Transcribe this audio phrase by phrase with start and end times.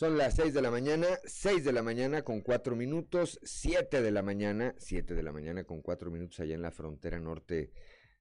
[0.00, 4.10] Son las 6 de la mañana, 6 de la mañana con 4 minutos, 7 de
[4.10, 7.70] la mañana, 7 de la mañana con 4 minutos allá en la frontera norte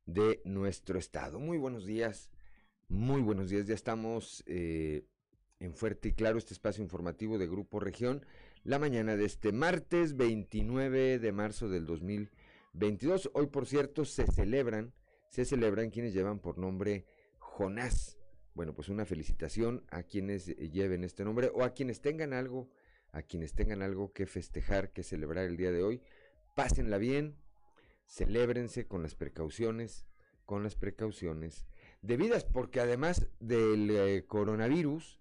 [0.05, 1.39] de nuestro estado.
[1.39, 2.31] Muy buenos días,
[2.89, 3.65] muy buenos días.
[3.65, 5.05] Ya estamos eh,
[5.61, 8.25] en Fuerte y Claro, este espacio informativo de Grupo Región,
[8.65, 13.31] la mañana de este martes 29 de marzo del 2022.
[13.33, 14.91] Hoy, por cierto, se celebran,
[15.29, 17.05] se celebran quienes llevan por nombre
[17.37, 18.18] Jonás.
[18.53, 22.69] Bueno, pues una felicitación a quienes eh, lleven este nombre o a quienes tengan algo,
[23.11, 26.01] a quienes tengan algo que festejar, que celebrar el día de hoy.
[26.55, 27.35] Pásenla bien,
[28.05, 30.05] celébrense con las precauciones,
[30.45, 31.67] con las precauciones
[32.01, 35.19] debidas, porque además del eh, coronavirus,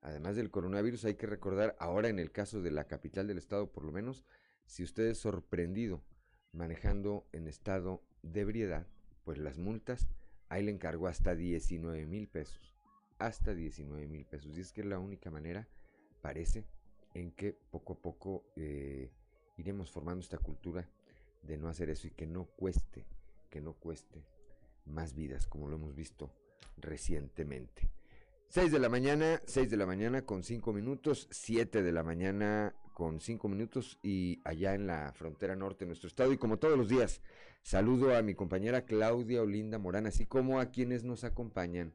[0.00, 3.72] además del coronavirus hay que recordar, ahora en el caso de la capital del estado
[3.72, 4.24] por lo menos,
[4.66, 6.04] si usted es sorprendido
[6.52, 8.86] manejando en estado de ebriedad,
[9.24, 10.08] pues las multas,
[10.48, 12.78] ahí le encargó hasta 19 mil pesos
[13.18, 14.56] hasta 19 mil pesos.
[14.56, 15.66] Y es que es la única manera,
[16.22, 16.64] parece,
[17.14, 19.10] en que poco a poco eh,
[19.56, 20.88] iremos formando esta cultura
[21.42, 23.04] de no hacer eso y que no cueste,
[23.50, 24.24] que no cueste
[24.86, 26.32] más vidas, como lo hemos visto
[26.76, 27.90] recientemente.
[28.48, 32.74] 6 de la mañana, 6 de la mañana con 5 minutos, 7 de la mañana
[32.98, 36.32] con 5 minutos y allá en la frontera norte de nuestro estado.
[36.32, 37.20] Y como todos los días,
[37.62, 41.94] saludo a mi compañera Claudia Olinda Morán, así como a quienes nos acompañan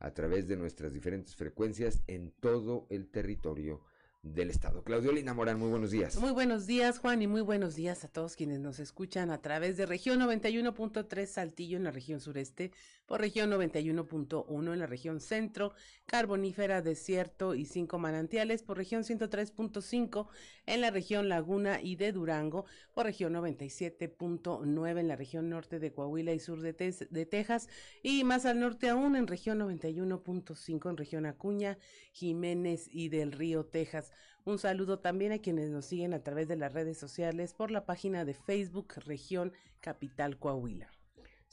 [0.00, 3.80] a través de nuestras diferentes frecuencias en todo el territorio
[4.22, 4.82] del Estado.
[4.82, 6.16] Claudio Lina Morán, muy buenos días.
[6.16, 9.76] Muy buenos días, Juan, y muy buenos días a todos quienes nos escuchan a través
[9.76, 12.72] de región 91.3 Saltillo en la región sureste,
[13.10, 15.72] por región 91.1 en la región centro,
[16.06, 20.28] carbonífera, desierto y cinco manantiales, por región 103.5
[20.66, 25.92] en la región Laguna y de Durango, por región 97.9 en la región norte de
[25.92, 27.68] Coahuila y sur de, de Texas,
[28.04, 31.78] y más al norte aún en región 91.5 en región Acuña,
[32.12, 34.12] Jiménez y del Río, Texas.
[34.44, 37.86] Un saludo también a quienes nos siguen a través de las redes sociales por la
[37.86, 40.92] página de Facebook Región Capital Coahuila.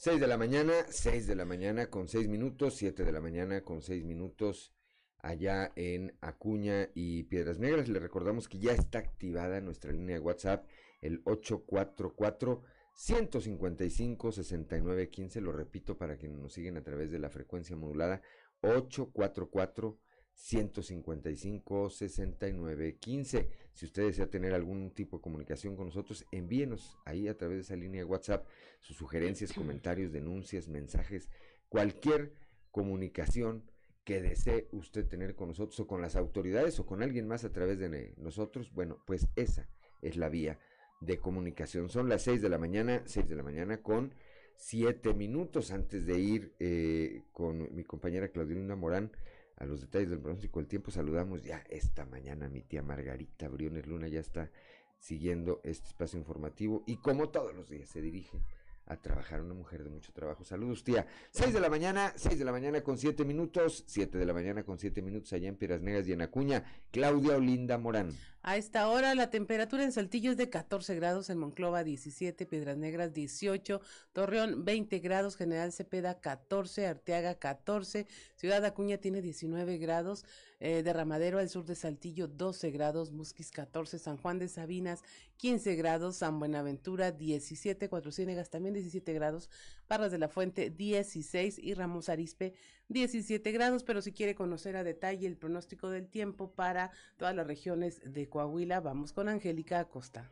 [0.00, 3.64] 6 de la mañana, 6 de la mañana con 6 minutos, 7 de la mañana
[3.64, 4.72] con 6 minutos
[5.18, 7.88] allá en Acuña y Piedras Negras.
[7.88, 10.64] Le recordamos que ya está activada nuestra línea de WhatsApp,
[11.00, 12.62] el 844
[12.94, 15.40] 155 6915.
[15.40, 18.22] Lo repito para quienes nos siguen a través de la frecuencia modulada,
[18.60, 19.98] 844
[20.38, 23.48] 155 69 15.
[23.72, 27.62] Si usted desea tener algún tipo de comunicación con nosotros, envíenos ahí a través de
[27.62, 28.46] esa línea de WhatsApp
[28.78, 31.28] sus sugerencias, comentarios, denuncias, mensajes,
[31.68, 32.34] cualquier
[32.70, 33.64] comunicación
[34.04, 37.52] que desee usted tener con nosotros o con las autoridades o con alguien más a
[37.52, 39.68] través de nosotros, bueno, pues esa
[40.02, 40.60] es la vía
[41.00, 41.88] de comunicación.
[41.88, 44.14] Son las 6 de la mañana, 6 de la mañana con
[44.54, 49.10] 7 minutos antes de ir eh, con mi compañera Claudina Morán
[49.58, 50.90] a los detalles del pronóstico del tiempo.
[50.90, 54.50] Saludamos ya esta mañana mi tía Margarita Briones Luna, ya está
[54.98, 58.42] siguiendo este espacio informativo y como todos los días se dirige
[58.86, 60.44] a trabajar, una mujer de mucho trabajo.
[60.44, 61.06] Saludos, tía.
[61.32, 64.62] 6 de la mañana, 6 de la mañana con 7 minutos, 7 de la mañana
[64.64, 66.64] con 7 minutos allá en Piedras Negras y en Acuña.
[66.90, 68.16] Claudia Olinda Morán.
[68.42, 72.76] A esta hora la temperatura en Saltillo es de 14 grados, en Monclova 17, Piedras
[72.76, 73.80] Negras 18,
[74.12, 78.06] Torreón 20 grados, General Cepeda 14, Arteaga 14,
[78.36, 80.24] Ciudad Acuña tiene 19 grados,
[80.60, 85.02] eh, Derramadero al sur de Saltillo 12 grados, Musquis 14, San Juan de Sabinas
[85.38, 89.50] 15 grados, San Buenaventura 17, Cuatro Ciénegas también 17 grados,
[89.88, 92.54] Parras de la Fuente 16 y Ramos Arispe
[92.88, 97.46] 17 grados, pero si quiere conocer a detalle el pronóstico del tiempo para todas las
[97.46, 100.30] regiones de Coahuila, vamos con Angélica Acosta.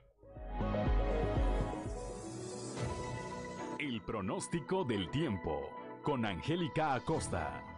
[3.78, 5.68] El pronóstico del tiempo
[6.02, 7.75] con Angélica Acosta.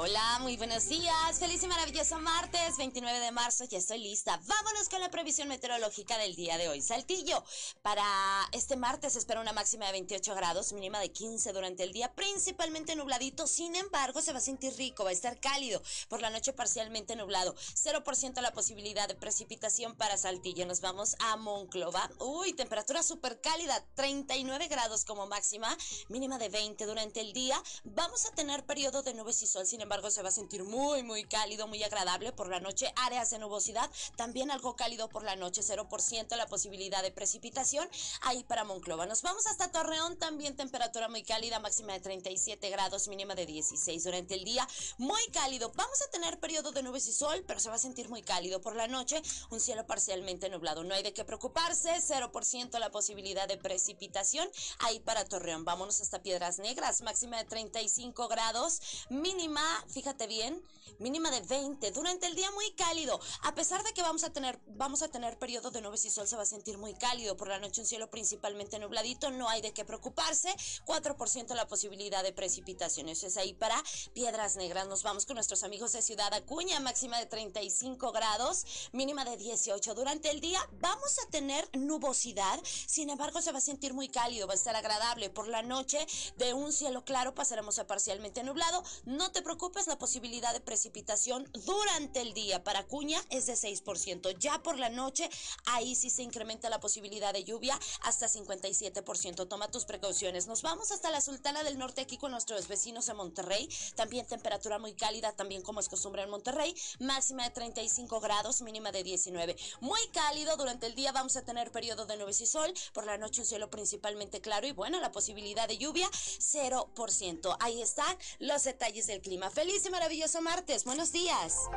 [0.00, 1.40] Hola, muy buenos días.
[1.40, 3.64] Feliz y maravilloso martes, 29 de marzo.
[3.64, 4.40] Ya estoy lista.
[4.46, 6.80] Vámonos con la previsión meteorológica del día de hoy.
[6.82, 7.42] Saltillo.
[7.82, 8.06] Para
[8.52, 12.94] este martes espera una máxima de 28 grados, mínima de 15 durante el día, principalmente
[12.94, 13.48] nubladito.
[13.48, 15.82] Sin embargo, se va a sentir rico, va a estar cálido.
[16.08, 17.56] Por la noche parcialmente nublado.
[17.56, 20.64] 0% la posibilidad de precipitación para Saltillo.
[20.64, 22.08] Nos vamos a Monclova.
[22.20, 25.76] Uy, temperatura súper cálida, 39 grados como máxima,
[26.08, 27.60] mínima de 20 durante el día.
[27.82, 29.66] Vamos a tener periodo de nubes y sol.
[29.66, 32.92] Sin embargo se va a sentir muy, muy cálido, muy agradable por la noche.
[32.96, 37.88] Áreas de nubosidad, también algo cálido por la noche, 0% la posibilidad de precipitación
[38.20, 39.06] ahí para Monclova.
[39.06, 44.04] Nos vamos hasta Torreón, también temperatura muy cálida, máxima de 37 grados, mínima de 16
[44.04, 44.68] durante el día,
[44.98, 45.72] muy cálido.
[45.74, 48.60] Vamos a tener periodo de nubes y sol, pero se va a sentir muy cálido
[48.60, 49.20] por la noche,
[49.50, 50.84] un cielo parcialmente nublado.
[50.84, 54.48] No hay de qué preocuparse, 0% la posibilidad de precipitación
[54.80, 55.64] ahí para Torreón.
[55.64, 60.62] Vámonos hasta Piedras Negras, máxima de 35 grados, mínima, fíjate bien,
[60.98, 61.90] mínima de 20.
[61.92, 65.38] Durante el día muy cálido, a pesar de que vamos a tener vamos a tener
[65.38, 67.36] periodo de nubes y sol, se va a sentir muy cálido.
[67.36, 70.54] Por la noche un cielo principalmente nubladito, no hay de qué preocuparse.
[70.86, 73.22] 4% la posibilidad de precipitaciones.
[73.22, 73.82] Es ahí para
[74.14, 74.88] Piedras Negras.
[74.88, 79.94] Nos vamos con nuestros amigos de Ciudad Acuña, máxima de 35 grados, mínima de 18.
[79.94, 84.46] Durante el día vamos a tener nubosidad, sin embargo se va a sentir muy cálido,
[84.46, 85.30] va a estar agradable.
[85.30, 88.82] Por la noche de un cielo claro pasaremos a parcialmente nublado.
[89.04, 94.36] No te preocupes, la posibilidad de precipitación durante el día para Acuña es de 6%.
[94.38, 95.28] Ya por la noche,
[95.66, 99.48] ahí sí se incrementa la posibilidad de lluvia hasta 57%.
[99.48, 100.46] Toma tus precauciones.
[100.46, 103.68] Nos vamos hasta la Sultana del Norte aquí con nuestros vecinos en Monterrey.
[103.94, 106.74] También temperatura muy cálida, también como es costumbre en Monterrey.
[106.98, 109.56] Máxima de 35 grados, mínima de 19.
[109.80, 110.56] Muy cálido.
[110.56, 112.72] Durante el día vamos a tener periodo de nubes y sol.
[112.92, 117.56] Por la noche un cielo principalmente claro y bueno, la posibilidad de lluvia 0%.
[117.60, 119.47] Ahí están los detalles del clima.
[119.52, 120.84] Feliz y maravilloso martes.
[120.84, 121.68] Buenos días.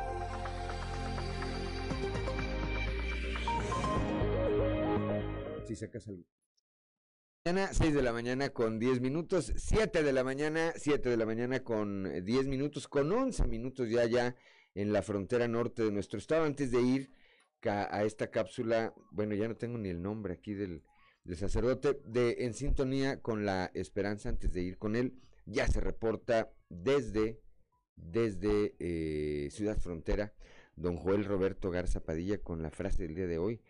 [5.66, 6.24] Si sacas algo.
[7.44, 11.26] Mañana, 6 de la mañana con 10 minutos, 7 de la mañana, 7 de la
[11.26, 14.36] mañana con 10 minutos, con 11 minutos ya ya
[14.74, 16.44] en la frontera norte de nuestro estado.
[16.44, 17.12] Antes de ir
[17.64, 20.82] a esta cápsula, bueno, ya no tengo ni el nombre aquí del,
[21.24, 25.80] del sacerdote, de En Sintonía con la Esperanza, antes de ir con él, ya se
[25.80, 27.40] reporta desde,
[27.96, 30.32] desde eh, Ciudad Frontera,
[30.76, 33.60] don Joel Roberto Garza Padilla con la frase del día de hoy.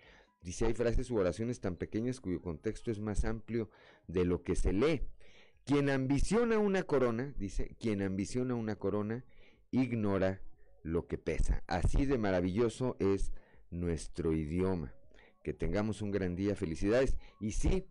[0.42, 3.70] Dice, hay frases u oraciones tan pequeñas cuyo contexto es más amplio
[4.08, 5.02] de lo que se lee.
[5.64, 9.24] Quien ambiciona una corona, dice, quien ambiciona una corona,
[9.70, 10.42] ignora
[10.82, 11.62] lo que pesa.
[11.68, 13.32] Así de maravilloso es
[13.70, 14.92] nuestro idioma.
[15.44, 17.16] Que tengamos un gran día, felicidades.
[17.40, 17.86] Y sí,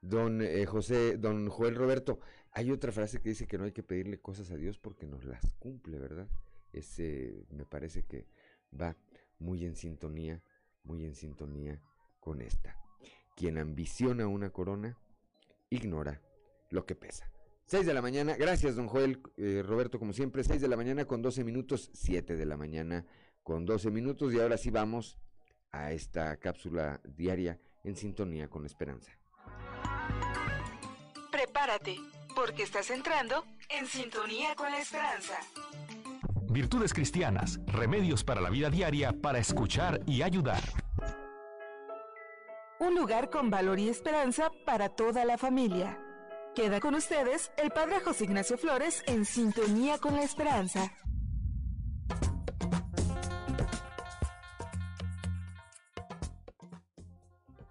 [0.00, 2.20] don eh, José, don Joel Roberto,
[2.58, 5.24] hay otra frase que dice que no hay que pedirle cosas a Dios porque nos
[5.24, 6.26] las cumple, ¿verdad?
[6.72, 8.26] Ese me parece que
[8.78, 8.96] va
[9.38, 10.42] muy en sintonía,
[10.82, 11.80] muy en sintonía
[12.18, 12.76] con esta.
[13.36, 14.98] Quien ambiciona una corona,
[15.70, 16.20] ignora
[16.70, 17.30] lo que pesa.
[17.66, 21.04] 6 de la mañana, gracias don Joel eh, Roberto, como siempre, 6 de la mañana
[21.04, 23.06] con 12 minutos, 7 de la mañana
[23.44, 25.16] con 12 minutos y ahora sí vamos
[25.70, 29.12] a esta cápsula diaria en sintonía con esperanza.
[31.30, 31.98] Prepárate,
[32.38, 35.34] porque estás entrando en sintonía con la esperanza.
[36.48, 40.62] Virtudes cristianas, remedios para la vida diaria para escuchar y ayudar.
[42.78, 45.98] Un lugar con valor y esperanza para toda la familia.
[46.54, 50.92] Queda con ustedes el Padre José Ignacio Flores en sintonía con la esperanza.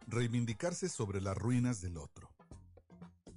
[0.08, 2.30] Reivindicarse sobre las ruinas del otro.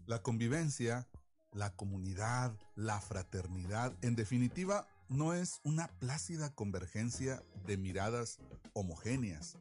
[0.06, 1.06] La convivencia,
[1.52, 8.38] la comunidad, la fraternidad, en definitiva, no es una plácida convergencia de miradas
[8.72, 9.58] homogéneas.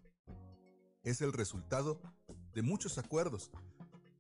[1.04, 2.00] Es el resultado
[2.54, 3.52] de muchos acuerdos,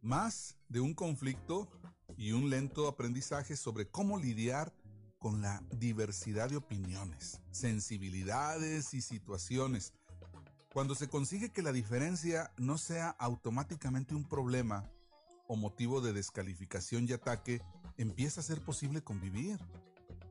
[0.01, 1.69] más de un conflicto
[2.17, 4.73] y un lento aprendizaje sobre cómo lidiar
[5.19, 9.93] con la diversidad de opiniones, sensibilidades y situaciones.
[10.73, 14.89] Cuando se consigue que la diferencia no sea automáticamente un problema
[15.49, 17.59] o motivo de descalificación y ataque,
[17.97, 19.59] empieza a ser posible convivir.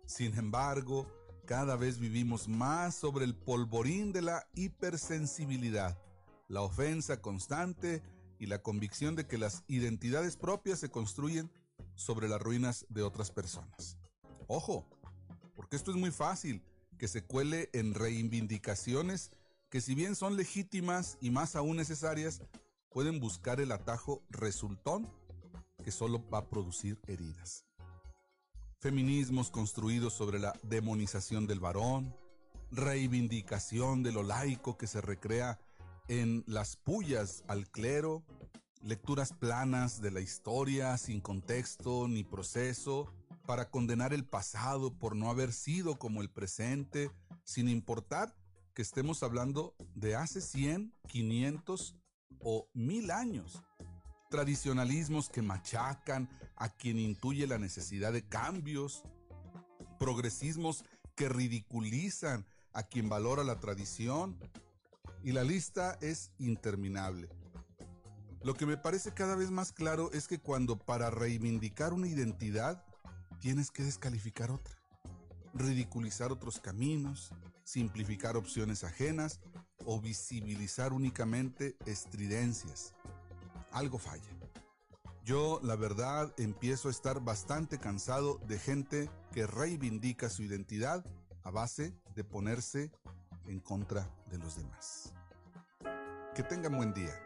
[0.06, 1.08] Sin embargo,
[1.44, 5.98] cada vez vivimos más sobre el polvorín de la hipersensibilidad,
[6.46, 8.00] la ofensa constante
[8.38, 11.50] y la convicción de que las identidades propias se construyen
[11.96, 13.98] sobre las ruinas de otras personas.
[14.46, 14.88] Ojo,
[15.56, 16.62] porque esto es muy fácil
[16.96, 19.32] que se cuele en reivindicaciones
[19.68, 22.40] que si bien son legítimas y más aún necesarias,
[22.90, 25.08] pueden buscar el atajo resultón
[25.84, 27.64] que solo va a producir heridas.
[28.80, 32.14] Feminismos construidos sobre la demonización del varón,
[32.70, 35.58] reivindicación de lo laico que se recrea
[36.08, 38.22] en las pullas al clero,
[38.82, 43.12] lecturas planas de la historia sin contexto ni proceso,
[43.46, 47.10] para condenar el pasado por no haber sido como el presente,
[47.44, 48.34] sin importar
[48.74, 51.96] que estemos hablando de hace 100, 500
[52.40, 53.62] o 1000 años
[54.30, 59.04] tradicionalismos que machacan a quien intuye la necesidad de cambios,
[59.98, 60.84] progresismos
[61.16, 64.38] que ridiculizan a quien valora la tradición.
[65.24, 67.28] Y la lista es interminable.
[68.42, 72.84] Lo que me parece cada vez más claro es que cuando para reivindicar una identidad
[73.40, 74.78] tienes que descalificar otra,
[75.54, 77.32] ridiculizar otros caminos,
[77.64, 79.40] simplificar opciones ajenas
[79.90, 82.92] o visibilizar únicamente estridencias.
[83.72, 84.30] Algo falla.
[85.24, 91.06] Yo, la verdad, empiezo a estar bastante cansado de gente que reivindica su identidad
[91.42, 92.90] a base de ponerse
[93.46, 95.14] en contra de los demás.
[96.34, 97.18] Que tengan buen día.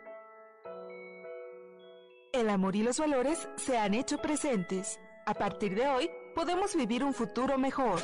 [2.32, 5.00] El amor y los valores se han hecho presentes.
[5.26, 8.00] A partir de hoy, podemos vivir un futuro mejor.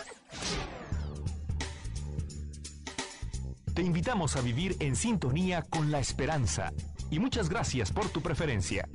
[3.79, 6.73] Te invitamos a vivir en sintonía con la esperanza
[7.13, 8.89] y muchas gracias por tu preferencia.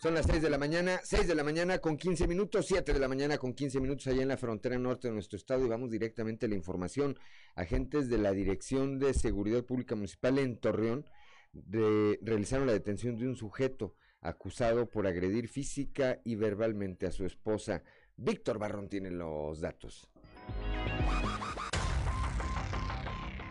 [0.00, 2.98] Son las 6 de la mañana, 6 de la mañana con 15 minutos, 7 de
[2.98, 5.90] la mañana con 15 minutos allá en la frontera norte de nuestro estado y vamos
[5.90, 7.18] directamente a la información.
[7.56, 11.04] Agentes de la Dirección de Seguridad Pública Municipal en Torreón
[12.22, 17.82] realizaron la detención de un sujeto acusado por agredir física y verbalmente a su esposa.
[18.20, 20.08] Víctor Barrón tiene los datos.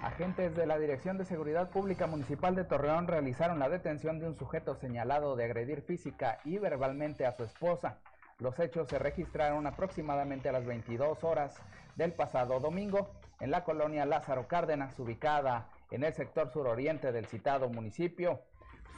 [0.04, 4.36] Agentes de la Dirección de Seguridad Pública Municipal de Torreón realizaron la detención de un
[4.36, 8.00] sujeto señalado de agredir física y verbalmente a su esposa.
[8.40, 11.56] Los hechos se registraron aproximadamente a las 22 horas
[11.96, 13.10] del pasado domingo
[13.40, 18.42] en la colonia Lázaro Cárdenas, ubicada en el sector suroriente del citado municipio.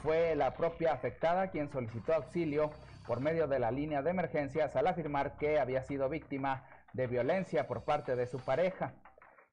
[0.02, 2.72] Fue la propia afectada quien solicitó auxilio
[3.10, 6.62] por medio de la línea de emergencias al afirmar que había sido víctima
[6.92, 8.92] de violencia por parte de su pareja.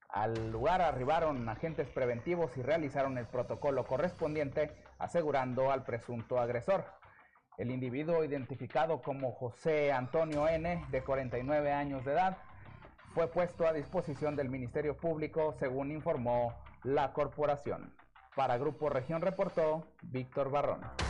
[0.10, 6.86] Al lugar arribaron agentes preventivos y realizaron el protocolo correspondiente asegurando al presunto agresor.
[7.58, 12.38] El individuo identificado como José Antonio N, de 49 años de edad,
[13.16, 17.92] fue puesto a disposición del Ministerio Público, según informó la corporación.
[18.36, 21.07] Para Grupo Región reportó Víctor Barrón.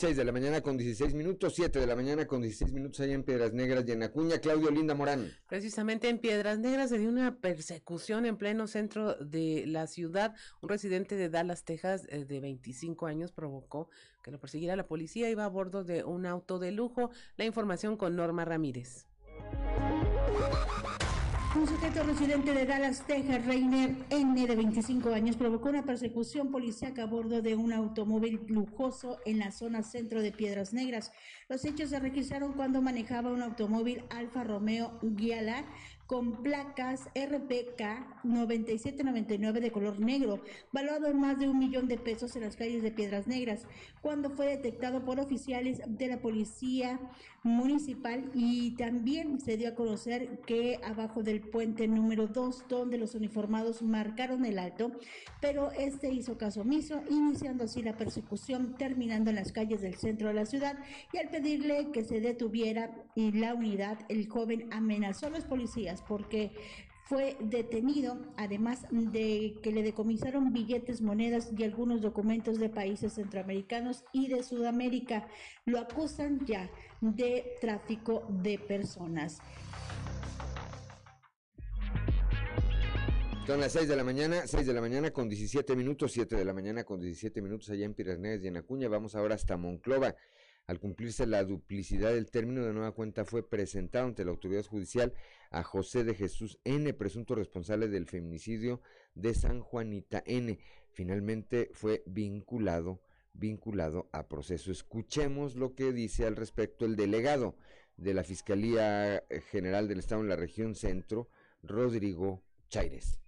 [0.00, 3.12] 6 de la mañana con 16 minutos, 7 de la mañana con 16 minutos allá
[3.12, 4.38] en Piedras Negras y en Acuña.
[4.38, 5.30] Claudio Linda Morán.
[5.46, 10.34] Precisamente en Piedras Negras se dio una persecución en pleno centro de la ciudad.
[10.62, 13.90] Un residente de Dallas, Texas, eh, de 25 años, provocó
[14.22, 15.28] que lo persiguiera la policía.
[15.28, 17.10] Iba a bordo de un auto de lujo.
[17.36, 19.06] La información con Norma Ramírez.
[21.56, 27.02] Un sujeto residente de Dallas, Texas, Reiner N, de 25 años, provocó una persecución policíaca
[27.02, 31.10] a bordo de un automóvil lujoso en la zona centro de Piedras Negras.
[31.48, 35.64] Los hechos se registraron cuando manejaba un automóvil Alfa Romeo Giala
[36.06, 40.42] con placas RPK 9799 de color negro,
[40.72, 43.66] valuado en más de un millón de pesos en las calles de Piedras Negras,
[44.02, 46.98] cuando fue detectado por oficiales de la policía
[47.42, 53.14] municipal y también se dio a conocer que abajo del puente número 2, donde los
[53.14, 54.92] uniformados marcaron el alto,
[55.40, 60.28] pero este hizo caso omiso, iniciando así la persecución, terminando en las calles del centro
[60.28, 60.78] de la ciudad
[61.12, 66.02] y al pedirle que se detuviera y la unidad, el joven amenazó a los policías
[66.06, 66.52] porque
[67.10, 74.04] fue detenido, además de que le decomisaron billetes, monedas y algunos documentos de países centroamericanos
[74.12, 75.26] y de Sudamérica.
[75.64, 79.38] Lo acusan ya de tráfico de personas.
[83.44, 86.44] Son las 6 de la mañana, 6 de la mañana con 17 minutos, 7 de
[86.44, 88.88] la mañana con 17 minutos allá en Piranesi y en Acuña.
[88.88, 90.14] Vamos ahora hasta Monclova.
[90.70, 95.12] Al cumplirse la duplicidad del término de nueva cuenta fue presentado ante la autoridad judicial
[95.50, 98.80] a José de Jesús N, presunto responsable del feminicidio
[99.16, 100.60] de San Juanita N.
[100.92, 104.70] Finalmente fue vinculado vinculado a proceso.
[104.70, 107.56] Escuchemos lo que dice al respecto el delegado
[107.96, 111.28] de la Fiscalía General del Estado en la región centro,
[111.64, 113.19] Rodrigo Chaires.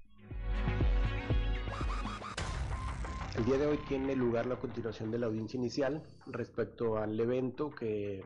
[3.37, 7.71] El día de hoy tiene lugar la continuación de la audiencia inicial respecto al evento
[7.71, 8.23] que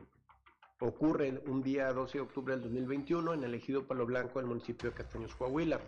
[0.81, 4.89] ocurre un día 12 de octubre del 2021 en el ejido Palo Blanco del municipio
[4.89, 5.79] de Castaños, Coahuila.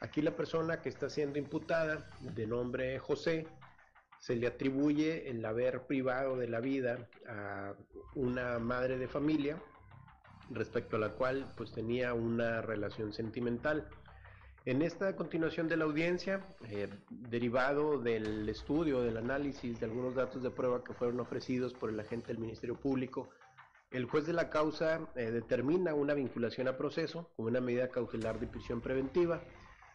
[0.00, 3.46] Aquí la persona que está siendo imputada, de nombre José,
[4.18, 7.74] se le atribuye el haber privado de la vida a
[8.14, 9.62] una madre de familia
[10.50, 13.86] respecto a la cual pues tenía una relación sentimental.
[14.66, 20.42] En esta continuación de la audiencia, eh, derivado del estudio, del análisis de algunos datos
[20.42, 23.28] de prueba que fueron ofrecidos por el agente del Ministerio Público,
[23.92, 28.40] el juez de la causa eh, determina una vinculación a proceso con una medida cautelar
[28.40, 29.40] de prisión preventiva,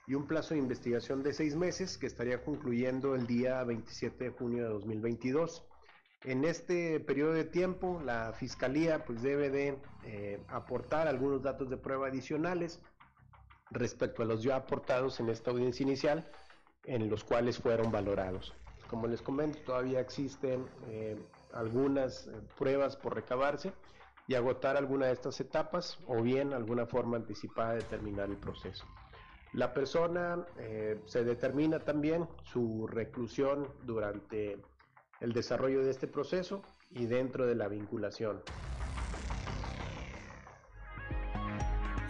[0.08, 4.30] y un plazo de investigación de seis meses que estaría concluyendo el día 27 de
[4.30, 5.66] junio de 2022.
[6.24, 11.76] En este periodo de tiempo, la Fiscalía pues, debe de eh, aportar algunos datos de
[11.76, 12.80] prueba adicionales
[13.72, 16.30] respecto a los ya aportados en esta audiencia inicial,
[16.86, 18.54] en los cuales fueron valorados.
[18.90, 21.18] Como les comento, todavía existen eh,
[21.54, 23.72] algunas eh, pruebas por recabarse
[24.28, 28.86] y agotar alguna de estas etapas o bien alguna forma anticipada de terminar el proceso.
[29.54, 34.58] La persona eh, se determina también su reclusión durante
[35.20, 38.42] el desarrollo de este proceso y dentro de la vinculación.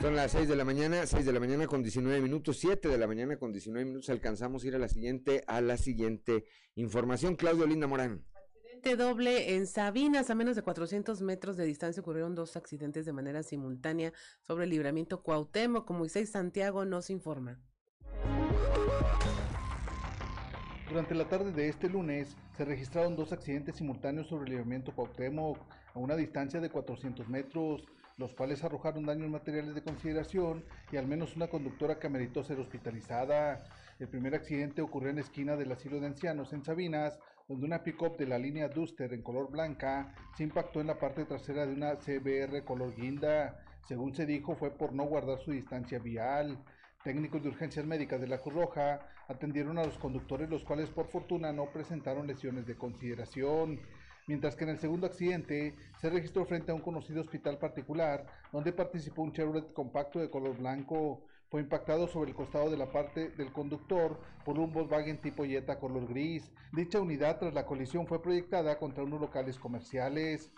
[0.01, 2.97] Son las 6 de la mañana, 6 de la mañana con 19 minutos, 7 de
[2.97, 4.09] la mañana con 19 minutos.
[4.09, 7.35] Alcanzamos a ir a la siguiente, a la siguiente información.
[7.35, 8.25] Claudio Linda Morán.
[8.55, 13.13] Accidente doble en Sabinas, a menos de 400 metros de distancia ocurrieron dos accidentes de
[13.13, 15.85] manera simultánea sobre el libramiento Cuauhtémoc.
[15.85, 17.59] Como Moisés Santiago nos informa.
[20.89, 25.59] Durante la tarde de este lunes se registraron dos accidentes simultáneos sobre el libramiento Cuauhtémoc
[25.93, 27.83] a una distancia de 400 metros
[28.21, 32.59] los cuales arrojaron daños materiales de consideración y al menos una conductora que ameritó ser
[32.59, 33.65] hospitalizada.
[33.99, 37.83] El primer accidente ocurrió en la esquina del asilo de ancianos en Sabinas, donde una
[37.83, 41.73] pick-up de la línea Duster en color blanca se impactó en la parte trasera de
[41.73, 43.59] una CBR color guinda.
[43.87, 46.57] Según se dijo, fue por no guardar su distancia vial.
[47.03, 51.07] Técnicos de urgencias médicas de la Cruz Roja atendieron a los conductores, los cuales por
[51.07, 53.81] fortuna no presentaron lesiones de consideración
[54.27, 58.73] mientras que en el segundo accidente se registró frente a un conocido hospital particular donde
[58.73, 61.25] participó un Chevrolet compacto de color blanco.
[61.49, 65.79] Fue impactado sobre el costado de la parte del conductor por un Volkswagen tipo Jetta
[65.79, 66.49] color gris.
[66.71, 70.49] Dicha unidad tras la colisión fue proyectada contra unos locales comerciales.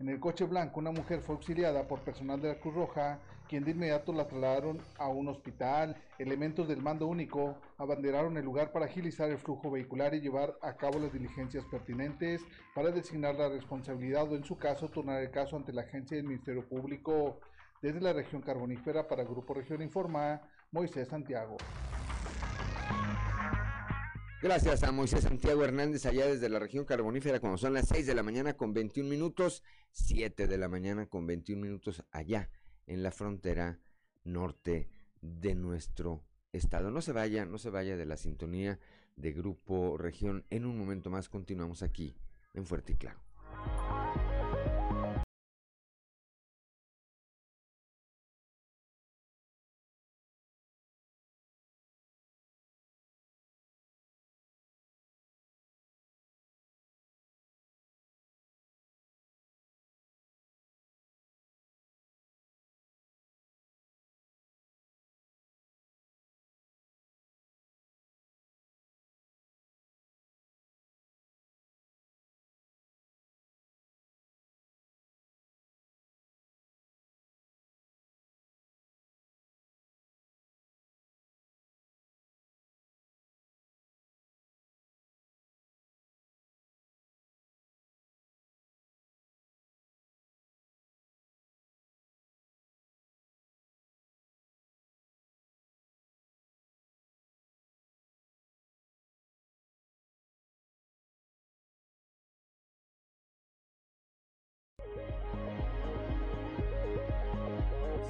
[0.00, 3.64] En el coche blanco una mujer fue auxiliada por personal de la Cruz Roja quien
[3.64, 5.96] de inmediato la trasladaron a un hospital.
[6.18, 10.76] Elementos del mando único abanderaron el lugar para agilizar el flujo vehicular y llevar a
[10.76, 12.40] cabo las diligencias pertinentes
[12.76, 16.28] para designar la responsabilidad o en su caso turnar el caso ante la agencia del
[16.28, 17.40] Ministerio Público.
[17.82, 20.40] Desde la región carbonífera para Grupo Región Informa,
[20.70, 21.56] Moisés Santiago.
[24.42, 28.14] Gracias a Moisés Santiago Hernández allá desde la región carbonífera, cuando son las 6 de
[28.14, 32.48] la mañana con 21 minutos, 7 de la mañana con 21 minutos allá
[32.86, 33.80] en la frontera
[34.24, 34.88] norte
[35.20, 36.90] de nuestro estado.
[36.90, 38.78] No se vaya, no se vaya de la sintonía
[39.16, 40.46] de Grupo Región.
[40.48, 42.16] En un momento más continuamos aquí
[42.54, 43.20] en Fuerte y Claro.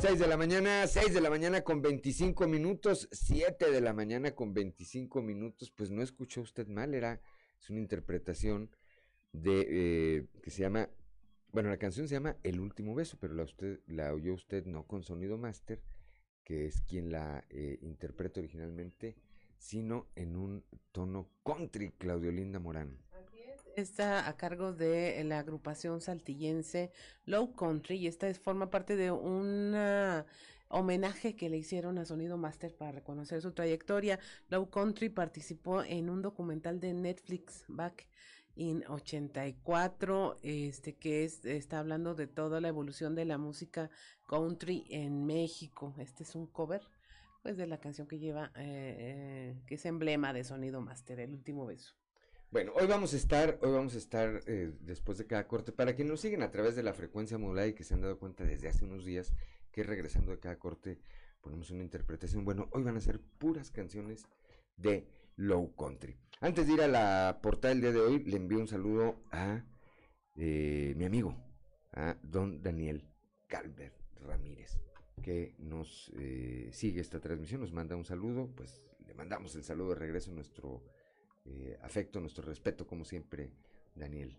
[0.00, 4.34] 6 de la mañana, 6 de la mañana con 25 minutos, 7 de la mañana
[4.34, 7.20] con 25 minutos, pues no escuchó usted mal, era,
[7.60, 8.70] es una interpretación
[9.32, 10.88] de, eh, que se llama,
[11.52, 14.86] bueno, la canción se llama El Último Beso, pero la, usted, la oyó usted no
[14.86, 15.82] con sonido máster,
[16.44, 19.16] que es quien la eh, interpreta originalmente,
[19.58, 22.96] sino en un tono country, Claudio Linda Morán
[23.76, 26.92] está a cargo de la agrupación saltillense
[27.24, 29.74] Low Country y esta es, forma parte de un
[30.68, 34.18] homenaje que le hicieron a Sonido Master para reconocer su trayectoria.
[34.48, 38.06] Low Country participó en un documental de Netflix Back
[38.56, 43.90] in 84, este que es, está hablando de toda la evolución de la música
[44.26, 45.94] country en México.
[45.98, 46.82] Este es un cover
[47.42, 48.96] pues de la canción que lleva, eh,
[49.56, 51.99] eh, que es emblema de Sonido Master, el último beso.
[52.52, 55.70] Bueno, hoy vamos a estar, hoy vamos a estar eh, después de cada corte.
[55.70, 58.18] Para quienes nos siguen a través de la frecuencia modulada y que se han dado
[58.18, 59.32] cuenta desde hace unos días
[59.70, 60.98] que regresando de cada corte
[61.40, 62.44] ponemos una interpretación.
[62.44, 64.26] Bueno, hoy van a ser puras canciones
[64.76, 66.16] de Low Country.
[66.40, 69.64] Antes de ir a la portada del día de hoy, le envío un saludo a
[70.34, 71.36] eh, mi amigo,
[71.92, 73.06] a don Daniel
[73.46, 73.94] Calvert
[74.26, 74.80] Ramírez.
[75.22, 79.90] que nos eh, sigue esta transmisión, nos manda un saludo, pues le mandamos el saludo
[79.90, 80.82] de regreso, nuestro
[81.44, 83.50] eh, afecto, nuestro respeto, como siempre,
[83.94, 84.36] Daniel.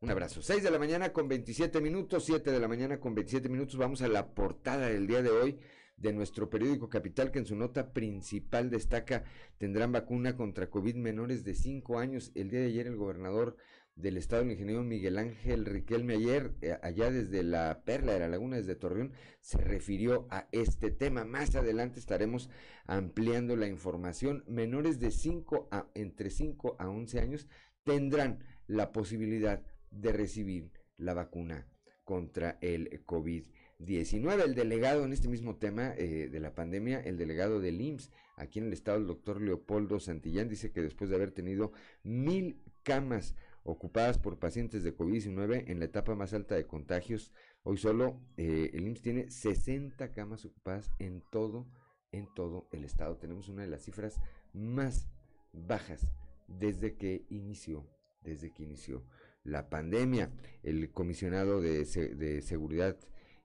[0.00, 0.40] Un abrazo.
[0.40, 3.76] 6 de la mañana con 27 minutos, 7 de la mañana con 27 minutos.
[3.76, 5.60] Vamos a la portada del día de hoy
[5.98, 9.24] de nuestro periódico Capital, que en su nota principal destaca
[9.58, 12.32] tendrán vacuna contra COVID menores de 5 años.
[12.34, 13.56] El día de ayer el gobernador
[13.96, 18.28] del estado, el ingeniero Miguel Ángel Riquelme, ayer eh, allá desde la Perla de la
[18.28, 21.24] Laguna, desde Torreón, se refirió a este tema.
[21.24, 22.48] Más adelante estaremos
[22.86, 24.44] ampliando la información.
[24.46, 27.48] Menores de 5 a entre 5 a 11 años
[27.84, 31.66] tendrán la posibilidad de recibir la vacuna
[32.04, 34.44] contra el COVID-19.
[34.44, 38.58] El delegado en este mismo tema eh, de la pandemia, el delegado del IMSS aquí
[38.58, 41.72] en el estado, el doctor Leopoldo Santillán, dice que después de haber tenido
[42.02, 47.76] mil camas ocupadas por pacientes de COVID-19 en la etapa más alta de contagios, hoy
[47.76, 51.66] solo eh, el IMSS tiene 60 camas ocupadas en todo,
[52.12, 53.16] en todo el estado.
[53.16, 54.20] Tenemos una de las cifras
[54.52, 55.08] más
[55.52, 56.12] bajas
[56.48, 57.86] desde que inició,
[58.22, 59.04] desde que inició
[59.44, 60.30] la pandemia.
[60.62, 62.96] El comisionado de, de Seguridad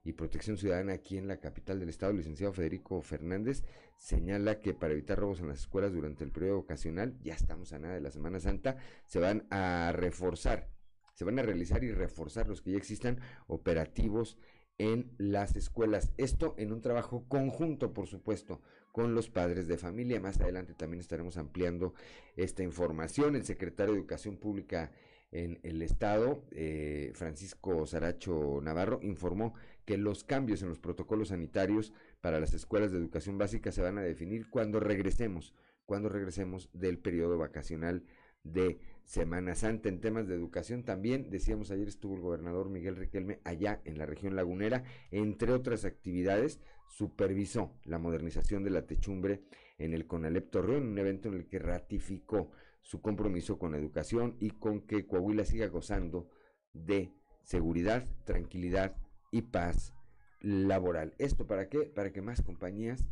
[0.05, 3.63] y Protección Ciudadana aquí en la capital del estado, el licenciado Federico Fernández,
[3.97, 7.79] señala que para evitar robos en las escuelas durante el periodo ocasional, ya estamos a
[7.79, 10.69] nada de la Semana Santa, se van a reforzar,
[11.15, 14.37] se van a realizar y reforzar los que ya existan operativos
[14.77, 16.11] en las escuelas.
[16.17, 20.19] Esto en un trabajo conjunto, por supuesto, con los padres de familia.
[20.19, 21.95] Más adelante también estaremos ampliando
[22.35, 23.35] esta información.
[23.35, 24.91] El secretario de Educación Pública
[25.31, 29.53] en el estado, eh, Francisco Saracho Navarro, informó
[29.85, 33.97] que los cambios en los protocolos sanitarios para las escuelas de educación básica se van
[33.97, 35.53] a definir cuando regresemos,
[35.85, 38.03] cuando regresemos del periodo vacacional
[38.43, 39.89] de Semana Santa.
[39.89, 44.05] En temas de educación también, decíamos ayer estuvo el gobernador Miguel Riquelme allá en la
[44.05, 49.43] región lagunera, entre otras actividades, supervisó la modernización de la techumbre
[49.77, 54.35] en el Conalep Torreón, un evento en el que ratificó su compromiso con la educación
[54.39, 56.29] y con que Coahuila siga gozando
[56.73, 58.95] de seguridad, tranquilidad
[59.35, 59.93] y paz
[60.39, 61.13] laboral.
[61.17, 61.79] ¿Esto para qué?
[61.79, 63.09] Para que más compañías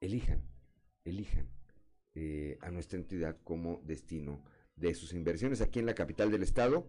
[0.00, 0.42] elijan,
[1.04, 1.48] elijan
[2.16, 4.42] eh, a nuestra entidad como destino
[4.74, 5.60] de sus inversiones.
[5.60, 6.88] Aquí en la capital del estado,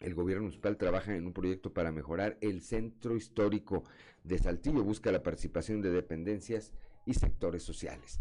[0.00, 3.84] el gobierno municipal trabaja en un proyecto para mejorar el centro histórico
[4.24, 4.84] de Saltillo.
[4.84, 6.74] Busca la participación de dependencias
[7.06, 8.20] y sectores sociales.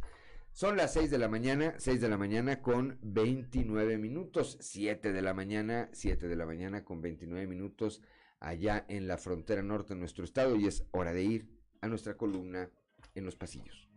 [0.53, 5.21] Son las 6 de la mañana, 6 de la mañana con 29 minutos, 7 de
[5.21, 8.01] la mañana, 7 de la mañana con 29 minutos
[8.39, 11.49] allá en la frontera norte de nuestro estado y es hora de ir
[11.81, 12.69] a nuestra columna
[13.13, 13.87] en los pasillos.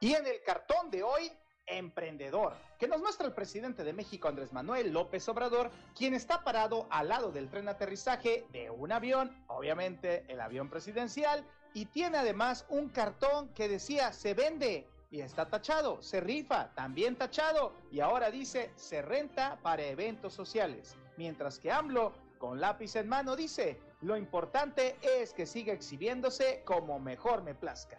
[0.00, 1.30] Y en el cartón de hoy,
[1.66, 6.88] emprendedor, que nos muestra el presidente de México, Andrés Manuel López Obrador, quien está parado
[6.90, 12.66] al lado del tren aterrizaje de un avión, obviamente el avión presidencial, y tiene además
[12.70, 18.30] un cartón que decía se vende y está tachado, se rifa, también tachado, y ahora
[18.30, 24.16] dice se renta para eventos sociales, mientras que AMLO, con lápiz en mano, dice lo
[24.16, 27.98] importante es que siga exhibiéndose como mejor me plazca.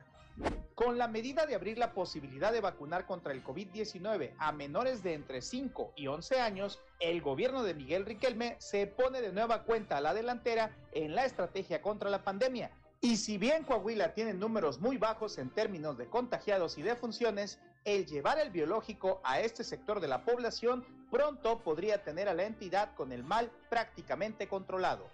[0.73, 5.13] Con la medida de abrir la posibilidad de vacunar contra el COVID-19 a menores de
[5.13, 9.97] entre 5 y 11 años, el gobierno de Miguel Riquelme se pone de nueva cuenta
[9.97, 12.71] a la delantera en la estrategia contra la pandemia.
[13.03, 18.05] Y si bien Coahuila tiene números muy bajos en términos de contagiados y defunciones, el
[18.05, 22.93] llevar el biológico a este sector de la población pronto podría tener a la entidad
[22.93, 25.09] con el mal prácticamente controlado.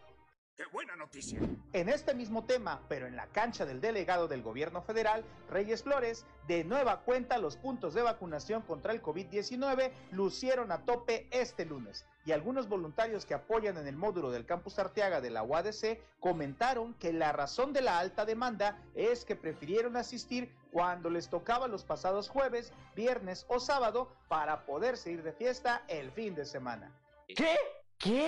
[0.58, 1.40] ¡Qué buena noticia!
[1.72, 6.26] En este mismo tema, pero en la cancha del delegado del gobierno federal, Reyes Flores,
[6.46, 12.06] de nueva cuenta los puntos de vacunación contra el COVID-19 lucieron a tope este lunes.
[12.28, 16.94] Y algunos voluntarios que apoyan en el módulo del campus Arteaga de la UADC comentaron
[16.96, 21.86] que la razón de la alta demanda es que prefirieron asistir cuando les tocaba los
[21.86, 26.92] pasados jueves, viernes o sábado para poderse ir de fiesta el fin de semana.
[27.30, 27.56] ¿Qué?
[27.98, 28.28] ¿Qué?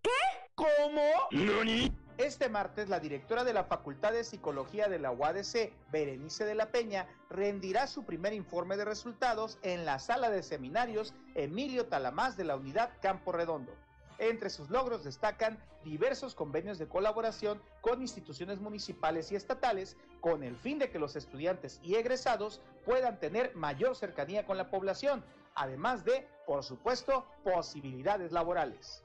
[0.00, 0.10] ¿Qué?
[0.54, 1.02] ¿Cómo?
[2.16, 6.70] Este martes, la directora de la Facultad de Psicología de la UADC, Berenice de la
[6.70, 12.44] Peña, rendirá su primer informe de resultados en la sala de seminarios Emilio Talamás de
[12.44, 13.72] la Unidad Campo Redondo.
[14.18, 20.54] Entre sus logros destacan diversos convenios de colaboración con instituciones municipales y estatales con el
[20.56, 25.24] fin de que los estudiantes y egresados puedan tener mayor cercanía con la población,
[25.56, 29.03] además de, por supuesto, posibilidades laborales.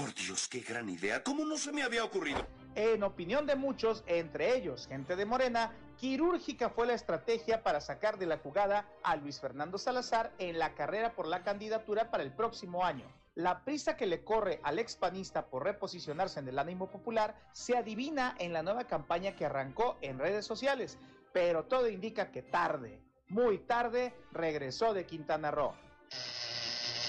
[0.00, 1.22] Por Dios, qué gran idea.
[1.22, 2.46] ¿Cómo no se me había ocurrido?
[2.74, 8.16] En opinión de muchos, entre ellos gente de Morena, quirúrgica fue la estrategia para sacar
[8.16, 12.32] de la jugada a Luis Fernando Salazar en la carrera por la candidatura para el
[12.32, 13.04] próximo año.
[13.34, 18.34] La prisa que le corre al expanista por reposicionarse en el ánimo popular se adivina
[18.38, 20.96] en la nueva campaña que arrancó en redes sociales,
[21.34, 25.74] pero todo indica que tarde, muy tarde, regresó de Quintana Roo.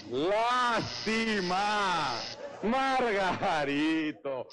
[0.09, 1.61] ¡Lástima!
[2.63, 4.47] Margarito.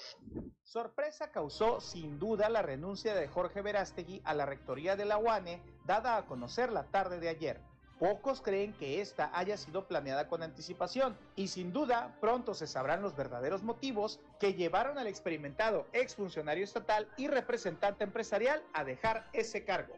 [0.62, 5.62] Sorpresa causó sin duda la renuncia de Jorge Verástegui a la rectoría de la UANE,
[5.84, 7.60] dada a conocer la tarde de ayer.
[7.98, 13.02] Pocos creen que esta haya sido planeada con anticipación y sin duda pronto se sabrán
[13.02, 19.64] los verdaderos motivos que llevaron al experimentado exfuncionario estatal y representante empresarial a dejar ese
[19.64, 19.96] cargo.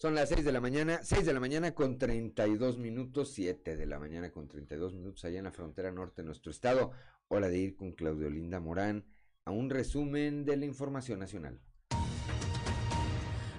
[0.00, 3.84] Son las 6 de la mañana, 6 de la mañana con 32 minutos, 7 de
[3.84, 6.92] la mañana con 32 minutos allá en la frontera norte de nuestro estado.
[7.26, 9.04] Hora de ir con Claudio Linda Morán
[9.44, 11.60] a un resumen de la información nacional.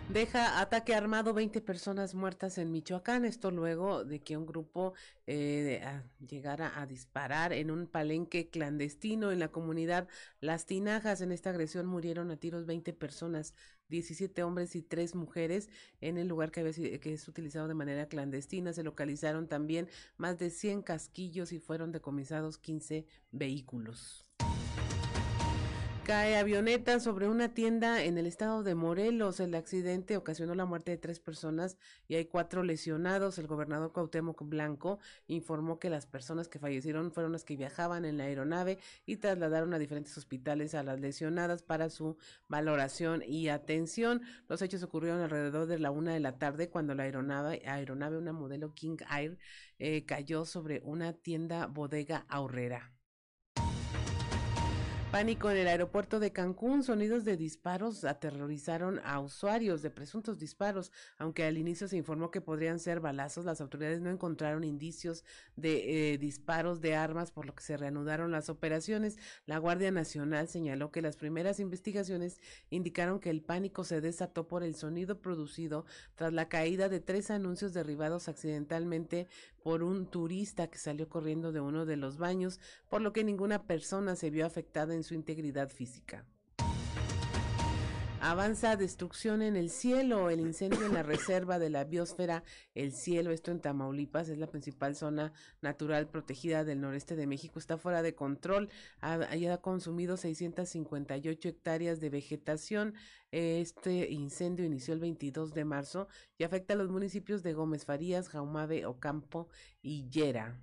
[0.10, 3.26] Deja ataque armado 20 personas muertas en Michoacán.
[3.26, 4.94] Esto luego de que un grupo
[5.28, 5.84] eh,
[6.26, 10.08] llegara a disparar en un palenque clandestino en la comunidad
[10.40, 11.22] Las Tinajas.
[11.22, 13.54] En esta agresión murieron a tiros 20 personas,
[13.90, 15.70] 17 hombres y 3 mujeres
[16.02, 18.74] en el lugar que, había, que es utilizado de manera clandestina.
[18.74, 24.29] Se localizaron también más de 100 casquillos y fueron decomisados 15 vehículos.
[26.10, 29.40] Cae avioneta sobre una tienda en el estado de Morelos.
[29.40, 33.38] El accidente ocasionó la muerte de tres personas y hay cuatro lesionados.
[33.38, 38.18] El gobernador Cuauhtémoc Blanco informó que las personas que fallecieron fueron las que viajaban en
[38.18, 42.18] la aeronave y trasladaron a diferentes hospitales a las lesionadas para su
[42.48, 44.24] valoración y atención.
[44.48, 48.34] Los hechos ocurrieron alrededor de la una de la tarde cuando la aeronave, aeronave una
[48.34, 49.38] modelo King Air,
[49.78, 52.99] eh, cayó sobre una tienda bodega ahorrera.
[55.12, 60.92] Pánico en el aeropuerto de Cancún, sonidos de disparos aterrorizaron a usuarios de presuntos disparos,
[61.18, 66.14] aunque al inicio se informó que podrían ser balazos, las autoridades no encontraron indicios de
[66.14, 69.18] eh, disparos de armas, por lo que se reanudaron las operaciones.
[69.48, 74.62] La Guardia Nacional señaló que las primeras investigaciones indicaron que el pánico se desató por
[74.62, 79.28] el sonido producido tras la caída de tres anuncios derribados accidentalmente
[79.64, 83.64] por un turista que salió corriendo de uno de los baños, por lo que ninguna
[83.64, 86.26] persona se vio afectada su integridad física.
[88.22, 92.44] Avanza destrucción en el cielo, el incendio en la reserva de la biosfera
[92.76, 95.32] El Cielo, esto en Tamaulipas, es la principal zona
[95.62, 102.02] natural protegida del noreste de México, está fuera de control, ha, ha consumido 658 hectáreas
[102.02, 102.94] de vegetación,
[103.32, 108.28] este incendio inició el 22 de marzo y afecta a los municipios de Gómez Farías,
[108.28, 109.48] Jaumabe, Ocampo
[109.82, 110.60] y Yera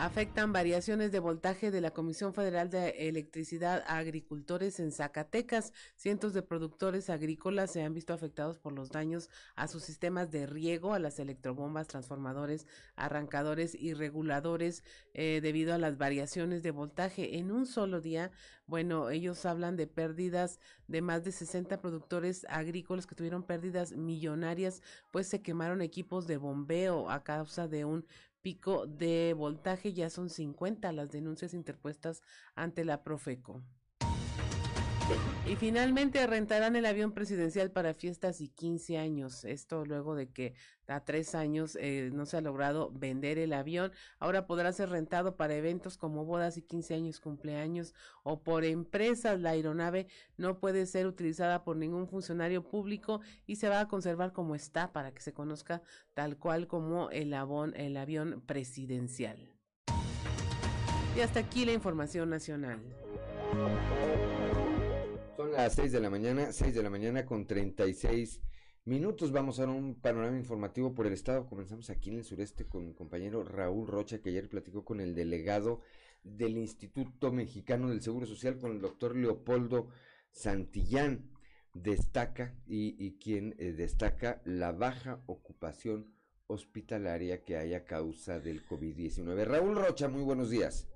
[0.00, 5.74] afectan variaciones de voltaje de la Comisión Federal de Electricidad a agricultores en Zacatecas.
[5.94, 10.46] Cientos de productores agrícolas se han visto afectados por los daños a sus sistemas de
[10.46, 17.36] riego, a las electrobombas, transformadores, arrancadores y reguladores eh, debido a las variaciones de voltaje.
[17.36, 18.30] En un solo día,
[18.66, 24.80] bueno, ellos hablan de pérdidas de más de 60 productores agrícolas que tuvieron pérdidas millonarias,
[25.10, 28.06] pues se quemaron equipos de bombeo a causa de un
[28.42, 29.92] pico de voltaje.
[29.92, 32.22] Ya son 50 las denuncias interpuestas
[32.54, 33.62] ante la Profeco.
[35.46, 39.44] Y finalmente rentarán el avión presidencial para fiestas y 15 años.
[39.44, 40.54] Esto luego de que
[40.86, 43.90] a tres años eh, no se ha logrado vender el avión.
[44.18, 49.40] Ahora podrá ser rentado para eventos como bodas y 15 años, cumpleaños o por empresas.
[49.40, 54.32] La aeronave no puede ser utilizada por ningún funcionario público y se va a conservar
[54.32, 55.82] como está para que se conozca
[56.14, 57.34] tal cual como el,
[57.74, 59.52] el avión presidencial.
[61.16, 62.80] Y hasta aquí la información nacional.
[65.40, 68.42] Son las 6 de la mañana, 6 de la mañana con 36
[68.84, 69.32] minutos.
[69.32, 71.46] Vamos a un panorama informativo por el estado.
[71.46, 75.14] Comenzamos aquí en el sureste con mi compañero Raúl Rocha, que ayer platicó con el
[75.14, 75.80] delegado
[76.24, 79.88] del Instituto Mexicano del Seguro Social, con el doctor Leopoldo
[80.30, 81.30] Santillán.
[81.72, 86.12] Destaca y, quien eh, destaca la baja ocupación
[86.48, 89.46] hospitalaria que hay a causa del COVID-19.
[89.46, 90.86] Raúl Rocha, muy buenos días.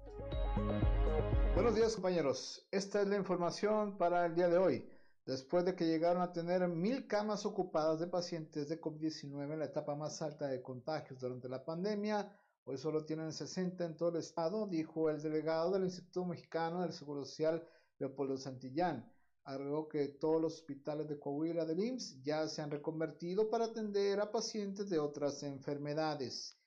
[1.55, 4.90] Buenos días compañeros, esta es la información para el día de hoy.
[5.25, 9.67] Después de que llegaron a tener mil camas ocupadas de pacientes de COVID-19 en la
[9.67, 12.29] etapa más alta de contagios durante la pandemia,
[12.64, 16.93] hoy solo tienen 60 en todo el estado, dijo el delegado del Instituto Mexicano del
[16.93, 17.64] Seguro Social,
[18.01, 19.09] Leopoldo Santillán.
[19.45, 24.19] Agregó que todos los hospitales de Coahuila del IMSS ya se han reconvertido para atender
[24.19, 26.59] a pacientes de otras enfermedades.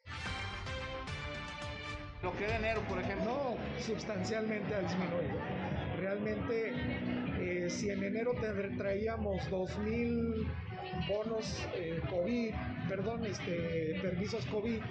[2.23, 3.25] Lo que de enero, por ejemplo.
[3.25, 5.37] No, sustancialmente ha disminuido.
[5.99, 6.73] Realmente,
[7.39, 8.33] eh, si en enero
[8.77, 10.47] traíamos 2.000
[11.07, 12.53] bonos eh, COVID,
[12.89, 14.81] perdón, este, permisos COVID,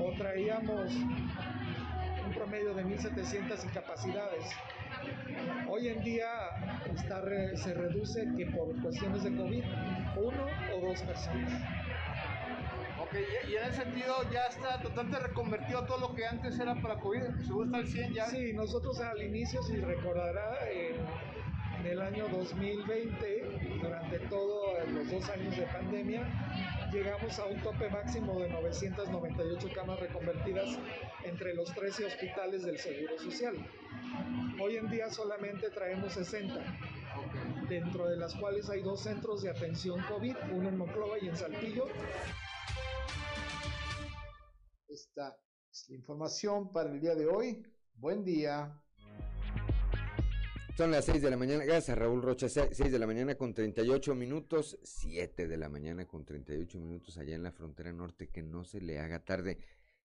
[0.00, 0.94] o traíamos
[2.26, 4.44] un promedio de 1.700 incapacidades.
[5.68, 6.28] Hoy en día
[6.94, 7.22] está
[7.56, 9.64] se reduce que por cuestiones de COVID,
[10.16, 10.46] uno
[10.76, 11.52] o dos personas.
[13.14, 17.44] Y en ese sentido ya está totalmente reconvertido todo lo que antes era para COVID,
[17.44, 18.26] seguro está al 100 ya.
[18.26, 25.56] Sí, nosotros al inicio, si recordará, en el año 2020, durante todos los dos años
[25.56, 26.22] de pandemia,
[26.92, 30.78] llegamos a un tope máximo de 998 camas reconvertidas
[31.24, 33.54] entre los 13 hospitales del Seguro Social.
[34.60, 36.54] Hoy en día solamente traemos 60,
[37.68, 41.36] dentro de las cuales hay dos centros de atención COVID, uno en Monclova y en
[41.36, 41.86] Saltillo.
[44.92, 45.34] Esta
[45.70, 47.62] es la información para el día de hoy.
[47.94, 48.78] Buen día.
[50.76, 54.14] Son las 6 de la mañana, gracias Raúl Rocha, 6 de la mañana con 38
[54.14, 58.64] minutos, 7 de la mañana con 38 minutos allá en la frontera norte, que no
[58.64, 59.58] se le haga tarde.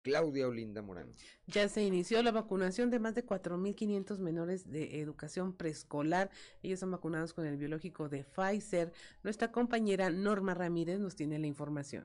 [0.01, 1.11] Claudia Olinda Morán.
[1.47, 6.29] Ya se inició la vacunación de más de 4.500 menores de educación preescolar.
[6.61, 8.91] Ellos son vacunados con el biológico de Pfizer.
[9.23, 12.03] Nuestra compañera Norma Ramírez nos tiene la información.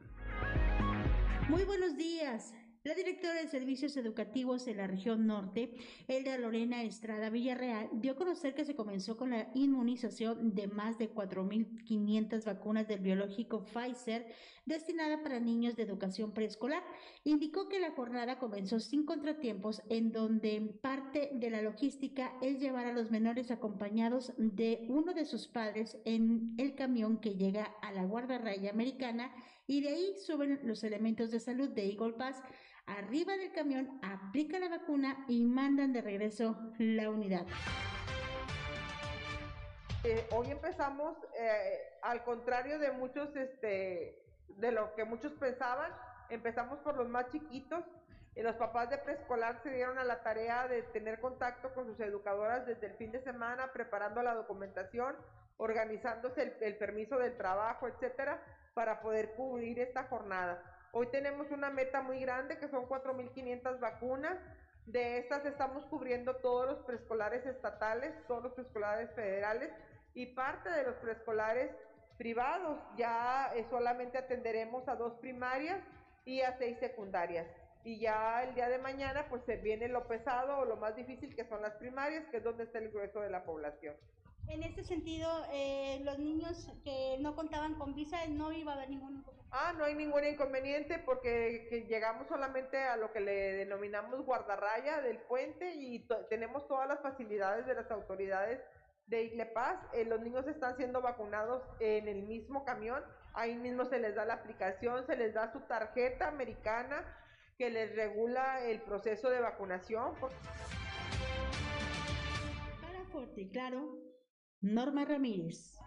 [1.48, 2.52] Muy buenos días.
[2.84, 5.74] La directora de Servicios Educativos de la región norte,
[6.06, 10.96] Elda Lorena Estrada Villarreal, dio a conocer que se comenzó con la inmunización de más
[10.96, 14.26] de 4.500 vacunas del biológico Pfizer
[14.64, 16.84] destinada para niños de educación preescolar.
[17.24, 22.86] Indicó que la jornada comenzó sin contratiempos, en donde parte de la logística es llevar
[22.86, 27.90] a los menores acompañados de uno de sus padres en el camión que llega a
[27.92, 29.32] la guardarraya americana
[29.68, 32.42] y de ahí suben los elementos de salud de Eagle Pass
[32.87, 37.44] arriba del camión, aplican la vacuna y mandan de regreso la unidad.
[40.04, 45.92] Eh, hoy empezamos, eh, al contrario de muchos, este, de lo que muchos pensaban,
[46.31, 47.85] empezamos por los más chiquitos.
[48.35, 51.98] Y los papás de preescolar se dieron a la tarea de tener contacto con sus
[51.98, 55.16] educadoras desde el fin de semana, preparando la documentación,
[55.57, 58.40] organizándose el, el permiso del trabajo, etcétera,
[58.78, 60.62] para poder cubrir esta jornada.
[60.92, 64.38] Hoy tenemos una meta muy grande que son 4.500 vacunas.
[64.86, 69.72] De estas estamos cubriendo todos los preescolares estatales, todos los preescolares federales
[70.14, 71.72] y parte de los preescolares
[72.18, 72.78] privados.
[72.96, 75.80] Ya eh, solamente atenderemos a dos primarias
[76.24, 77.48] y a seis secundarias.
[77.82, 81.34] Y ya el día de mañana pues se viene lo pesado o lo más difícil
[81.34, 83.96] que son las primarias, que es donde está el grueso de la población.
[84.48, 88.90] En este sentido, eh, los niños que no contaban con visa no iba a haber
[88.90, 95.00] ningún Ah, no hay ningún inconveniente porque llegamos solamente a lo que le denominamos guardarraya
[95.00, 98.61] del puente y tenemos todas las facilidades de las autoridades
[99.06, 99.78] de Iglepaz.
[99.94, 103.02] Eh, los niños están siendo vacunados en el mismo camión.
[103.32, 107.06] Ahí mismo se les da la aplicación, se les da su tarjeta americana
[107.56, 110.14] que les regula el proceso de vacunación.
[112.82, 114.07] Para Fuerte Claro,
[114.60, 115.78] Norma Ramírez.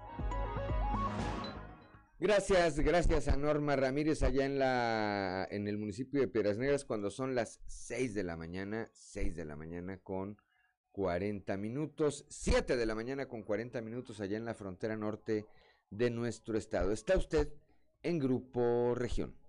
[2.19, 7.09] Gracias, gracias a Norma Ramírez allá en la en el municipio de Piedras Negras cuando
[7.09, 10.37] son las 6 de la mañana, 6 de la mañana con
[10.91, 15.45] 40 minutos, 7 de la mañana con 40 minutos allá en la frontera norte
[15.89, 16.91] de nuestro estado.
[16.91, 17.51] Está usted
[18.03, 19.40] en Grupo Región.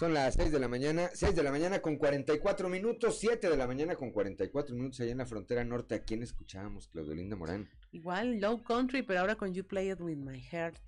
[0.00, 3.56] Son las 6 de la mañana, 6 de la mañana con 44 minutos, 7 de
[3.58, 5.94] la mañana con 44 minutos allá en la frontera norte.
[5.94, 7.68] ¿A quién escuchábamos, Claudelinda Morán?
[7.92, 10.78] Igual, Low Country, pero ahora con You Play It With My Heart.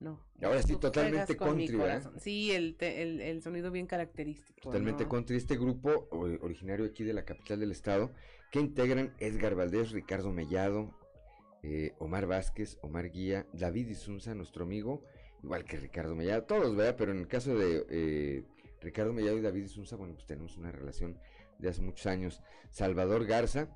[0.00, 0.26] No.
[0.42, 2.10] Ahora sí, totalmente country, ¿verdad?
[2.18, 4.60] Sí, el, el, sonido bien característico.
[4.60, 5.36] Totalmente country.
[5.36, 8.10] Este grupo, originario aquí de la capital del estado,
[8.50, 10.98] que integran Edgar Valdés, Ricardo Mellado,
[11.62, 15.04] eh, Omar Vázquez, Omar Guía, David Isunza, nuestro amigo,
[15.42, 16.96] igual que Ricardo Mellado, todos, ¿verdad?
[16.96, 18.44] Pero en el caso de eh,
[18.80, 21.18] Ricardo Mellado y David Isunza, bueno, pues tenemos una relación
[21.58, 22.42] de hace muchos años.
[22.70, 23.68] Salvador Garza,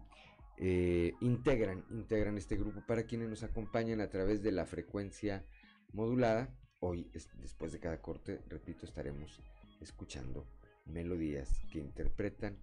[0.58, 5.44] eh, integran, integran este grupo para quienes nos acompañan a través de la frecuencia
[5.92, 6.54] modulada.
[6.80, 9.40] Hoy, después de cada corte, repito, estaremos
[9.80, 10.46] escuchando
[10.84, 12.58] melodías que interpretan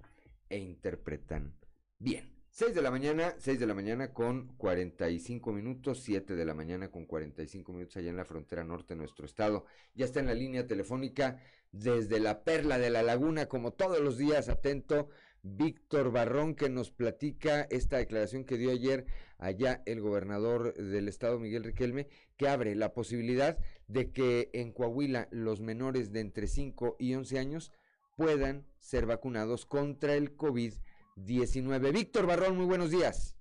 [0.49, 1.55] e interpretan
[1.99, 2.42] bien.
[2.55, 6.91] 6 de la mañana, 6 de la mañana con 45 minutos, 7 de la mañana
[6.91, 9.65] con 45 minutos allá en la frontera norte de nuestro estado.
[9.95, 11.41] Ya está en la línea telefónica
[11.71, 15.09] desde la Perla de la Laguna, como todos los días, atento,
[15.41, 19.07] Víctor Barrón, que nos platica esta declaración que dio ayer
[19.39, 25.27] allá el gobernador del estado, Miguel Riquelme, que abre la posibilidad de que en Coahuila
[25.31, 27.71] los menores de entre 5 y 11 años
[28.15, 30.92] puedan ser vacunados contra el COVID-19.
[31.91, 33.35] Víctor Barrón, muy buenos días.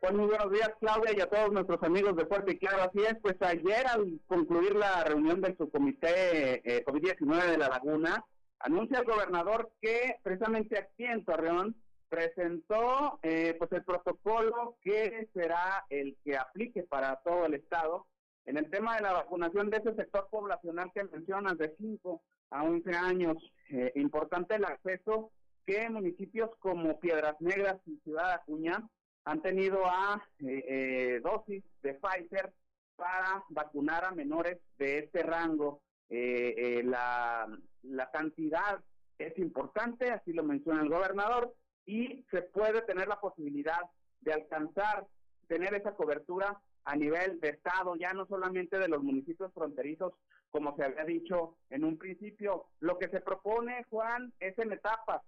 [0.00, 2.82] Pues muy buenos días, Claudia, y a todos nuestros amigos de Fuerte y Claro.
[2.82, 8.24] Así es, pues ayer al concluir la reunión del subcomité eh, COVID-19 de La Laguna,
[8.58, 11.76] anuncia el gobernador que precisamente aquí en Torreón
[12.08, 18.06] presentó eh, pues el protocolo que será el que aplique para todo el estado
[18.46, 22.62] en el tema de la vacunación de ese sector poblacional que mencionas de 5 a
[22.62, 23.36] 11 años.
[23.70, 25.32] Eh, importante el acceso
[25.66, 28.88] que municipios como Piedras Negras y Ciudad Acuña
[29.24, 32.52] han tenido a eh, eh, dosis de Pfizer
[32.96, 35.80] para vacunar a menores de este rango.
[36.08, 37.48] la,
[37.82, 38.82] la cantidad
[39.18, 41.54] es importante, así lo menciona el gobernador,
[41.86, 43.80] y se puede tener la posibilidad
[44.20, 45.06] de alcanzar,
[45.48, 50.12] tener esa cobertura a nivel de Estado, ya no solamente de los municipios fronterizos,
[50.50, 52.66] como se había dicho en un principio.
[52.80, 55.22] Lo que se propone, Juan, es en etapas.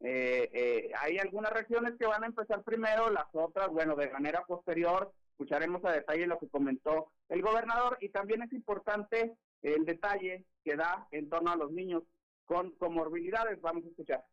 [0.00, 4.44] Eh, eh, hay algunas regiones que van a empezar primero, las otras, bueno, de manera
[4.44, 5.12] posterior.
[5.32, 10.76] Escucharemos a detalle lo que comentó el gobernador y también es importante el detalle que
[10.76, 12.02] da en torno a los niños
[12.44, 13.60] con comorbilidades.
[13.60, 14.24] Vamos a escuchar.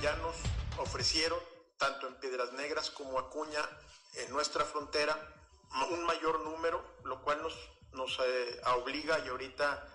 [0.00, 0.42] Ya nos
[0.78, 1.38] ofrecieron
[1.78, 3.60] tanto en Piedras Negras como Acuña,
[4.24, 5.14] en nuestra frontera,
[5.90, 7.54] un mayor número, lo cual nos,
[7.92, 9.86] nos eh, obliga y ahorita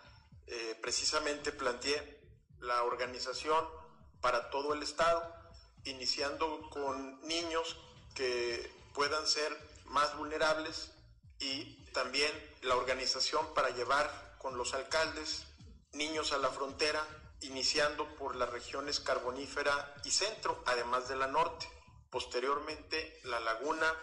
[0.51, 2.19] eh, precisamente planteé
[2.59, 3.65] la organización
[4.19, 5.33] para todo el estado,
[5.85, 7.77] iniciando con niños
[8.13, 10.91] que puedan ser más vulnerables
[11.39, 12.29] y también
[12.63, 15.45] la organización para llevar con los alcaldes
[15.93, 17.01] niños a la frontera
[17.39, 21.65] iniciando por las regiones carbonífera y centro, además de la norte,
[22.09, 23.95] posteriormente la laguna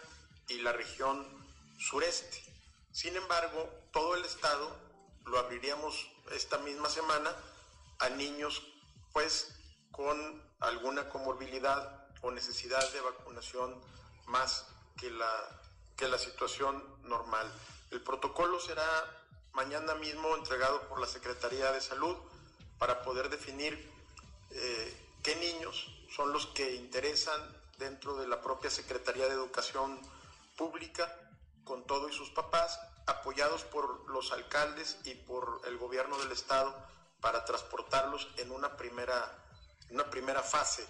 [0.47, 1.25] y la región
[1.77, 2.41] sureste.
[2.91, 4.75] Sin embargo, todo el estado
[5.25, 7.33] lo abriríamos esta misma semana
[7.99, 8.61] a niños
[9.13, 9.51] pues
[9.91, 13.75] con alguna comorbilidad o necesidad de vacunación
[14.27, 14.65] más
[14.97, 15.61] que la,
[15.97, 17.49] que la situación normal.
[17.91, 18.85] El protocolo será
[19.53, 22.15] mañana mismo entregado por la Secretaría de Salud
[22.77, 23.91] para poder definir
[24.51, 27.41] eh, qué niños son los que interesan
[27.77, 29.99] dentro de la propia Secretaría de Educación
[30.57, 31.13] Pública,
[31.63, 36.75] con todo y sus papás, apoyados por los alcaldes y por el gobierno del estado
[37.21, 39.43] para transportarlos en una primera,
[39.89, 40.87] una primera fase.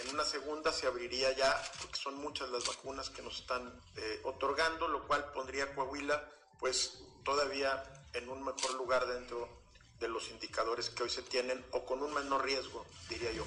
[0.00, 4.20] En una segunda se abriría ya, porque son muchas las vacunas que nos están eh,
[4.24, 6.28] otorgando, lo cual pondría Coahuila
[6.58, 7.82] pues todavía
[8.12, 9.48] en un mejor lugar dentro
[9.98, 13.44] de los indicadores que hoy se tienen o con un menor riesgo, diría yo.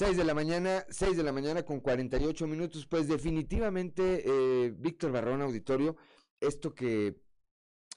[0.00, 5.12] 6 de la mañana, 6 de la mañana con 48 minutos, pues definitivamente, eh, Víctor
[5.12, 5.94] Barrón Auditorio,
[6.40, 7.20] esto que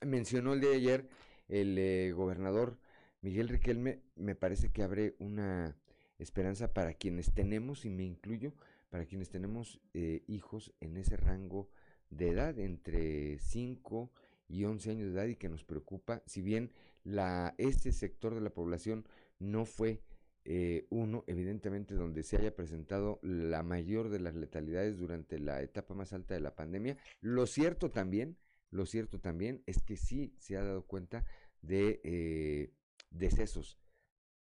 [0.01, 1.07] mencionó el día de ayer
[1.47, 2.77] el eh, gobernador
[3.21, 5.77] Miguel Riquelme, me parece que abre una
[6.19, 8.53] esperanza para quienes tenemos, y me incluyo,
[8.89, 11.69] para quienes tenemos eh, hijos en ese rango
[12.09, 14.11] de edad, entre 5
[14.49, 16.73] y 11 años de edad, y que nos preocupa, si bien
[17.05, 19.07] la, este sector de la población
[19.39, 20.01] no fue
[20.45, 25.93] eh, uno, evidentemente, donde se haya presentado la mayor de las letalidades durante la etapa
[25.93, 28.37] más alta de la pandemia, lo cierto también,
[28.69, 31.25] lo cierto también es que sí se ha dado cuenta
[31.61, 32.73] de eh,
[33.09, 33.79] decesos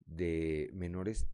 [0.07, 1.29] de menores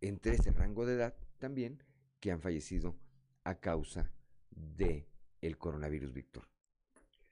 [0.00, 1.82] entre ese rango de edad también
[2.18, 2.96] que han fallecido
[3.44, 4.10] a causa
[4.50, 5.06] de
[5.40, 6.48] el coronavirus, Víctor.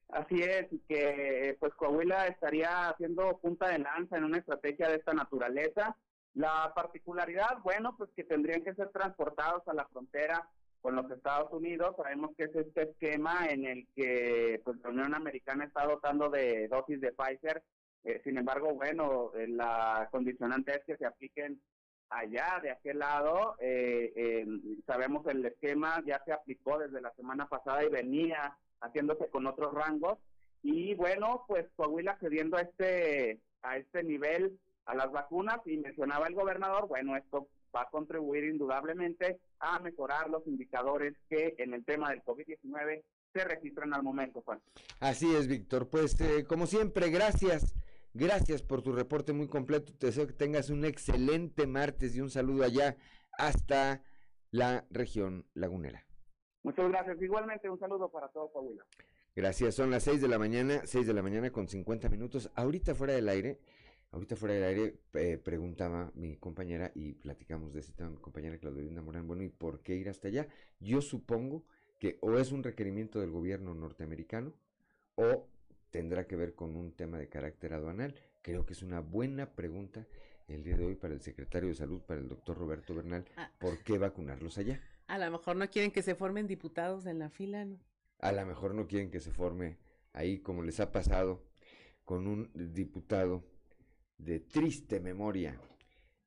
[0.09, 5.12] Así es, que pues Coahuila estaría haciendo punta de lanza en una estrategia de esta
[5.12, 5.97] naturaleza.
[6.39, 10.49] La particularidad, bueno, pues que tendrían que ser transportados a la frontera
[10.80, 11.97] con los Estados Unidos.
[11.97, 16.68] Sabemos que es este esquema en el que pues, la Unión Americana está dotando de
[16.68, 17.64] dosis de Pfizer.
[18.05, 21.61] Eh, sin embargo, bueno, eh, la condicionante es que se apliquen
[22.09, 23.57] allá de aquel lado.
[23.59, 24.47] Eh,
[24.86, 29.74] sabemos el esquema ya se aplicó desde la semana pasada y venía haciéndose con otros
[29.74, 30.20] rangos.
[30.62, 34.57] Y bueno, pues Coahuila cediendo a este, a este nivel
[34.89, 40.30] a las vacunas y mencionaba el gobernador, bueno, esto va a contribuir indudablemente a mejorar
[40.30, 44.61] los indicadores que en el tema del COVID-19 se registran al momento, Juan.
[44.99, 45.91] Así es, Víctor.
[45.91, 47.74] Pues eh, como siempre, gracias.
[48.14, 49.93] Gracias por tu reporte muy completo.
[49.93, 52.97] Te deseo que tengas un excelente martes y un saludo allá
[53.32, 54.03] hasta
[54.51, 56.07] la región lagunera.
[56.62, 57.20] Muchas gracias.
[57.20, 58.84] Igualmente un saludo para todos, Coahuila.
[59.36, 59.74] Gracias.
[59.74, 62.51] Son las 6 de la mañana, 6 de la mañana con 50 minutos.
[62.55, 63.61] Ahorita fuera del aire,
[64.11, 68.59] ahorita fuera del aire, eh, preguntaba mi compañera y platicamos de ese tema, mi compañera
[68.59, 70.49] Claudia Morán, bueno, ¿y por qué ir hasta allá?
[70.81, 71.65] Yo supongo
[71.99, 74.55] que o es un requerimiento del gobierno norteamericano
[75.17, 75.49] o
[75.91, 78.15] tendrá que ver con un tema de carácter aduanal.
[78.43, 80.07] Creo que es una buena pregunta
[80.47, 83.51] el día de hoy para el secretario de Salud, para el doctor Roberto Bernal, ah.
[83.59, 84.81] ¿por qué vacunarlos allá?
[85.07, 87.79] A lo mejor no quieren que se formen diputados en la fila, ¿no?
[88.21, 89.79] A lo mejor no quieren que se forme
[90.13, 91.45] ahí como les ha pasado
[92.05, 93.45] con un diputado
[94.19, 95.61] de triste memoria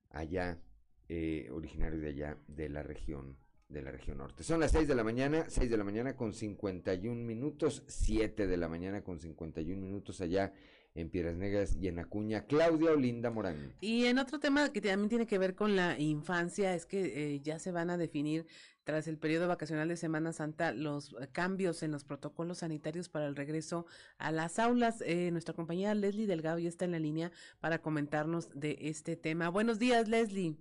[0.10, 0.60] allá,
[1.08, 3.38] eh, originario de allá, de la región
[3.72, 4.44] de la región norte.
[4.44, 8.58] Son las 6 de la mañana, 6 de la mañana con 51 minutos, 7 de
[8.58, 10.54] la mañana con 51 minutos allá
[10.94, 13.74] en Piedras Negras y en Acuña, Claudia Olinda Morán.
[13.80, 17.40] Y en otro tema que también tiene que ver con la infancia, es que eh,
[17.40, 18.46] ya se van a definir
[18.84, 23.36] tras el periodo vacacional de Semana Santa los cambios en los protocolos sanitarios para el
[23.36, 23.86] regreso
[24.18, 25.02] a las aulas.
[25.02, 29.50] Eh, nuestra compañera Leslie Delgado ya está en la línea para comentarnos de este tema.
[29.50, 30.58] Buenos días, Leslie.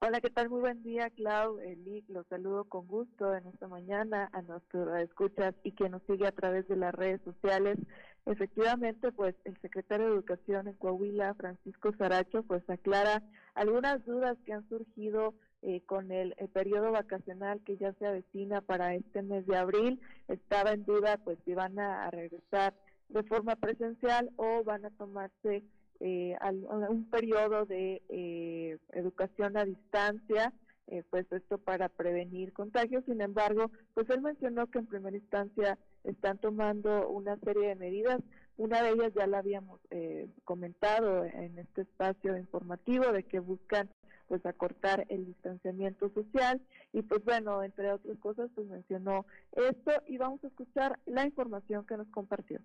[0.00, 0.50] Hola, ¿qué tal?
[0.50, 5.54] Muy buen día, Clau, Elic, los saludo con gusto en esta mañana a nuestros escuchas
[5.62, 7.78] y que nos sigue a través de las redes sociales.
[8.26, 13.22] Efectivamente, pues el secretario de Educación en Coahuila, Francisco Saracho, pues aclara
[13.54, 15.32] algunas dudas que han surgido
[15.66, 20.00] eh, con el, periodo vacacional que ya se avecina para este mes de abril.
[20.28, 22.74] Estaba en duda, pues si van a regresar
[23.08, 25.64] de forma presencial o van a tomarse
[26.00, 30.52] eh, un periodo de eh, educación a distancia,
[30.86, 33.04] eh, pues esto para prevenir contagios.
[33.06, 38.20] Sin embargo, pues él mencionó que en primera instancia están tomando una serie de medidas.
[38.56, 43.88] Una de ellas ya la habíamos eh, comentado en este espacio informativo de que buscan
[44.28, 46.60] pues acortar el distanciamiento social
[46.92, 51.86] y pues bueno, entre otras cosas pues mencionó esto y vamos a escuchar la información
[51.86, 52.60] que nos compartió.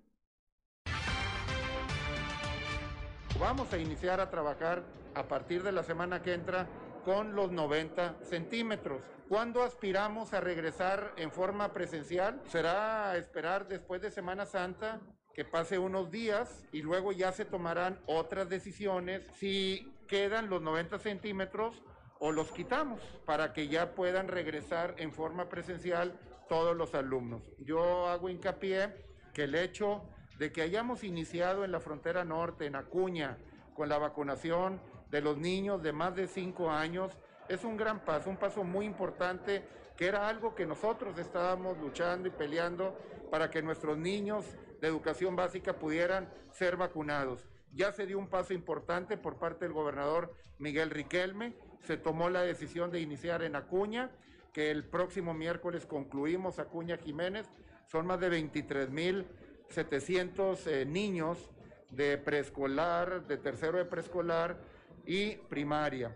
[3.39, 4.83] Vamos a iniciar a trabajar
[5.15, 6.67] a partir de la semana que entra
[7.05, 9.01] con los 90 centímetros.
[9.29, 12.41] ¿Cuándo aspiramos a regresar en forma presencial?
[12.47, 14.99] Será esperar después de Semana Santa
[15.33, 20.99] que pase unos días y luego ya se tomarán otras decisiones si quedan los 90
[20.99, 21.81] centímetros
[22.19, 27.43] o los quitamos para que ya puedan regresar en forma presencial todos los alumnos.
[27.59, 30.03] Yo hago hincapié que el hecho
[30.37, 33.37] de que hayamos iniciado en la frontera norte, en Acuña,
[33.75, 34.81] con la vacunación
[35.11, 38.85] de los niños de más de cinco años, es un gran paso, un paso muy
[38.85, 39.63] importante,
[39.95, 42.97] que era algo que nosotros estábamos luchando y peleando
[43.29, 44.45] para que nuestros niños
[44.81, 47.48] de educación básica pudieran ser vacunados.
[47.73, 51.53] Ya se dio un paso importante por parte del gobernador Miguel Riquelme,
[51.83, 54.11] se tomó la decisión de iniciar en Acuña,
[54.53, 57.47] que el próximo miércoles concluimos Acuña Jiménez,
[57.87, 59.25] son más de 23 mil
[59.69, 61.49] 700 eh, niños
[61.91, 64.57] de preescolar, de tercero de preescolar
[65.05, 66.15] y primaria,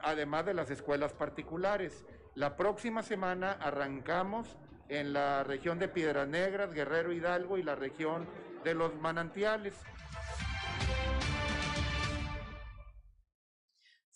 [0.00, 2.04] además de las escuelas particulares.
[2.34, 4.56] La próxima semana arrancamos
[4.88, 8.26] en la región de Piedras Negras, Guerrero Hidalgo y la región
[8.64, 9.74] de los manantiales.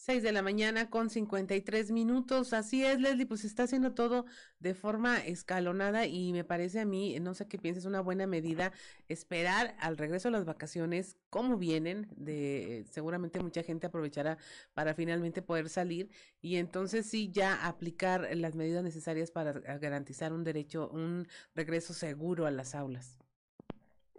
[0.08, 2.54] 6 de la mañana con 53 minutos.
[2.54, 4.24] Así es, Leslie, pues está haciendo todo
[4.58, 8.72] de forma escalonada y me parece a mí, no sé qué pienses, una buena medida
[9.08, 14.38] esperar al regreso a las vacaciones, cómo vienen, de seguramente mucha gente aprovechará
[14.72, 16.08] para finalmente poder salir
[16.40, 22.46] y entonces sí ya aplicar las medidas necesarias para garantizar un derecho, un regreso seguro
[22.46, 23.17] a las aulas.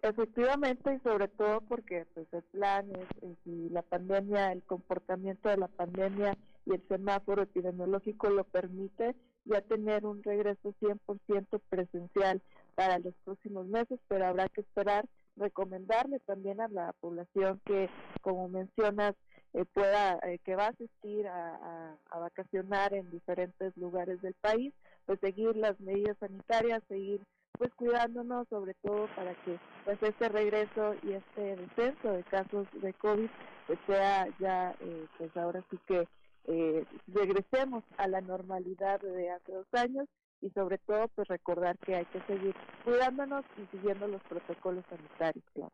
[0.02, 5.58] Efectivamente, y sobre todo porque pues el plan es, si la pandemia, el comportamiento de
[5.58, 12.42] la pandemia y el semáforo epidemiológico lo permite, ya tener un regreso 100% presencial
[12.76, 17.90] para los próximos meses, pero habrá que esperar, recomendarle también a la población que,
[18.22, 19.16] como mencionas,
[19.54, 24.74] eh, pueda, eh, que va a asistir a, a vacacionar en diferentes lugares del país,
[25.06, 27.22] pues seguir las medidas sanitarias, seguir
[27.58, 32.94] pues cuidándonos sobre todo para que pues este regreso y este descenso de casos de
[32.94, 33.30] COVID
[33.68, 36.08] pues sea ya eh, pues ahora sí que
[36.46, 40.08] eh, regresemos a la normalidad de hace dos años
[40.42, 45.44] y sobre todo pues recordar que hay que seguir cuidándonos y siguiendo los protocolos sanitarios,
[45.54, 45.74] claro.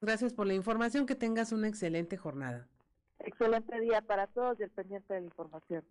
[0.00, 2.66] Gracias por la información, que tengas una excelente jornada.
[3.18, 5.84] Excelente día para todos y el pendiente de la información.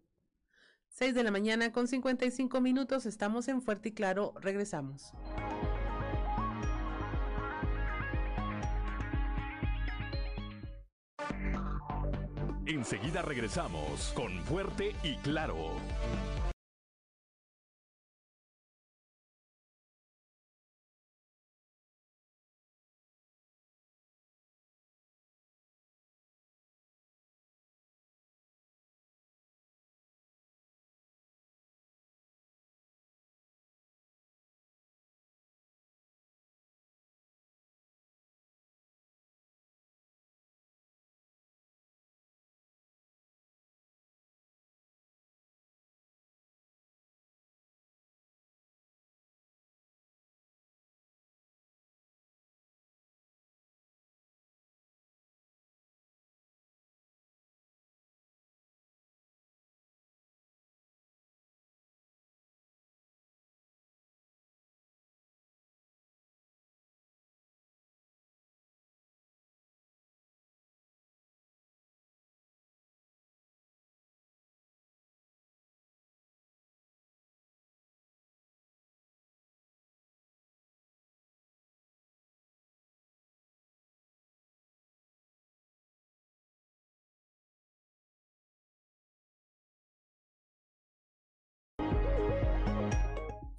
[0.99, 5.13] 6 de la mañana con 55 minutos, estamos en Fuerte y Claro, regresamos.
[12.65, 15.77] Enseguida regresamos con Fuerte y Claro.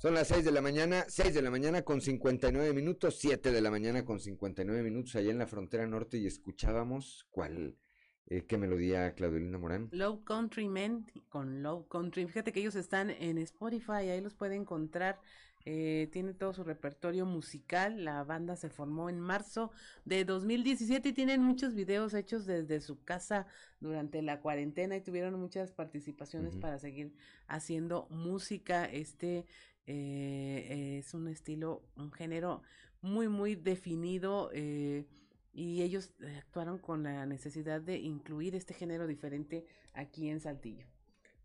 [0.01, 3.61] Son las 6 de la mañana, 6 de la mañana con 59 minutos, 7 de
[3.61, 7.77] la mañana con 59 minutos allá en la frontera norte y escuchábamos cuál,
[8.25, 9.91] eh, qué melodía Claudelina Morán.
[9.93, 12.27] Low Country Men con Low Country.
[12.27, 15.21] Fíjate que ellos están en Spotify, ahí los puede encontrar.
[15.67, 18.03] Eh, tiene todo su repertorio musical.
[18.05, 19.71] La banda se formó en marzo
[20.07, 23.47] de 2017 y tienen muchos videos hechos desde su casa
[23.79, 27.13] durante la cuarentena y tuvieron muchas participaciones para seguir
[27.47, 28.87] haciendo música.
[28.87, 29.45] Este
[29.93, 32.63] eh, es un estilo, un género
[33.01, 35.05] muy, muy definido eh,
[35.53, 40.87] y ellos actuaron con la necesidad de incluir este género diferente aquí en Saltillo.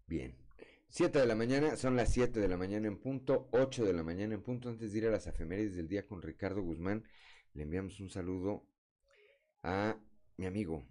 [0.06, 0.36] Bien.
[0.90, 4.04] 7 de la mañana, son las 7 de la mañana en punto, 8 de la
[4.04, 4.70] mañana en punto.
[4.70, 7.04] Antes de ir a las efemérides del día con Ricardo Guzmán,
[7.54, 8.68] le enviamos un saludo
[9.64, 9.98] a
[10.38, 10.86] mi amigo,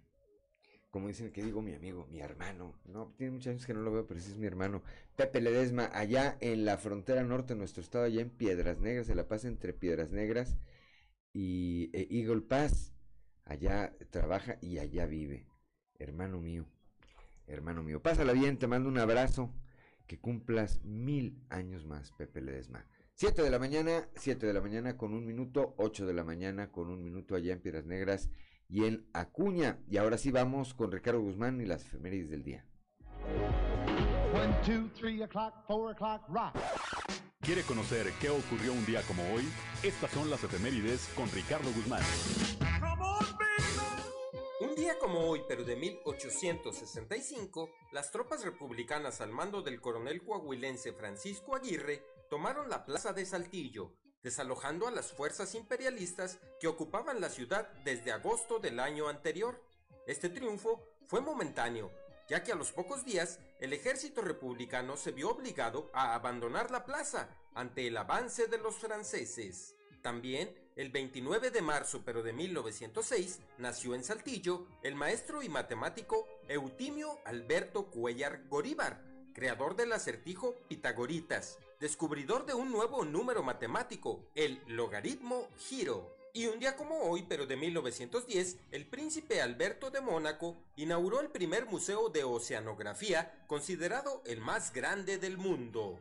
[0.95, 3.91] como dicen que digo mi amigo, mi hermano, no, tiene muchos años que no lo
[3.91, 4.81] veo, pero sí es mi hermano,
[5.17, 9.13] Pepe Ledesma, allá en la frontera norte de nuestro estado, allá en Piedras Negras, se
[9.13, 10.55] la pasa entre Piedras Negras
[11.33, 12.93] y e Eagle Pass,
[13.43, 15.45] allá trabaja y allá vive,
[15.99, 16.65] hermano mío,
[17.45, 19.53] hermano mío, pásala bien, te mando un abrazo,
[20.07, 22.87] que cumplas mil años más, Pepe Ledesma.
[23.15, 26.71] Siete de la mañana, siete de la mañana con un minuto, ocho de la mañana
[26.71, 28.29] con un minuto allá en Piedras Negras
[28.69, 29.79] y en Acuña.
[29.87, 32.65] Y ahora sí vamos con Ricardo Guzmán y las efemérides del día.
[37.41, 39.43] ¿Quiere conocer qué ocurrió un día como hoy?
[39.83, 42.01] Estas son las efemérides con Ricardo Guzmán.
[44.61, 50.93] Un día como hoy, pero de 1865, las tropas republicanas al mando del coronel coahuilense
[50.93, 53.93] Francisco Aguirre tomaron la plaza de Saltillo,
[54.25, 59.61] desalojando a las fuerzas imperialistas que ocupaban la ciudad desde agosto del año anterior.
[60.07, 61.91] Este triunfo fue momentáneo,
[62.27, 66.85] ya que a los pocos días el ejército republicano se vio obligado a abandonar la
[66.85, 69.75] plaza ante el avance de los franceses.
[70.01, 76.27] También, el 29 de marzo pero de 1906, nació en Saltillo el maestro y matemático
[76.47, 79.03] Eutimio Alberto Cuellar Goríbar,
[79.35, 86.15] creador del acertijo Pitagoritas, descubridor de un nuevo número matemático, el logaritmo giro.
[86.33, 91.29] Y un día como hoy, pero de 1910, el príncipe Alberto de Mónaco inauguró el
[91.29, 95.99] primer museo de oceanografía, considerado el más grande del mundo.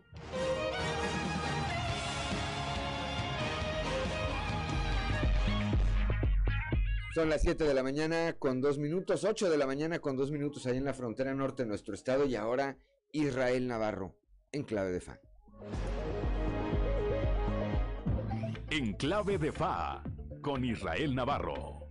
[7.14, 10.32] Son las 7 de la mañana con dos minutos, 8 de la mañana con dos
[10.32, 12.76] minutos ahí en la frontera norte de nuestro estado y ahora
[13.12, 14.16] Israel Navarro
[14.50, 15.20] en clave de fa.
[18.70, 20.02] En clave de fa
[20.42, 21.88] con Israel Navarro.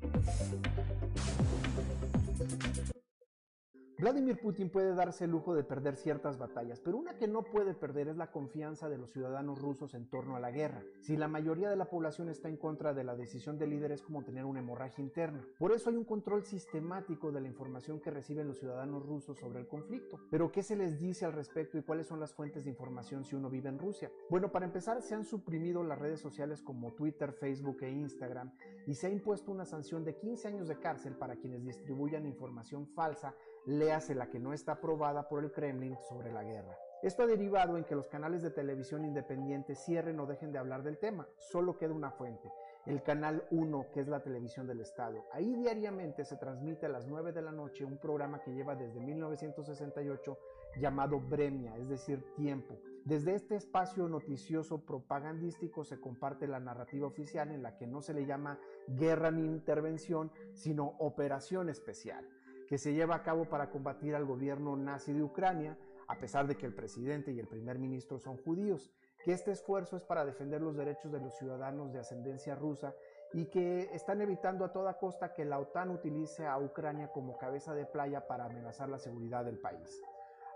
[4.03, 7.73] Vladimir Putin puede darse el lujo de perder ciertas batallas, pero una que no puede
[7.73, 10.83] perder es la confianza de los ciudadanos rusos en torno a la guerra.
[10.99, 14.01] Si la mayoría de la población está en contra de la decisión del líder es
[14.01, 15.47] como tener una hemorragia interna.
[15.57, 19.61] Por eso hay un control sistemático de la información que reciben los ciudadanos rusos sobre
[19.61, 20.19] el conflicto.
[20.29, 23.37] Pero ¿qué se les dice al respecto y cuáles son las fuentes de información si
[23.37, 24.11] uno vive en Rusia?
[24.29, 28.51] Bueno, para empezar, se han suprimido las redes sociales como Twitter, Facebook e Instagram
[28.85, 32.85] y se ha impuesto una sanción de 15 años de cárcel para quienes distribuyan información
[32.85, 33.33] falsa
[33.65, 36.77] léase la que no está aprobada por el Kremlin sobre la guerra.
[37.03, 40.83] Esto ha derivado en que los canales de televisión independientes cierren o dejen de hablar
[40.83, 42.49] del tema, solo queda una fuente,
[42.85, 45.25] el canal 1, que es la televisión del Estado.
[45.33, 49.01] Ahí diariamente se transmite a las 9 de la noche un programa que lleva desde
[49.01, 50.39] 1968
[50.79, 52.79] llamado Bremia, es decir, tiempo.
[53.03, 58.13] Desde este espacio noticioso propagandístico se comparte la narrativa oficial en la que no se
[58.13, 62.25] le llama guerra ni intervención, sino operación especial
[62.73, 66.57] que se lleva a cabo para combatir al gobierno nazi de Ucrania, a pesar de
[66.57, 68.91] que el presidente y el primer ministro son judíos,
[69.23, 72.95] que este esfuerzo es para defender los derechos de los ciudadanos de ascendencia rusa
[73.31, 77.75] y que están evitando a toda costa que la OTAN utilice a Ucrania como cabeza
[77.75, 80.01] de playa para amenazar la seguridad del país.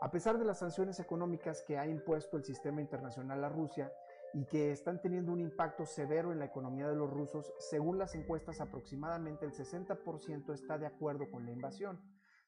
[0.02, 3.94] A pesar de las sanciones económicas que ha impuesto el sistema internacional a Rusia,
[4.34, 8.16] y que están teniendo un impacto severo en la economía de los rusos, según las
[8.16, 12.00] encuestas aproximadamente el 60% está de acuerdo con la invasión.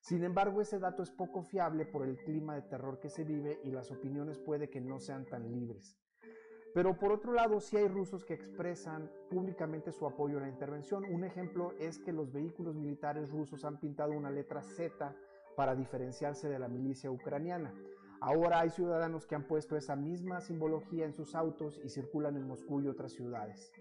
[0.02, 3.60] Sin embargo, ese dato es poco fiable por el clima de terror que se vive
[3.64, 5.98] y las opiniones puede que no sean tan libres.
[6.74, 11.04] Pero por otro lado, sí hay rusos que expresan públicamente su apoyo a la intervención.
[11.04, 15.16] Un ejemplo es que los vehículos militares rusos han pintado una letra Z
[15.56, 17.74] para diferenciarse de la milicia ucraniana.
[18.22, 22.48] Ahora hay ciudadanos que han puesto esa misma simbología en sus autos y circulan en
[22.48, 23.72] Moscú y otras ciudades.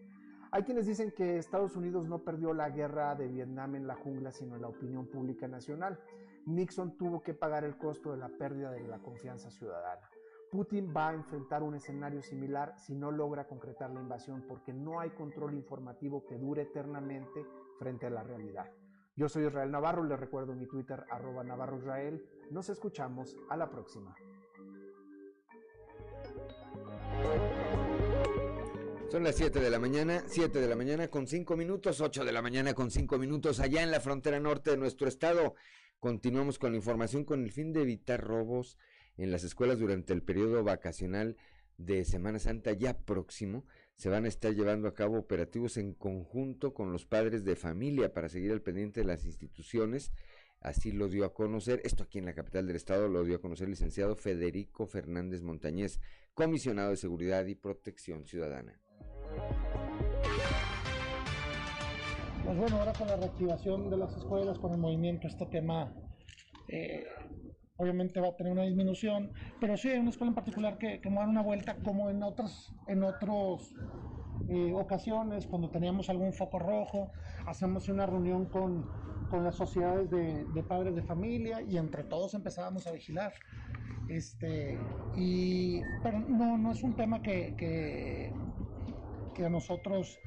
[0.53, 4.30] Hay quienes dicen que Estados Unidos no perdió la guerra de Vietnam en la jungla,
[4.30, 5.99] sino en la opinión pública nacional.
[6.47, 10.09] Nixon tuvo que pagar el costo de la pérdida de la confianza ciudadana.
[10.51, 15.01] Putin va a enfrentar un escenario similar si no logra concretar la invasión porque no
[15.01, 17.45] hay control informativo que dure eternamente
[17.78, 18.70] frente a la realidad.
[19.19, 22.25] Yo soy Israel Navarro, les recuerdo mi Twitter arroba Navarro Israel.
[22.53, 24.14] Nos escuchamos a la próxima.
[29.11, 32.31] Son las 7 de la mañana, 7 de la mañana con 5 minutos, 8 de
[32.31, 35.57] la mañana con 5 minutos allá en la frontera norte de nuestro estado.
[35.99, 38.79] Continuamos con la información con el fin de evitar robos
[39.16, 41.37] en las escuelas durante el periodo vacacional
[41.77, 43.64] de Semana Santa ya próximo.
[43.99, 48.13] Se van a estar llevando a cabo operativos en conjunto con los padres de familia
[48.13, 50.13] para seguir al pendiente de las instituciones.
[50.61, 53.41] Así lo dio a conocer, esto aquí en la capital del estado lo dio a
[53.41, 55.99] conocer el licenciado Federico Fernández Montañez,
[56.33, 58.81] comisionado de Seguridad y Protección Ciudadana.
[62.45, 65.93] Pues bueno, ahora con la reactivación de las escuelas, con el movimiento, este tema
[66.69, 67.05] eh,
[67.79, 71.09] obviamente va a tener una disminución, pero sí hay una escuela en particular que, que
[71.09, 73.74] me dar una vuelta como en otras en otros
[74.49, 77.11] eh, ocasiones, cuando teníamos algún foco rojo,
[77.47, 78.89] hacemos una reunión con,
[79.31, 83.33] con las sociedades de, de, padres de familia y entre todos empezábamos a vigilar.
[84.09, 84.79] Este,
[85.14, 88.33] y, pero no, no es un tema que, que
[89.39, 90.18] que a nosotros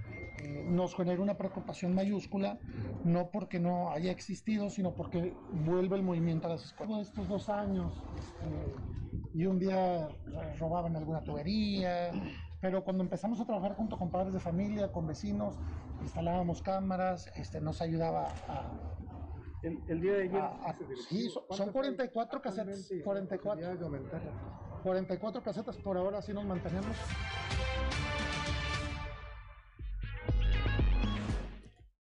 [0.43, 2.57] eh, nos genera una preocupación mayúscula,
[3.03, 5.33] no porque no haya existido, sino porque
[5.65, 7.07] vuelve el movimiento a las escuelas.
[7.07, 7.93] Estos dos años,
[8.41, 8.75] eh,
[9.33, 10.09] y un día
[10.59, 12.11] robaban alguna tubería,
[12.59, 15.59] pero cuando empezamos a trabajar junto con padres de familia, con vecinos,
[16.01, 18.71] instalábamos cámaras, este, nos ayudaba a,
[19.61, 20.43] el, día de ayer.
[21.07, 22.91] sí, son, 44 casetas.
[23.03, 23.79] 44.
[24.81, 26.97] 44 casetas por ahora, así nos mantenemos.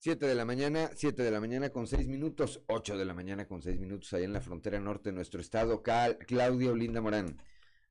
[0.01, 3.45] 7 de la mañana, 7 de la mañana con 6 minutos, 8 de la mañana
[3.45, 5.83] con 6 minutos, ahí en la frontera norte de nuestro estado.
[5.83, 7.37] Cal, Claudia Olinda Morán.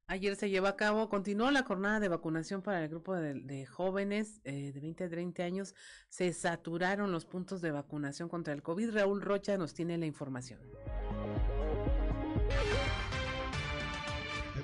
[0.06, 4.40] Ayer se llevó a cabo, continuó la jornada de vacunación para el grupo de, jóvenes
[4.44, 5.74] eh, de 20 a 30 años.
[6.08, 8.90] Se saturaron los puntos de vacunación contra el COVID.
[8.92, 10.60] Raúl Rocha nos tiene la información.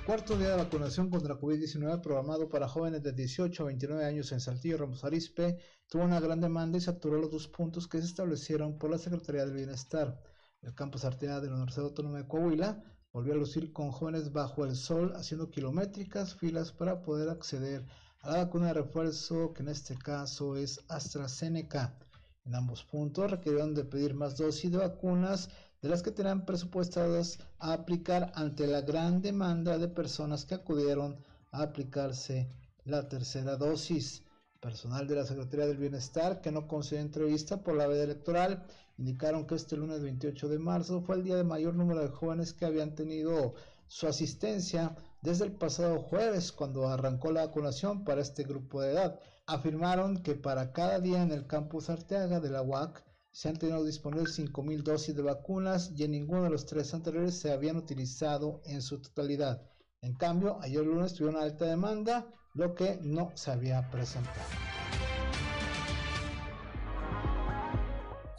[0.05, 4.39] Cuarto día de vacunación contra COVID-19 programado para jóvenes de 18 a 29 años en
[4.39, 5.57] Saltillo Ramos Arizpe
[5.89, 9.43] tuvo una gran demanda y saturó los dos puntos que se establecieron por la Secretaría
[9.43, 10.21] del Bienestar.
[10.61, 14.63] El campus Arteaga de la Universidad Autónoma de Coahuila volvió a lucir con jóvenes bajo
[14.63, 17.83] el sol haciendo kilométricas filas para poder acceder
[18.21, 21.97] a la vacuna de refuerzo que en este caso es AstraZeneca.
[22.45, 25.49] En ambos puntos requirieron de pedir más dosis de vacunas
[25.85, 31.15] de las que tenían presupuestadas a aplicar ante la gran demanda de personas que acudieron
[31.51, 32.49] a aplicarse
[32.85, 34.23] la tercera dosis.
[34.59, 38.65] Personal de la Secretaría del Bienestar que no concedió entrevista por la veda electoral
[38.97, 42.51] indicaron que este lunes 28 de marzo fue el día de mayor número de jóvenes
[42.51, 43.53] que habían tenido
[43.85, 49.19] su asistencia desde el pasado jueves cuando arrancó la vacunación para este grupo de edad.
[49.45, 53.03] Afirmaron que para cada día en el campus Arteaga de la UAC
[53.35, 57.37] se han tenido disponibles 5.000 dosis de vacunas y en ninguno de los tres anteriores
[57.37, 59.61] se habían utilizado en su totalidad.
[60.01, 64.39] En cambio, ayer lunes tuvieron una alta demanda, lo que no se había presentado.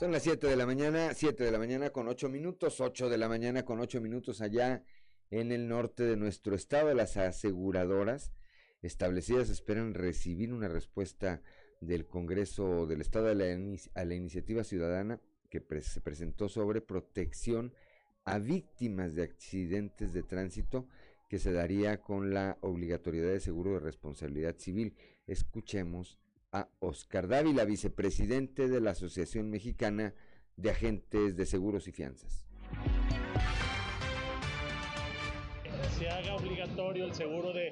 [0.00, 3.18] Son las 7 de la mañana, 7 de la mañana con 8 minutos, 8 de
[3.18, 4.82] la mañana con 8 minutos allá
[5.30, 6.94] en el norte de nuestro estado.
[6.94, 8.32] Las aseguradoras
[8.80, 11.42] establecidas esperan recibir una respuesta
[11.80, 15.20] del Congreso del Estado a la, iniciativa ciudadana
[15.50, 17.72] que se presentó sobre protección
[18.24, 20.88] a víctimas de accidentes de tránsito
[21.28, 24.94] que se daría con la obligatoriedad de seguro de responsabilidad civil.
[25.26, 26.18] Escuchemos
[26.52, 30.14] a Oscar Dávila, vicepresidente de la Asociación Mexicana
[30.56, 32.46] de Agentes de Seguros y Fianzas.
[35.98, 37.70] Se haga obligatorio el seguro de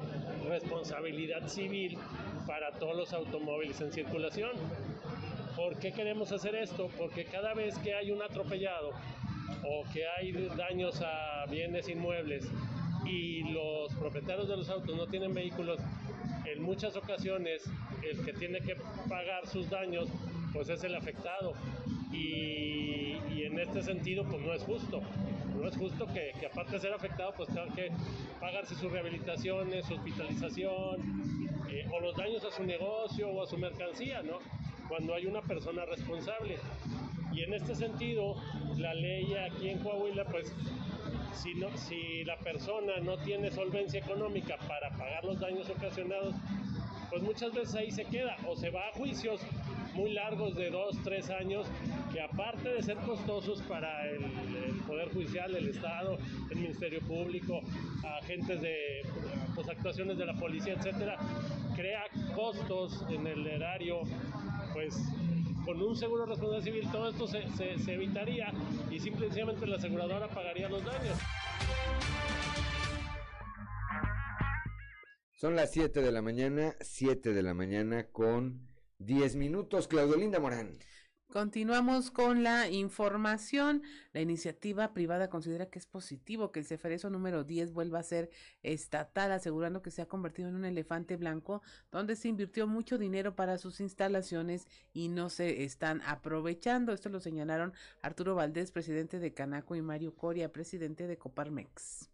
[0.49, 1.99] responsabilidad civil
[2.47, 4.53] para todos los automóviles en circulación.
[5.55, 6.89] ¿Por qué queremos hacer esto?
[6.97, 8.93] Porque cada vez que hay un atropellado
[9.63, 12.49] o que hay daños a bienes inmuebles
[13.05, 15.79] y los propietarios de los autos no tienen vehículos,
[16.47, 17.63] en muchas ocasiones
[18.03, 18.75] el que tiene que
[19.07, 20.09] pagar sus daños
[20.55, 21.53] pues es el afectado
[22.15, 25.01] y, en este sentido pues no es justo.
[25.61, 27.91] No es justo que, aparte de ser afectado pues tenga que
[28.41, 30.97] pagarse sus rehabilitaciones su hospitalización
[31.71, 34.39] eh, o los daños a su negocio o a su mercancía no
[34.89, 36.59] cuando hay una persona responsable.
[37.33, 38.35] Y en este sentido
[38.77, 40.53] la ley aquí en Coahuila pues
[41.35, 46.35] si, no, si la persona no tiene solvencia económica para pagar los daños ocasionados,
[47.11, 49.41] pues muchas veces ahí se queda o se va a juicios
[49.95, 51.67] muy largos de dos, tres años,
[52.13, 54.25] que aparte de ser costosos para el,
[54.87, 56.19] Poder Judicial, el Estado,
[56.51, 57.61] el Ministerio Público,
[58.21, 59.03] agentes de
[59.55, 61.17] pues, actuaciones de la policía, etcétera,
[61.75, 64.03] crea costos en el erario,
[64.73, 64.95] pues
[65.65, 68.53] con un seguro de responsabilidad civil todo esto se, se, evitaría
[68.91, 71.19] y simplemente la aseguradora pagaría los daños.
[75.33, 78.74] Son las 7 de la mañana, 7 de la mañana con
[79.05, 79.89] 10 minutos.
[79.89, 80.79] Claudelinda Morán.
[81.35, 83.83] Continuamos con la información.
[84.13, 88.31] La iniciativa privada considera que es positivo que el Ceferezo número 10 vuelva a ser
[88.63, 93.35] estatal, asegurando que se ha convertido en un elefante blanco donde se invirtió mucho dinero
[93.35, 96.93] para sus instalaciones y no se están aprovechando.
[96.93, 102.14] Esto lo señalaron Arturo Valdés, presidente de Canaco, y Mario Coria, presidente de Coparmex.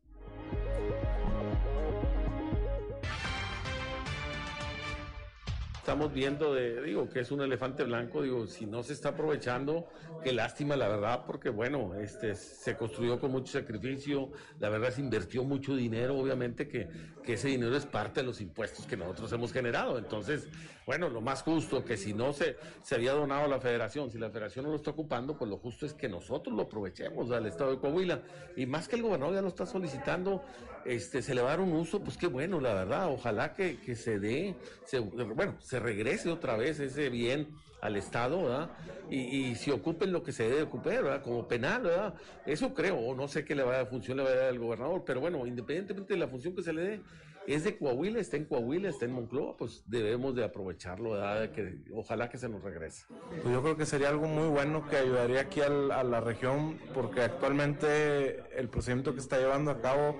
[5.81, 9.89] Estamos viendo de, digo, que es un elefante blanco, digo, si no se está aprovechando,
[10.23, 15.01] qué lástima, la verdad, porque bueno, este, se construyó con mucho sacrificio, la verdad se
[15.01, 16.87] invirtió mucho dinero, obviamente que,
[17.25, 20.49] que ese dinero es parte de los impuestos que nosotros hemos generado, entonces,
[20.85, 24.19] bueno, lo más justo que si no se, se había donado a la federación, si
[24.19, 27.47] la federación no lo está ocupando, pues lo justo es que nosotros lo aprovechemos al
[27.47, 28.21] estado de Coahuila,
[28.55, 30.43] y más que el gobernador ya lo está solicitando,
[30.85, 33.79] este, se le va a dar un uso, pues qué bueno, la verdad, ojalá que,
[33.81, 37.47] que se dé, se, bueno, se regrese otra vez ese bien
[37.81, 38.71] al Estado, ¿verdad?
[39.09, 41.23] Y, si ocupen lo que se debe ocupar, ¿verdad?
[41.23, 42.15] Como penal, ¿verdad?
[42.45, 44.59] Eso creo, o no sé qué le va a función le va a dar al
[44.59, 47.01] gobernador, pero bueno, independientemente de la función que se le dé,
[47.47, 51.53] es de Coahuila, está en Coahuila, está en Moncloa, pues debemos de aprovecharlo, ¿verdad?
[51.53, 53.07] Que, ojalá que se nos regrese.
[53.41, 57.23] Pues yo creo que sería algo muy bueno que ayudaría aquí a la región, porque
[57.23, 60.19] actualmente el procedimiento que está llevando a cabo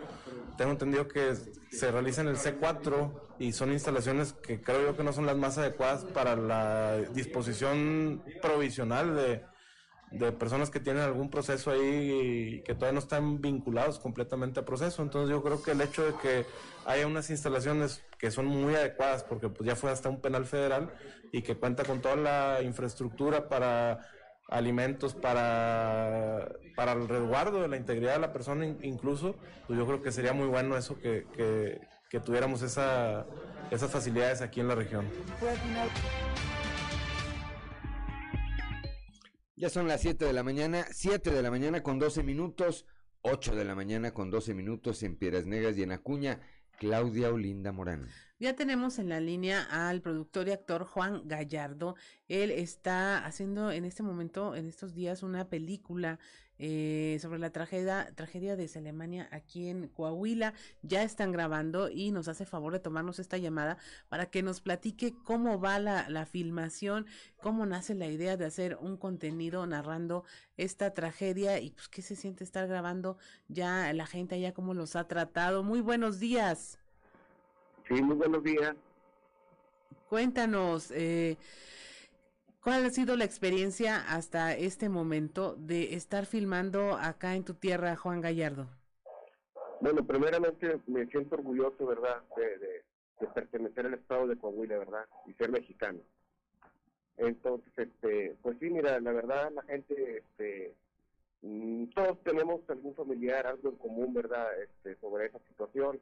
[0.57, 1.35] tengo entendido que
[1.71, 5.37] se realiza en el C4 y son instalaciones que creo yo que no son las
[5.37, 9.43] más adecuadas para la disposición provisional de,
[10.11, 14.67] de personas que tienen algún proceso ahí y que todavía no están vinculados completamente al
[14.67, 15.03] proceso.
[15.03, 16.45] Entonces yo creo que el hecho de que
[16.85, 20.93] haya unas instalaciones que son muy adecuadas, porque pues ya fue hasta un penal federal
[21.33, 24.01] y que cuenta con toda la infraestructura para
[24.51, 29.37] alimentos para, para el resguardo de la integridad de la persona incluso,
[29.67, 31.81] pues yo creo que sería muy bueno eso que,
[32.19, 33.27] tuviéramos esa,
[33.71, 35.07] esas facilidades aquí en la región.
[39.55, 42.87] Ya son las 7 de la mañana, 7 de la mañana con 12 minutos,
[43.23, 46.41] 8 de la mañana con 12 minutos en Piedras Negras y en Acuña,
[46.79, 48.09] Claudia Olinda Morán.
[48.39, 51.95] Ya tenemos en la línea al productor y actor Juan Gallardo.
[52.27, 56.19] Él está haciendo en este momento, en estos días, una película
[56.63, 60.53] eh, sobre la tragedia, tragedia de Alemania aquí en Coahuila.
[60.83, 63.79] Ya están grabando y nos hace favor de tomarnos esta llamada
[64.11, 67.07] para que nos platique cómo va la, la filmación,
[67.41, 70.25] cómo nace la idea de hacer un contenido narrando
[70.59, 73.17] esta tragedia y pues qué se siente estar grabando
[73.49, 75.63] ya la gente allá, cómo los ha tratado.
[75.63, 76.79] Muy buenos días.
[77.89, 78.77] Sí, muy buenos días.
[80.11, 81.39] Cuéntanos, eh,
[82.63, 87.97] ¿Cuál ha sido la experiencia hasta este momento de estar filmando acá en tu tierra,
[87.97, 88.69] Juan Gallardo?
[89.81, 92.85] Bueno, primeramente me siento orgulloso, ¿verdad?, de,
[93.35, 96.01] pertenecer al estado de Coahuila, ¿verdad?, y ser mexicano.
[97.17, 100.75] Entonces, este, pues sí, mira, la verdad, la gente, este,
[101.41, 105.99] mm, todos tenemos algún familiar, algo en común, ¿verdad?, este, sobre esa situación.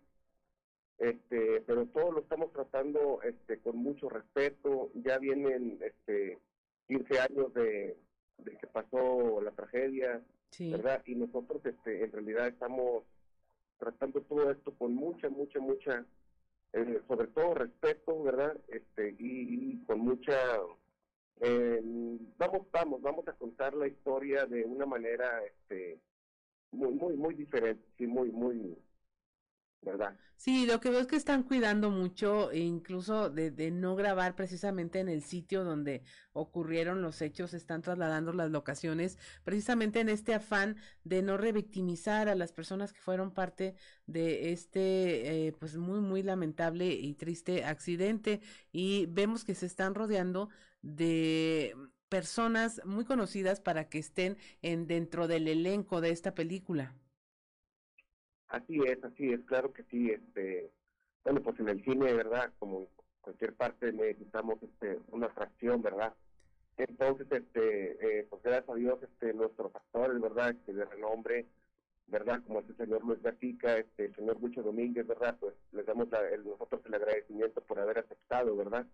[0.98, 4.90] Este, pero todos lo estamos tratando este, con mucho respeto.
[4.94, 6.38] Ya vienen este,
[6.88, 7.96] 15 años de,
[8.44, 10.22] que pasó la tragedia,
[10.58, 11.02] ¿verdad?
[11.06, 13.04] Y nosotros este, en realidad estamos
[13.78, 16.04] tratando todo esto con mucha, mucha, mucha,
[16.72, 18.56] eh, sobre todo respeto, ¿verdad?
[18.68, 20.34] Este, y, con mucha,
[21.40, 21.80] eh,
[22.38, 26.00] vamos, vamos, vamos a contar la historia de una manera, este,
[26.72, 28.76] muy, muy, muy diferente, sí, muy, muy,
[29.82, 30.16] ¿verdad?
[30.36, 35.00] Sí, lo que veo es que están cuidando mucho, e incluso de, no grabar precisamente
[35.00, 36.02] en el sitio donde
[36.32, 42.36] ocurrieron los hechos, están trasladando las locaciones, precisamente en este afán de no revictimizar a
[42.36, 43.74] las personas que fueron parte
[44.06, 48.40] de este, eh, pues muy, muy lamentable y triste accidente.
[48.70, 50.50] Y vemos que se están rodeando
[50.82, 51.74] de
[52.08, 56.94] personas muy conocidas para que estén en dentro del elenco de esta película.
[58.48, 60.10] Así es, así es, claro que sí.
[60.10, 60.70] Este,
[61.24, 62.52] bueno, pues en el cine, ¿verdad?
[62.58, 62.88] Como en
[63.20, 66.14] cualquier parte necesitamos este, una atracción, ¿verdad?
[66.78, 70.50] Entonces, este, eh, pues gracias a Dios, este, nuestros actores, ¿verdad?
[70.50, 71.46] Este, de renombre,
[72.06, 72.40] ¿verdad?
[72.46, 75.36] Como este señor Luis Gatica, este, señor Lucho Domínguez, ¿verdad?
[75.38, 78.86] Pues les damos el, nosotros el agradecimiento por haber aceptado, ¿verdad?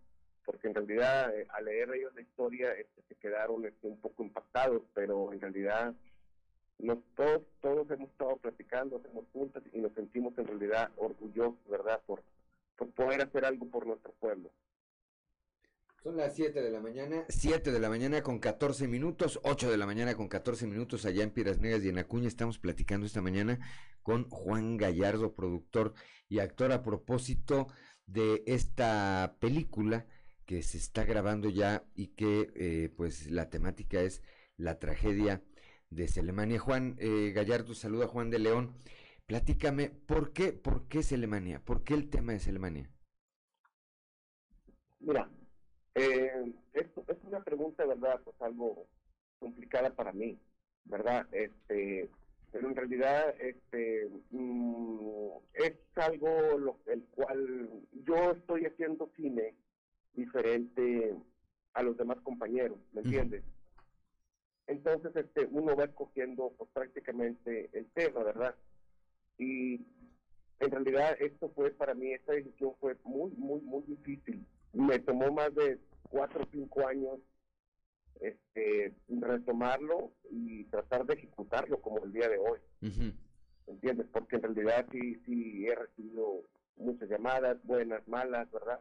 [0.45, 4.25] Porque en realidad, eh, al leer ellos la historia, este, se quedaron este, un poco
[4.25, 5.95] impactados, pero en realidad
[6.79, 12.01] nos, todos, todos hemos estado platicando, hacemos juntas y nos sentimos en realidad orgullosos, ¿verdad?,
[12.07, 12.23] por,
[12.77, 14.51] por poder hacer algo por nuestro pueblo.
[16.03, 19.79] Son las 7 de la mañana, 7 de la mañana con 14 minutos, 8 de
[19.79, 22.29] la mañana con 14 minutos allá en Piedras Negras y en Acuña.
[22.29, 23.59] Estamos platicando esta mañana
[24.03, 25.95] con Juan Gallardo, productor
[26.29, 27.69] y actor a propósito
[28.07, 30.07] de esta película
[30.45, 34.23] que se está grabando ya y que eh, pues la temática es
[34.59, 35.43] la tragedia
[35.91, 36.59] de Alemania.
[36.59, 38.75] Juan eh, Gallardo, saluda a Juan de León.
[39.27, 41.61] Platícame, ¿por qué, por qué Alemania?
[41.65, 42.91] ¿Por qué el tema es Alemania?
[45.01, 45.29] Mira,
[45.95, 46.87] eh, es,
[47.25, 48.21] una pregunta, ¿verdad?
[48.25, 48.87] Pues algo
[49.39, 50.39] complicada para mí,
[50.85, 51.27] ¿verdad?
[51.33, 52.11] Este,
[52.53, 57.71] pero en realidad este mm, es algo lo, el cual
[58.05, 59.55] yo estoy haciendo cine
[60.15, 61.15] diferente
[61.73, 63.43] a los demás compañeros, ¿me entiendes?
[64.67, 68.55] Entonces, este, uno va escogiendo pues, prácticamente el tema, ¿verdad?
[69.39, 69.81] Y
[70.61, 74.47] en realidad esto fue para mí, esta decisión fue muy, muy, muy difícil.
[74.73, 77.19] Me tomó más de cuatro o cinco años
[78.21, 82.59] este, retomarlo y tratar de ejecutarlo como el día de hoy.
[83.67, 84.07] ¿Entiendes?
[84.13, 86.43] Porque en realidad sí, sí he recibido
[86.77, 88.81] muchas llamadas, buenas, malas, ¿verdad?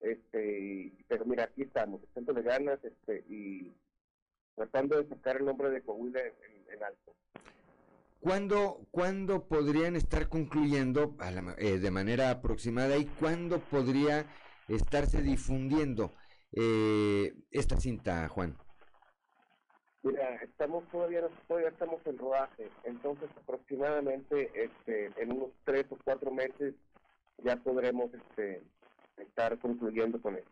[0.00, 3.72] Este, pero mira, aquí estamos, de ganas, este, y
[4.56, 7.14] tratando de sacar el nombre de Coahuila en, alto.
[8.20, 11.16] ¿Cuándo, ¿Cuándo, podrían estar concluyendo
[11.58, 14.26] eh, de manera aproximada y cuándo podría
[14.66, 16.12] estarse difundiendo
[16.52, 18.56] eh, esta cinta, Juan?
[20.02, 26.30] Mira, estamos todavía, todavía estamos en rodaje, entonces aproximadamente este, en unos tres o cuatro
[26.30, 26.74] meses
[27.42, 28.62] ya podremos este,
[29.16, 30.50] estar concluyendo con esto.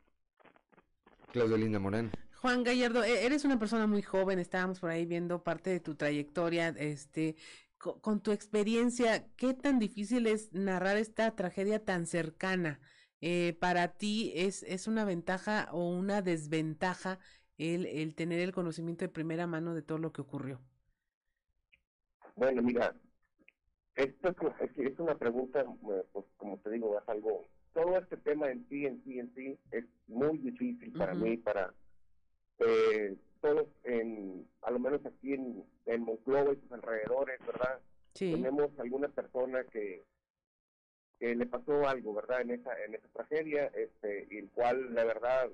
[1.33, 2.11] Claudio Linda Morán.
[2.45, 5.95] Juan Gallardo, e-, eres una persona muy joven, estábamos por ahí viendo parte de tu
[5.95, 7.37] trayectoria, este,
[7.79, 12.81] con, tu experiencia, ¿qué tan difícil es narrar esta tragedia tan cercana?
[13.23, 17.19] Eh, para ti es, es una ventaja o una desventaja
[17.57, 20.61] el, el tener el conocimiento de primera mano de todo lo que ocurrió.
[22.37, 22.95] Bueno, mira,
[23.95, 24.37] esto
[24.77, 28.85] es, una pregunta, eh, pues como te digo, es algo, todo este tema en sí,
[28.85, 31.73] en sí, en sí, es muy difícil para mí, para
[32.59, 37.81] eh, todos, en, a lo menos aquí en, en Monclova y sus alrededores, ¿verdad?
[38.33, 40.03] Tenemos alguna persona que,
[41.19, 42.43] que le pasó algo, ¿verdad?
[42.43, 45.51] En esa en esa tragedia, este, y el cual la verdad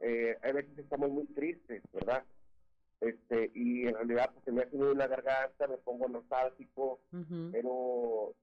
[0.00, 2.24] eh, a veces estamos muy tristes, ¿verdad?
[3.00, 7.00] Este, y en realidad pues se me hace una garganta, me pongo nostálgico,
[7.52, 8.34] pero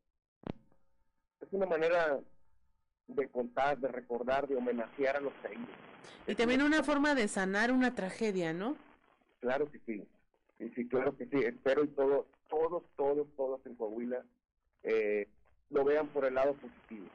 [1.41, 2.19] es una manera
[3.07, 5.69] de contar, de recordar, de homenajear a los caídos.
[6.27, 8.77] Y también una forma de sanar una tragedia, ¿no?
[9.41, 10.03] Claro que sí,
[10.57, 11.37] sí, sí, claro que sí.
[11.37, 14.23] Espero y todo, todos, todos, todos en Coahuila
[14.83, 15.27] eh,
[15.69, 17.07] lo vean por el lado positivo.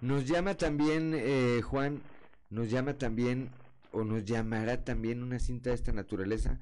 [0.00, 2.02] Nos llama también, eh, Juan,
[2.50, 3.50] nos llama también,
[3.92, 6.58] o nos llamará también una cinta de esta naturaleza.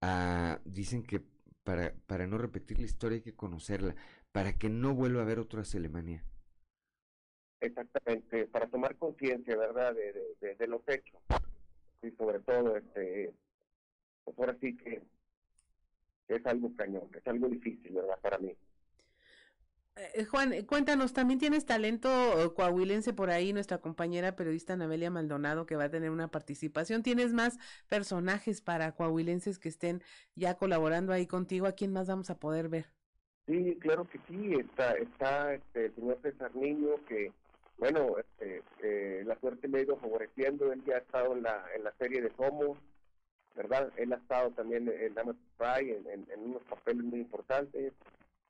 [0.00, 1.22] A, dicen que
[1.64, 3.94] para, para no repetir la historia hay que conocerla,
[4.32, 6.24] para que no vuelva a haber otra Alemania.
[7.64, 11.18] Exactamente, para tomar conciencia, ¿verdad?, de, de, de, los hechos.
[12.02, 13.32] Y sobre todo, este,
[14.22, 15.00] pues ahora sí que
[16.28, 18.54] es algo cañón, es algo difícil, ¿verdad?, para mí.
[19.96, 25.76] Eh, Juan, cuéntanos, también tienes talento coahuilense por ahí, nuestra compañera periodista Navelia Maldonado, que
[25.76, 27.02] va a tener una participación.
[27.02, 27.58] ¿Tienes más
[27.88, 30.02] personajes para coahuilenses que estén
[30.34, 31.66] ya colaborando ahí contigo?
[31.66, 32.92] ¿A quién más vamos a poder ver?
[33.46, 37.32] Sí, claro que sí, está, está este, el señor César Niño, que,
[37.78, 41.64] bueno, este, eh, la suerte me ha ido favoreciendo, él ya ha estado en la,
[41.74, 42.78] en la serie de Somos,
[43.56, 43.92] ¿verdad?
[43.96, 47.92] Él ha estado también en Spy, en, en, unos papeles muy importantes.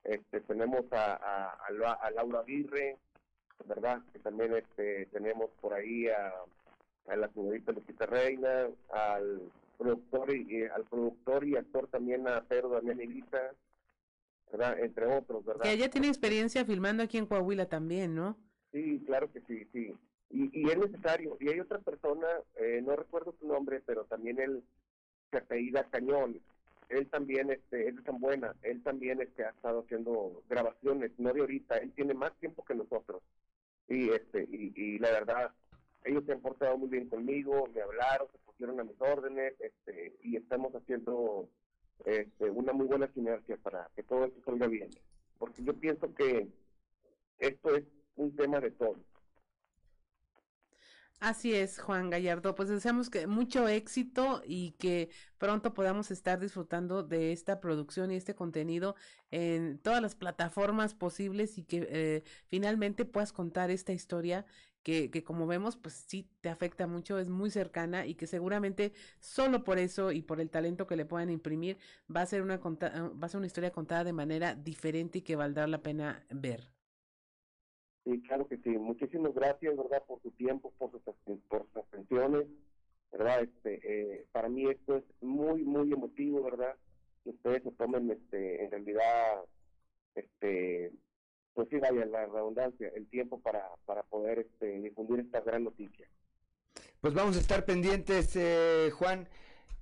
[0.05, 2.99] Este, tenemos a, a, a, Laura Aguirre,
[3.67, 4.03] ¿verdad?
[4.13, 6.33] Que también este, tenemos por ahí a,
[7.09, 9.41] a la señorita Lupita Reina, al
[9.79, 13.53] productor y, y, al productor y actor también a Pedro Damián Elisa,
[14.53, 14.79] ¿verdad?
[14.79, 15.63] Entre otros, ¿verdad?
[15.63, 18.39] Que ella tiene experiencia filmando aquí en Coahuila también, ¿no?
[18.75, 19.95] Sí, claro que sí, sí.
[20.31, 21.37] Y, y es necesario.
[21.39, 24.65] Y hay otra persona, eh, no recuerdo su nombre, pero también él
[25.31, 26.41] se apellida Cañón.
[26.89, 28.57] Él también este, es tan buena.
[28.63, 31.77] Él también este, ha estado haciendo grabaciones, no de ahorita.
[31.77, 33.23] Él tiene más tiempo que nosotros.
[33.87, 35.53] Y, este, y, la verdad,
[36.05, 40.17] ellos se han portado muy bien conmigo, me hablaron, se pusieron a mis órdenes, este,
[40.23, 41.49] y estamos haciendo
[42.07, 44.91] este, una muy buena sinergia para que todo esto salga bien.
[45.39, 46.49] Porque yo pienso que
[47.39, 47.85] esto es
[48.17, 48.99] un tema de todos.
[51.25, 52.55] Así es, Juan Gallardo.
[52.55, 55.09] Pues deseamos que mucho éxito y que
[55.39, 58.95] pronto podamos estar disfrutando de esta producción y este contenido
[59.31, 64.45] en todas las plataformas posibles y que eh, finalmente puedas contar esta historia
[64.83, 68.93] que, que, como vemos, pues sí te afecta mucho, es muy cercana y que seguramente
[69.19, 71.79] solo por eso y por el talento que le puedan imprimir
[72.15, 75.37] va a ser una, va a ser una historia contada de manera diferente y que
[75.37, 76.74] valdrá la pena ver.
[78.05, 78.71] Sí, claro que sí.
[78.71, 80.03] Muchísimas gracias, ¿verdad?
[80.07, 81.01] Por su tiempo, por sus,
[81.49, 82.47] por sus atenciones,
[83.11, 83.43] ¿verdad?
[83.43, 86.77] Este, eh, para mí esto es muy, muy emotivo, ¿verdad?
[87.23, 89.45] Que ustedes se tomen, este, en realidad,
[90.15, 90.93] este,
[91.55, 96.07] pues sí, vaya la redundancia, el tiempo para, para poder este, difundir esta gran noticia.
[97.01, 99.29] Pues vamos a estar pendientes, eh, Juan,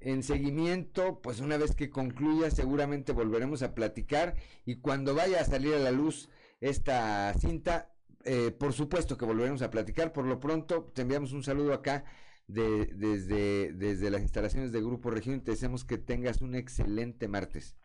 [0.00, 5.44] en seguimiento, pues una vez que concluya seguramente volveremos a platicar y cuando vaya a
[5.44, 6.28] salir a la luz
[6.60, 7.91] esta cinta,
[8.24, 10.12] eh, por supuesto que volveremos a platicar.
[10.12, 12.04] Por lo pronto, te enviamos un saludo acá
[12.46, 17.28] de, desde, desde las instalaciones de Grupo Región y te deseamos que tengas un excelente
[17.28, 17.76] martes.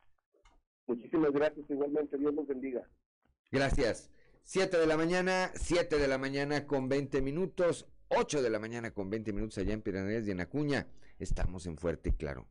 [0.88, 2.18] Muchísimas gracias, igualmente.
[2.18, 2.88] Dios los bendiga.
[3.52, 4.10] Gracias.
[4.44, 8.94] 7 de la mañana, 7 de la mañana con 20 minutos, 8 de la mañana
[8.94, 10.88] con 20 minutos allá en Piranhas y en Acuña.
[11.20, 12.48] Estamos en Fuerte y Claro.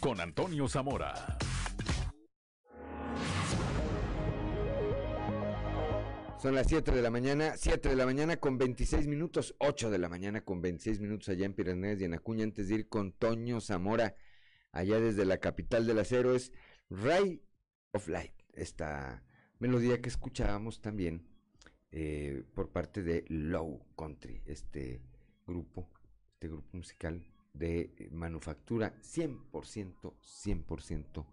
[0.00, 1.38] con Antonio Zamora.
[6.40, 9.98] Son las 7 de la mañana, 7 de la mañana con 26 minutos, 8 de
[9.98, 13.12] la mañana con 26 minutos allá en Piranés y en Acuña, antes de ir con
[13.12, 14.14] Toño Zamora,
[14.70, 16.52] allá desde la capital del acero, es
[16.90, 17.42] Ray
[17.92, 19.24] of Light, esta
[19.58, 21.26] melodía que escuchábamos también
[21.90, 25.00] eh, por parte de Low Country, este
[25.44, 25.90] grupo,
[26.34, 27.24] este grupo musical
[27.58, 31.26] de manufactura 100%, 100%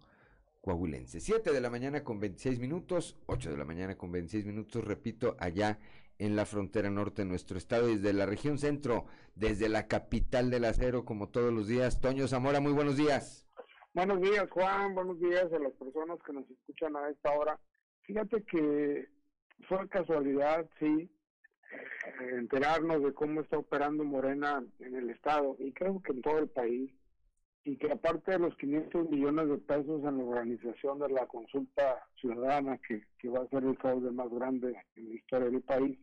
[0.60, 1.20] coahuilense.
[1.20, 5.36] 7 de la mañana con 26 minutos, 8 de la mañana con 26 minutos, repito,
[5.38, 5.78] allá
[6.18, 10.64] en la frontera norte de nuestro estado, desde la región centro, desde la capital del
[10.64, 12.00] acero, como todos los días.
[12.00, 13.46] Toño Zamora, muy buenos días.
[13.94, 14.94] Buenos días, Juan.
[14.94, 17.58] Buenos días a las personas que nos escuchan a esta hora.
[18.02, 19.08] Fíjate que
[19.68, 21.08] fue casualidad, sí, eh,
[22.32, 26.48] enterarnos de cómo está operando Morena en el estado y creo que en todo el
[26.48, 26.90] país
[27.66, 32.06] y que aparte de los 500 millones de pesos en la organización de la consulta
[32.20, 35.98] ciudadana, que, va a ser el fraude más grande en la historia del país,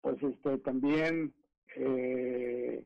[0.00, 1.34] pues este también
[1.74, 2.84] eh,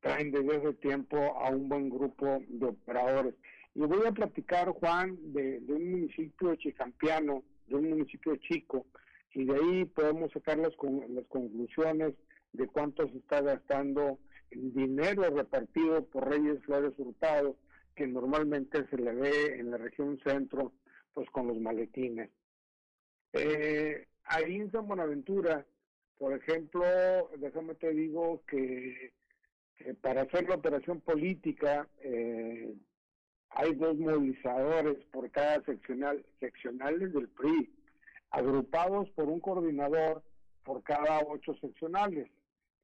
[0.00, 3.34] traen desde ese tiempo a un buen grupo de operadores.
[3.74, 8.84] Y voy a platicar, Juan, de, de un municipio chicampiano, de un municipio chico,
[9.34, 10.72] y de ahí podemos sacar las,
[11.08, 12.14] las conclusiones
[12.52, 14.18] de cuánto se está gastando
[14.50, 17.56] el dinero repartido por Reyes Flores Hurtado,
[17.94, 20.72] que normalmente se le ve en la región centro,
[21.14, 22.30] pues con los maletines.
[23.32, 25.66] Eh, ahí en San Buenaventura,
[26.18, 26.84] por ejemplo,
[27.38, 29.12] déjame te digo que,
[30.00, 32.74] para hacer la operación política eh,
[33.50, 37.70] hay dos movilizadores por cada seccional, seccionales del PRI,
[38.32, 40.22] agrupados por un coordinador
[40.64, 42.28] por cada ocho seccionales.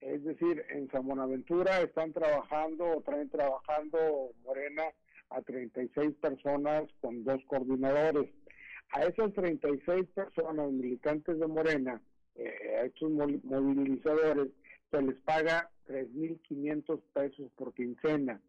[0.01, 4.85] Es decir, en San Buenaventura están trabajando o traen trabajando Morena
[5.31, 8.31] a 36 personas con dos coordinadores.
[8.93, 12.01] A esas 36 personas militantes de Morena,
[12.37, 14.49] eh, a estos movilizadores,
[14.91, 18.41] se les paga 3.500 pesos por quincena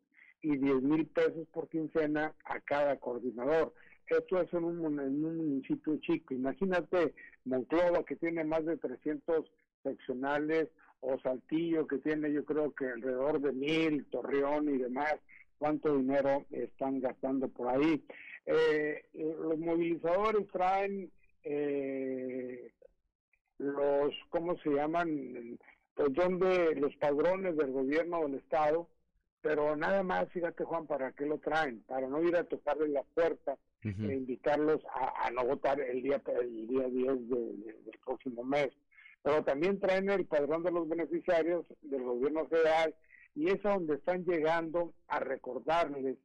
[0.41, 3.73] y 10.000 pesos por quincena a cada coordinador.
[4.09, 6.33] Esto es en un, en un municipio chico.
[6.33, 7.13] Imagínate
[7.45, 9.45] Monclova, que tiene más de 300
[9.83, 10.69] seccionales,
[11.01, 15.15] o Saltillo, que tiene yo creo que alrededor de mil, Torreón y demás,
[15.57, 18.03] cuánto dinero están gastando por ahí.
[18.45, 21.11] Eh, los movilizadores traen
[21.43, 22.71] eh,
[23.57, 25.57] los, ¿cómo se llaman?
[25.93, 28.87] Pues donde los padrones del gobierno del Estado,
[29.41, 31.81] pero nada más, fíjate Juan, ¿para qué lo traen?
[31.83, 36.67] Para no ir a tocarle la puerta e invitarlos a, no votar el día, el
[36.67, 38.69] día 10 del próximo mes
[39.23, 42.95] pero también traen el padrón de los beneficiarios del gobierno federal
[43.35, 46.17] y es a donde están llegando a recordarles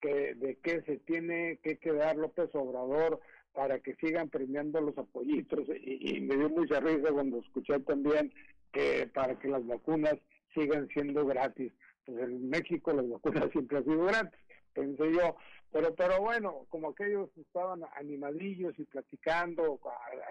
[0.00, 3.20] que de qué se tiene que quedar López Obrador
[3.54, 8.32] para que sigan premiando los apoyitos y, me dio mucha risa cuando escuché también
[8.72, 10.16] que para que las vacunas
[10.54, 11.72] sigan siendo gratis.
[12.04, 14.40] Pues en México las vacunas siempre han sido gratis,
[14.72, 15.36] pensé yo,
[15.72, 19.80] pero pero bueno, como aquellos estaban animadillos y platicando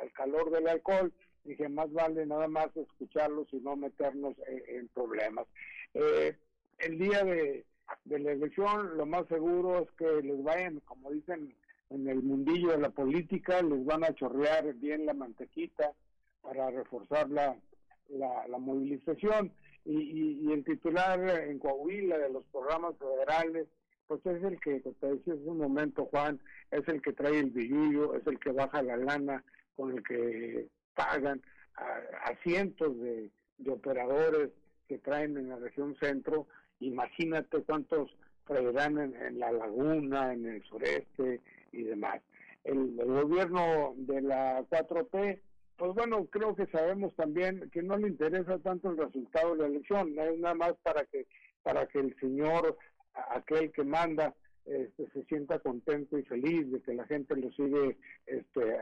[0.01, 1.11] al calor del alcohol,
[1.43, 5.45] dije, más vale nada más escucharlos y no meternos en, problemas.
[5.93, 6.35] Eh,
[6.79, 7.65] el día de,
[8.05, 11.53] la elección, lo más seguro es que les vayan, como dicen
[11.89, 15.91] en el mundillo de la política, les van a chorrear bien la mantequita
[16.41, 17.55] para reforzar la,
[18.09, 19.51] la, movilización.
[19.85, 23.67] Y, el titular en Coahuila de los programas federales,
[24.07, 26.39] pues es el que, te decía hace un momento, Juan,
[26.71, 29.43] es el que trae el billullo, es el que baja la lana
[29.75, 31.41] con el que pagan
[31.75, 33.29] a, cientos de,
[33.69, 34.49] operadores
[34.87, 36.47] que traen en la región centro.
[36.79, 38.11] Imagínate cuántos
[38.45, 41.41] traerán en, la laguna, en el sureste
[41.71, 42.21] y demás.
[42.63, 45.39] El, gobierno de la 4P,
[45.77, 49.67] pues bueno, creo que sabemos también que no le interesa tanto el resultado de la
[49.67, 51.25] elección, es nada más para que
[51.63, 52.77] para que el señor,
[53.13, 54.35] aquel que manda,
[54.65, 58.79] este, se sienta contento y feliz de que la gente lo sigue este,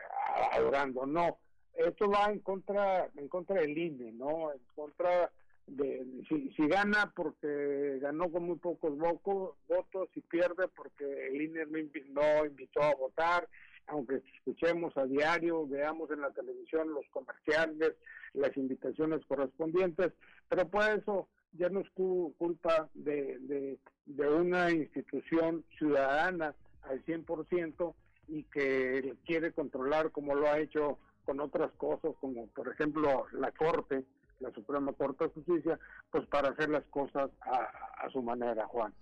[0.51, 1.05] adorando.
[1.05, 1.37] No,
[1.73, 4.51] esto va en contra en contra del INE, ¿no?
[4.51, 5.31] En contra
[5.67, 11.65] de si, si gana porque ganó con muy pocos votos y pierde porque el INE
[12.09, 13.47] no, invitó a votar,
[13.91, 17.93] aunque escuchemos a diario, veamos en la televisión los comerciales,
[18.33, 20.13] las invitaciones correspondientes,
[20.47, 27.93] pero por eso ya no es culpa de, de, de una institución ciudadana al 100%
[28.29, 33.51] y que quiere controlar como lo ha hecho con otras cosas, como por ejemplo la
[33.51, 34.05] Corte,
[34.39, 38.93] la Suprema Corte de Justicia, pues para hacer las cosas a, su manera, Juan.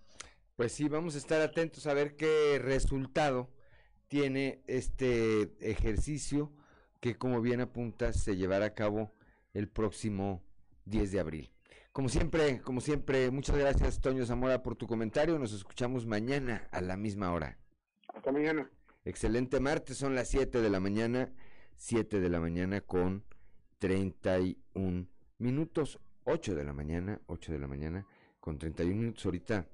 [0.56, 3.48] Pues sí, vamos a estar atentos a ver qué resultado
[4.10, 6.52] tiene este ejercicio
[7.00, 9.14] que como bien apuntas se llevará a cabo
[9.54, 10.44] el próximo
[10.86, 11.52] 10 de abril.
[11.94, 15.40] Como siempre, como siempre, muchas gracias Toño Zamora por tu comentario.
[15.40, 17.58] Nos escuchamos mañana a la misma hora.
[18.14, 18.70] Hasta mañana.
[19.06, 21.32] Excelente martes, son las 7 de la mañana,
[21.78, 23.24] 7 de la mañana con
[23.78, 25.08] 31
[25.38, 28.06] minutos, 8 de la mañana, 8 de la mañana
[28.40, 29.26] con 31 minutos.
[29.26, 29.68] Ahorita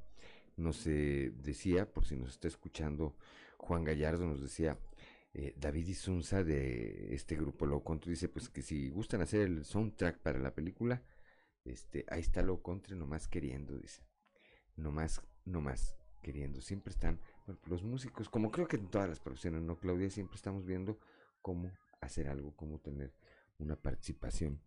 [0.58, 3.16] nos eh, decía, por si nos está escuchando
[3.58, 4.78] Juan Gallardo, nos decía,
[5.34, 9.66] eh, David Isunza de este grupo Low Country, dice pues que si gustan hacer el
[9.66, 11.04] soundtrack para la película,
[11.66, 14.04] este, ahí está Low Country nomás queriendo, dice.
[14.76, 16.62] Nomás, nomás queriendo.
[16.62, 17.20] Siempre están,
[17.66, 20.10] los músicos, como creo que en todas las profesiones, ¿no, Claudia?
[20.10, 21.00] Siempre estamos viendo
[21.42, 21.72] cómo
[22.02, 23.14] hacer algo, cómo tener
[23.58, 24.62] una participación,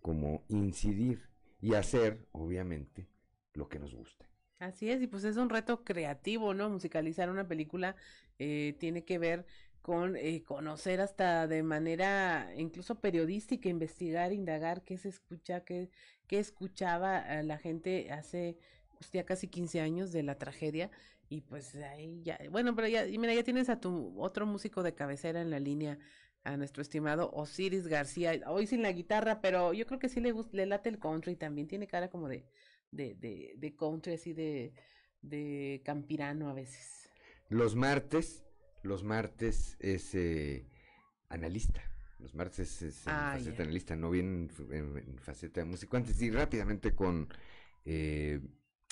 [0.00, 1.28] cómo incidir
[1.60, 3.08] y hacer, obviamente,
[3.54, 4.29] lo que nos gusta.
[4.60, 6.68] Así es, y pues es un reto creativo, ¿no?
[6.68, 7.96] Musicalizar una película
[8.38, 9.46] eh, tiene que ver
[9.80, 15.90] con eh, conocer hasta de manera incluso periodística, investigar, indagar qué se escucha, qué,
[16.26, 18.58] qué escuchaba la gente hace
[18.98, 20.90] pues, ya casi 15 años de la tragedia
[21.30, 24.82] y pues ahí ya, bueno, pero ya, y mira, ya tienes a tu otro músico
[24.82, 25.98] de cabecera en la línea,
[26.44, 30.32] a nuestro estimado Osiris García, hoy sin la guitarra, pero yo creo que sí le,
[30.32, 32.46] gusta, le late el country, también tiene cara como de,
[32.90, 34.72] de, de, de country, así de,
[35.22, 37.08] de campirano a veces.
[37.48, 38.44] Los martes,
[38.82, 40.66] los martes es eh,
[41.28, 41.82] analista.
[42.18, 45.96] Los martes es en Ah, faceta analista, no bien en, en- en faceta de músico.
[45.96, 47.28] Antes y rápidamente con
[47.86, 48.40] eh,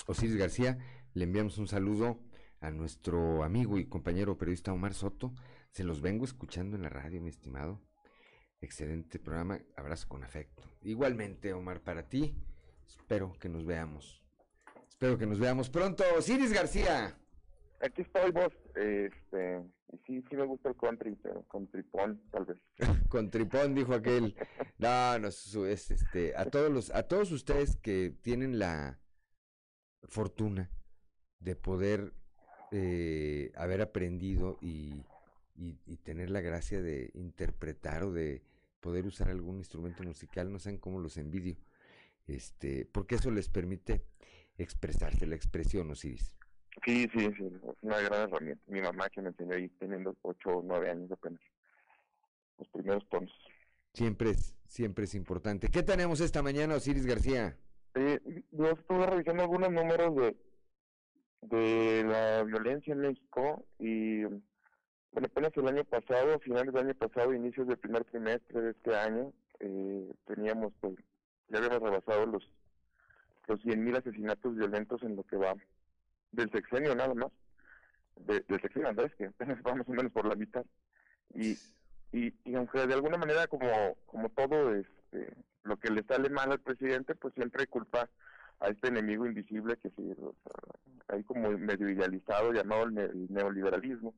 [0.07, 0.79] Osiris García,
[1.13, 2.19] le enviamos un saludo
[2.59, 5.33] a nuestro amigo y compañero periodista Omar Soto.
[5.71, 7.81] Se los vengo escuchando en la radio, mi estimado.
[8.61, 10.63] Excelente programa, abrazo con afecto.
[10.81, 12.35] Igualmente, Omar, para ti,
[12.89, 14.23] espero que nos veamos.
[14.87, 16.03] Espero que nos veamos pronto.
[16.17, 17.17] Osiris García.
[17.81, 19.63] Aquí estoy vos, este,
[20.05, 22.57] sí, sí me gusta el country, pero con tripón, tal vez.
[23.09, 24.35] Con tripón, dijo aquel.
[24.77, 28.99] No, no, es este, a todos los, a todos ustedes que tienen la
[30.03, 30.69] fortuna
[31.39, 32.13] de poder
[32.71, 35.05] eh, haber aprendido y,
[35.55, 38.43] y, y tener la gracia de interpretar o de
[38.81, 41.55] poder usar algún instrumento musical, no saben cómo los envidio.
[42.29, 44.03] Este, porque eso les permite
[44.57, 46.37] expresarse, la expresión, Osiris.
[46.85, 48.63] Sí, sí, sí, es una gran herramienta.
[48.67, 51.41] Mi mamá que me enseñó ahí teniendo ocho o nueve años apenas,
[52.57, 53.31] los primeros tonos.
[53.93, 55.69] Siempre es, siempre es importante.
[55.69, 57.57] ¿Qué tenemos esta mañana, Osiris García?
[57.95, 58.19] Eh,
[58.51, 60.37] yo estuve revisando algunos números de,
[61.41, 67.33] de la violencia en México y bueno, apenas el año pasado, finales del año pasado,
[67.33, 70.95] inicios del primer trimestre de este año, eh, teníamos pues,
[71.49, 72.43] ya habíamos rebasado los
[73.47, 75.55] los 100.000 asesinatos violentos en lo que va
[76.31, 77.31] del sexenio nada más,
[78.17, 80.63] de- del sexenio Andrés, que apenas va más o menos por la mitad.
[81.33, 81.57] Y,
[82.11, 86.51] y, y aunque de alguna manera como, como todo este, lo que le sale mal
[86.51, 88.07] al presidente, pues siempre culpa
[88.59, 93.03] a este enemigo invisible que sí, o sea, hay como medio idealizado llamado el, ne-
[93.05, 94.13] el neoliberalismo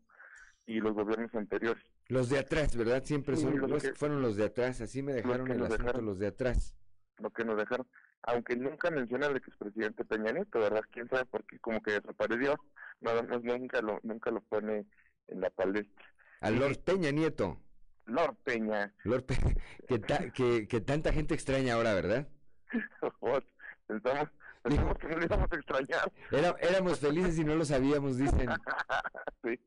[0.66, 1.84] y los gobiernos anteriores.
[2.10, 3.02] Los de atrás, ¿verdad?
[3.04, 6.06] Siempre Sí, los los que- fueron los de atrás, así me dejaron el asunto dejaron.
[6.06, 6.76] los de atrás.
[7.20, 7.88] Lo que nos dejaron,
[8.24, 10.82] aunque nunca menciona al expresidente Peña Nieto, ¿verdad?
[10.92, 12.56] Quién sabe por qué, como que desapareció,
[13.00, 14.86] nada más nunca lo, nunca lo pone
[15.28, 16.06] en la palestra.
[16.42, 17.58] A Lord Peña Nieto.
[18.06, 19.36] Lord Peña, Lord Pe-
[19.88, 22.28] que, ta- que, que tanta gente extraña ahora, ¿verdad?
[23.88, 24.30] pensamos,
[24.64, 26.12] pensamos que no le íbamos a extrañar.
[26.32, 28.50] Era- éramos felices y no lo sabíamos, dicen.
[29.44, 29.60] sí.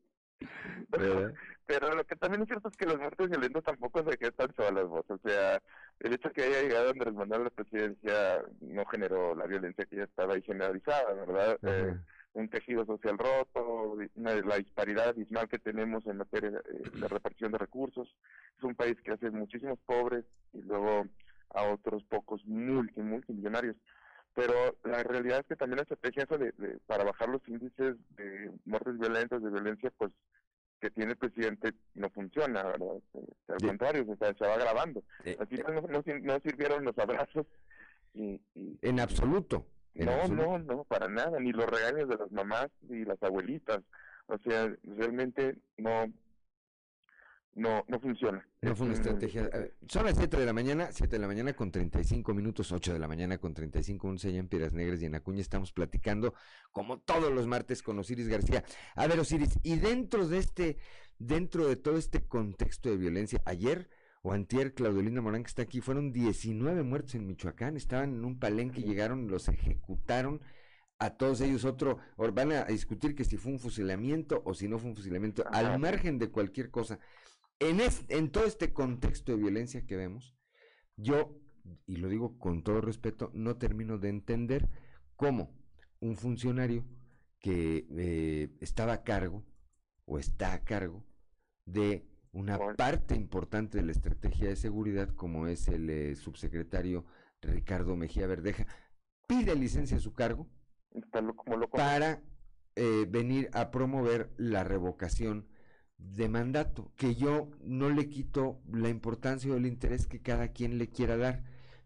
[0.89, 1.33] ¿verdad?
[1.67, 4.85] Pero lo que también es cierto es que las muertes violentas tampoco se quedan solas,
[4.85, 5.05] vos.
[5.09, 5.59] O sea,
[5.99, 9.95] el hecho que haya llegado Andrés Manuel a la presidencia no generó la violencia que
[9.95, 11.57] ya estaba ahí generalizada, ¿verdad?
[11.63, 11.95] Eh,
[12.33, 17.51] un tejido social roto, una, la disparidad abismal que tenemos en materia eh, de repartición
[17.51, 18.13] de recursos.
[18.57, 21.05] Es un país que hace muchísimos pobres y luego
[21.49, 23.77] a otros pocos multi, multimillonarios.
[24.35, 27.95] Pero la realidad es que también la estrategia esa de, de- para bajar los índices
[28.17, 30.11] de muertes violentas, de violencia, pues
[30.85, 32.97] que tiene el presidente no funciona, ¿verdad?
[32.97, 35.03] Este, al contrario, o sea, se va agravando.
[35.23, 37.47] Eh, Así no, no, sir- no sirvieron los abrazos
[38.13, 39.65] y, y- En absoluto.
[39.95, 40.43] en no, absoluto.
[40.45, 43.81] no, no, para nada, ni los regaños de las mamás y las abuelitas.
[44.27, 46.05] O sea, realmente no
[47.55, 48.47] no no funciona.
[48.61, 49.43] No fue una un- estrategia.
[49.49, 52.93] ver, Son las 7 de la mañana, 7 de la mañana con 35 minutos, 8
[52.93, 55.41] de la mañana con 35 minutos allá en Piedras Negras y en Acuña.
[55.41, 56.33] Estamos platicando
[56.71, 58.63] como todos los martes con Osiris García.
[58.95, 60.77] A ver, Osiris, y dentro de este,
[61.17, 63.89] dentro de todo este contexto de violencia, ayer
[64.21, 68.39] o antier, Claudelina Morán, que está aquí, fueron 19 muertos en Michoacán, estaban en un
[68.39, 70.41] palenque, llegaron, los ejecutaron
[70.97, 71.99] a todos ellos otro,
[72.33, 75.77] van a discutir que si fue un fusilamiento o si no fue un fusilamiento, al
[75.77, 76.99] margen de cualquier cosa.
[77.59, 77.79] En,
[78.09, 80.35] en todo este contexto de violencia que vemos,
[80.97, 81.39] yo,
[81.85, 84.69] y lo digo con todo respeto, no termino de entender
[85.15, 85.55] cómo
[85.99, 86.85] un funcionario
[87.39, 89.45] que eh, estaba a cargo
[90.05, 91.05] o está a cargo
[91.65, 97.05] de una parte importante de la estrategia de seguridad, como es el eh, subsecretario
[97.41, 98.67] Ricardo Mejía Verdeja,
[99.27, 100.49] pide licencia a su cargo
[101.71, 102.21] para
[102.75, 105.47] eh, venir a promover la revocación
[105.97, 110.77] de mandato, que yo no le quito la importancia o el interés que cada quien
[110.77, 111.43] le quiera dar.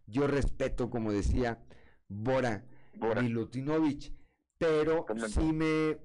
[0.08, 1.64] Yo respeto, como decía
[2.08, 2.66] Bora,
[2.96, 3.22] Bora.
[3.22, 4.14] Milutinovich,
[4.58, 5.98] pero sí me,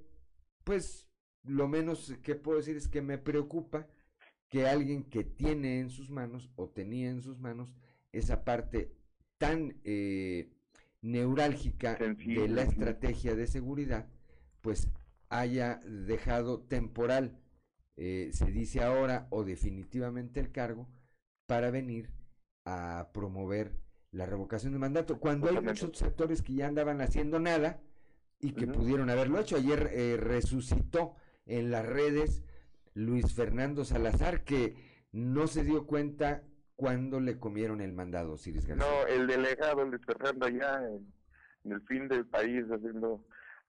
[0.65, 1.09] pues,
[1.43, 3.87] lo menos que puedo decir es que me preocupa
[4.49, 7.75] que alguien que tiene en sus manos o tenía en sus manos
[8.13, 8.93] esa parte
[9.39, 10.53] tan eh,
[11.03, 14.07] neurálgica de la estrategia de seguridad,
[14.61, 14.89] pues
[15.29, 17.37] haya dejado temporal,
[17.97, 20.89] eh, se dice ahora, o definitivamente el cargo,
[21.47, 22.11] para venir
[22.65, 23.73] a promover
[24.11, 27.81] la revocación de mandato, cuando hay muchos sectores que ya andaban haciendo nada
[28.41, 29.57] y que pudieron haberlo hecho.
[29.57, 31.17] Ayer eh, resucitó
[31.47, 32.45] en las redes
[32.95, 34.77] Luis Fernando Salazar, que
[35.13, 36.43] no se dio cuenta
[36.77, 38.87] cuando le comieron el mandado, Ciris García.
[38.87, 43.25] No, el delegado Luis Fernando allá en, el fin del país haciendo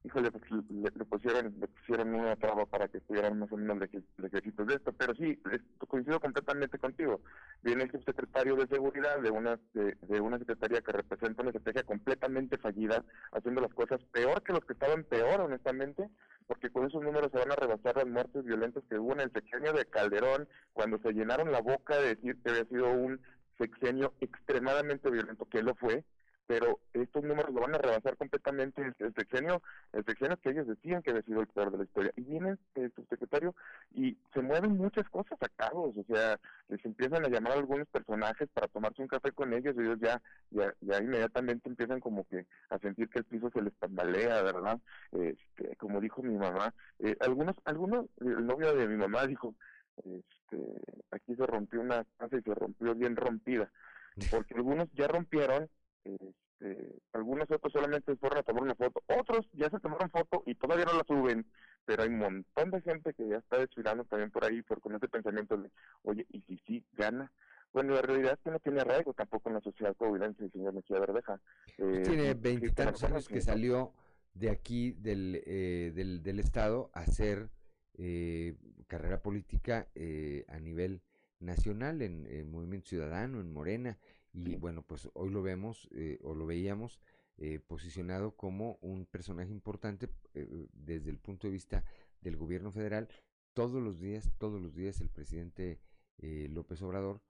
[0.05, 4.67] híjole, pues, le, pusieron, le pusieron una traba para que estuvieran más o menos ejércitos
[4.67, 5.39] de esto, pero sí,
[5.87, 7.21] coincido completamente contigo.
[7.63, 12.57] Viene el subsecretario de Seguridad de una, de, una secretaría que representa una estrategia completamente
[12.57, 16.09] fallida, haciendo las cosas peor que los que estaban peor, honestamente,
[16.47, 19.31] porque con esos números se van a rebasar las muertes violentas que hubo en el
[19.31, 23.19] sexenio de Calderón, cuando se llenaron la boca de decir que había sido un
[23.57, 26.03] sexenio extremadamente violento, que lo fue,
[26.47, 29.61] pero estos números lo van a rebasar completamente el, sexenio,
[29.93, 32.11] el sexenio que ellos decían que había sido el peor de la historia.
[32.15, 33.55] Y viene el subsecretario
[33.93, 37.87] y se mueven muchas cosas a cabo, o sea, les empiezan a llamar a algunos
[37.87, 42.25] personajes para tomarse un café con ellos y ellos ya, ya, ya inmediatamente empiezan como
[42.25, 44.79] que a sentir que el piso se les tambalea, ¿verdad?
[45.11, 49.55] Este, como dijo mi mamá, eh, algunos, algunos, el novio de mi mamá dijo,
[49.97, 50.81] este,
[51.11, 53.71] aquí se rompió una casa y se rompió bien rompida,
[54.31, 55.69] porque algunos ya rompieron
[56.05, 60.55] este, algunos otros solamente fueron a tomar una foto, otros ya se tomaron foto y
[60.55, 61.45] todavía no la suben,
[61.85, 64.95] pero hay un montón de gente que ya está desfilando también por ahí por con
[64.95, 65.69] ese pensamiento de,
[66.03, 67.31] oye, ¿y si sí gana?
[67.73, 70.73] Bueno, la realidad es que no tiene arraigo tampoco en la sociedad coahuilense el señor
[70.73, 71.41] Mejía Verdeja.
[71.77, 73.91] Pues eh, tiene veintitantos años que salió
[74.33, 77.49] de aquí del, eh, del, del estado a hacer
[77.97, 78.55] eh,
[78.87, 81.01] carrera política eh, a nivel
[81.39, 83.97] nacional en, en Movimiento Ciudadano, en Morena,
[84.35, 86.99] y bueno, pues hoy lo vemos eh, o lo veíamos
[87.37, 91.85] eh, posicionado como un personaje importante eh, desde el punto de vista
[92.19, 93.07] del gobierno federal.
[93.53, 95.79] Todos los días, todos los días el presidente
[96.17, 97.21] López Obrador,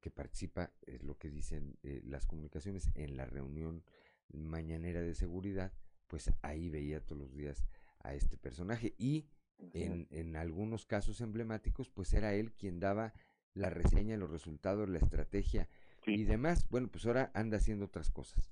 [0.00, 3.84] que participa, es lo que dicen las comunicaciones, en la reunión
[4.32, 5.72] mañanera de seguridad,
[6.06, 7.66] pues ahí veía todos los días
[8.00, 9.26] a este personaje y
[9.72, 13.12] en, en algunos casos emblemáticos, pues era él quien daba
[13.54, 15.68] la reseña, los resultados, la estrategia
[16.06, 16.66] y demás.
[16.70, 18.50] Bueno, pues ahora anda haciendo otras cosas.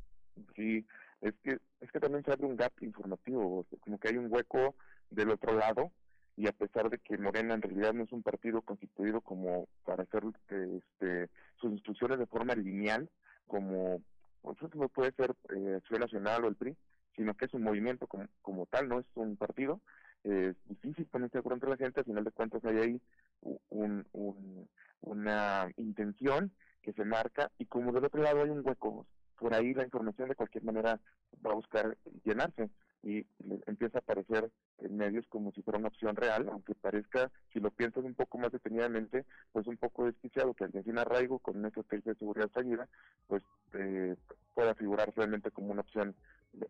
[0.55, 0.87] Sí,
[1.21, 4.75] es que es que también se abre un gap informativo, como que hay un hueco
[5.11, 5.93] del otro lado
[6.37, 10.05] y a pesar de que Morena en realidad no es un partido constituido como para
[10.05, 13.11] hacer este, sus instrucciones de forma lineal,
[13.49, 14.01] como
[14.43, 16.77] pues, no puede ser eh, Acción Nacional o el PRI,
[17.17, 19.81] sino que es un movimiento como, como tal, no es un partido.
[20.23, 23.03] es difícil ponerse de acuerdo entre la gente, al final de cuentas hay ahí
[23.71, 24.69] un, un,
[25.01, 26.53] una intención
[26.83, 29.07] que se marca y como del otro lado hay un hueco,
[29.39, 31.01] por ahí la información de cualquier manera
[31.45, 32.71] va a buscar llenarse
[33.03, 33.25] y
[33.67, 37.71] empieza a aparecer en medios como si fuera una opción real, aunque parezca, si lo
[37.71, 41.69] piensas un poco más detenidamente, pues un poco desquiciado que alguien sin arraigo con una
[41.69, 42.89] estrategia de seguridad fallida,
[43.29, 43.43] pues
[43.75, 44.17] eh,
[44.55, 46.15] pueda figurar realmente como una opción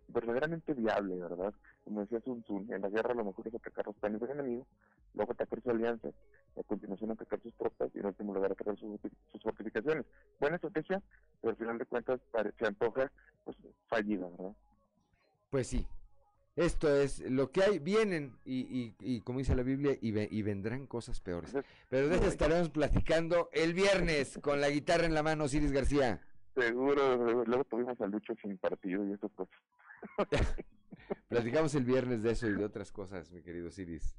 [0.09, 1.55] verdaderamente viable, ¿verdad?
[1.84, 4.66] Como decía Sun Tzu, en la guerra lo mejor es atacar los planes del enemigo,
[5.14, 6.09] luego atacar su alianza,
[6.56, 9.00] a continuación atacar sus tropas y en último lugar atacar sus,
[9.32, 10.05] sus fortificaciones.
[10.40, 11.02] Buena estrategia,
[11.40, 12.20] pero al final de cuentas
[12.59, 13.10] se antoja
[13.44, 13.56] pues
[13.88, 14.56] fallida, ¿verdad?
[15.50, 15.86] Pues sí.
[16.56, 20.42] Esto es lo que hay, vienen y, y, y como dice la Biblia, y, y
[20.42, 21.56] vendrán cosas peores.
[21.88, 26.20] Pero de eso estaremos platicando el viernes con la guitarra en la mano, Ciris García.
[26.59, 29.55] Seguro, luego tuvimos a Lucho sin partido y esas cosas.
[31.28, 34.16] Platicamos el viernes de eso y de otras cosas, mi querido Ciris.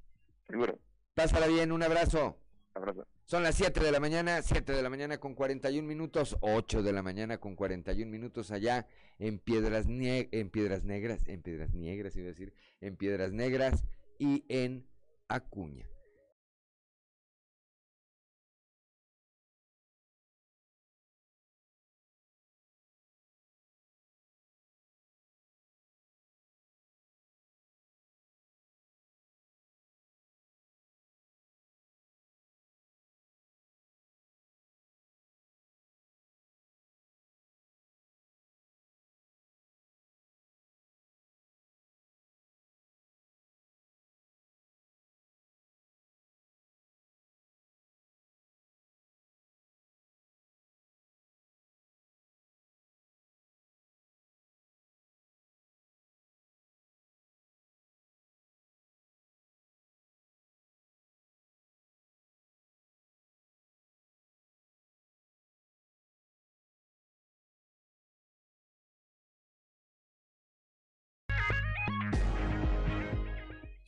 [0.47, 0.79] Seguro.
[1.15, 2.37] Pásala bien, un abrazo.
[2.73, 3.05] Abrazo.
[3.25, 6.93] Son las 7 de la mañana, 7 de la mañana con 41 minutos, 8 de
[6.93, 8.87] la mañana con 41 minutos allá
[9.17, 13.83] en Piedras, en Piedras Negras, en Piedras Negras, iba a decir, en Piedras Negras
[14.17, 14.87] y en
[15.27, 15.89] Acuña.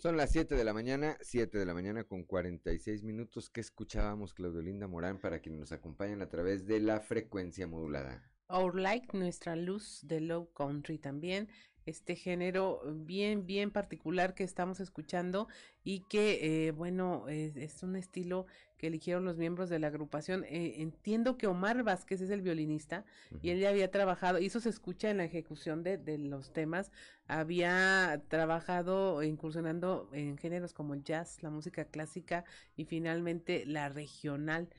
[0.02, 3.52] Son las 7 de la mañana, 7 de la mañana con 46 minutos.
[3.52, 8.28] ¿Qué escuchábamos, Claudio Linda Morán, para quienes nos acompañan a través de la frecuencia modulada?
[8.50, 11.50] Our Light, nuestra luz de Low Country también
[11.92, 15.48] este género bien, bien particular que estamos escuchando
[15.84, 18.48] y que, eh, bueno, es, un estilo
[18.78, 20.44] que eligieron los miembros de la agrupación.
[20.46, 23.06] Eh, entiendo que Omar Vázquez es el violinista
[23.42, 26.52] y él ya había trabajado, y eso se escucha en la ejecución de, de los
[26.52, 26.92] temas,
[27.28, 32.44] había trabajado incursionando en géneros como el jazz, la música clásica
[32.76, 34.70] y finalmente la regional.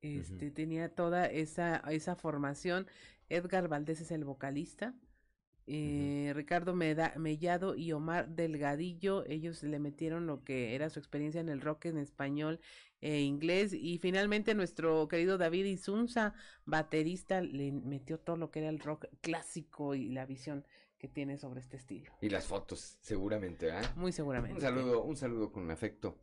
[0.00, 2.86] Este, tenía toda esa, esa formación.
[3.28, 4.94] Edgar Valdés es el vocalista.
[5.70, 11.50] Eh, Ricardo Mellado y Omar Delgadillo, ellos le metieron lo que era su experiencia en
[11.50, 12.58] el rock en español
[13.02, 16.32] e inglés y finalmente nuestro querido David Isunza,
[16.64, 20.64] baterista, le metió todo lo que era el rock clásico y la visión
[20.96, 22.12] que tiene sobre este estilo.
[22.22, 23.82] Y las fotos, seguramente, ¿ah?
[23.94, 24.54] Muy seguramente.
[24.54, 26.16] Un saludo, un saludo con afecto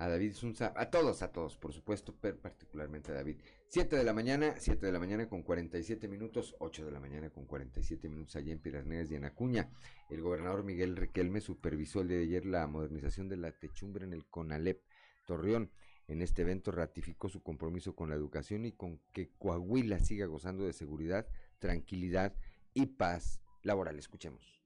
[0.00, 3.36] a David Sunza, a todos, a todos, por supuesto, pero particularmente a David.
[3.68, 7.28] 7 de la mañana, 7 de la mañana con 47 minutos, 8 de la mañana
[7.28, 9.70] con 47 minutos allá en Piedras y en Acuña.
[10.08, 14.14] El gobernador Miguel Riquelme supervisó el día de ayer la modernización de la techumbre en
[14.14, 14.80] el CONALEP
[15.26, 15.70] Torreón.
[16.08, 20.64] En este evento ratificó su compromiso con la educación y con que Coahuila siga gozando
[20.64, 21.28] de seguridad,
[21.58, 22.34] tranquilidad
[22.72, 23.98] y paz laboral.
[23.98, 24.62] Escuchemos.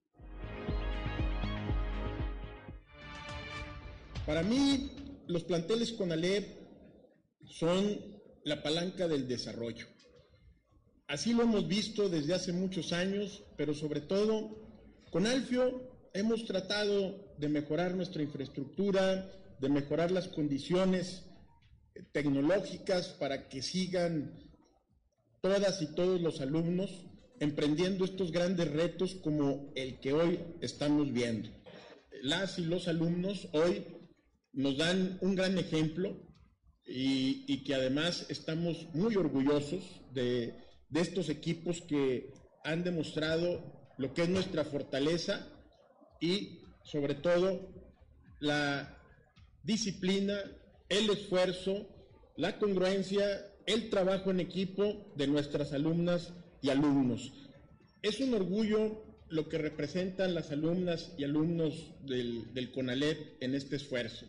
[4.24, 6.46] Para mí, los planteles con Alep
[7.46, 8.00] son
[8.44, 9.86] la palanca del desarrollo.
[11.06, 14.50] Así lo hemos visto desde hace muchos años, pero sobre todo
[15.10, 19.30] con Alfio hemos tratado de mejorar nuestra infraestructura,
[19.60, 21.24] de mejorar las condiciones
[22.12, 24.50] tecnológicas para que sigan
[25.42, 27.06] todas y todos los alumnos
[27.40, 31.50] emprendiendo estos grandes retos como el que hoy estamos viendo.
[32.22, 33.84] Las y los alumnos hoy
[34.54, 36.16] nos dan un gran ejemplo
[36.86, 39.82] y, que además estamos muy orgullosos
[40.12, 40.54] de,
[40.94, 42.32] estos equipos que
[42.62, 45.48] han demostrado lo que es nuestra fortaleza
[46.20, 47.68] y sobre todo
[48.38, 48.96] la
[49.64, 50.38] disciplina,
[50.88, 51.88] el esfuerzo,
[52.36, 53.24] la congruencia,
[53.66, 56.32] el trabajo en equipo de nuestras alumnas
[56.62, 57.32] y alumnos.
[58.02, 63.76] Es un orgullo lo que representan las alumnas y alumnos del, del CONALEP en este
[63.76, 64.26] esfuerzo.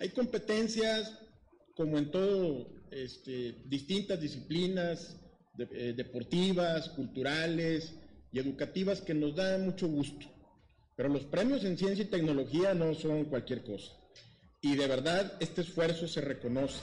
[0.00, 1.18] Hay competencias,
[1.74, 5.16] como en todo, este, distintas disciplinas
[5.58, 7.98] eh, deportivas, culturales
[8.30, 10.26] y educativas que nos dan mucho gusto.
[10.94, 13.92] Pero los premios en ciencia y tecnología no son cualquier cosa.
[14.60, 16.80] Y de verdad este esfuerzo se reconoce.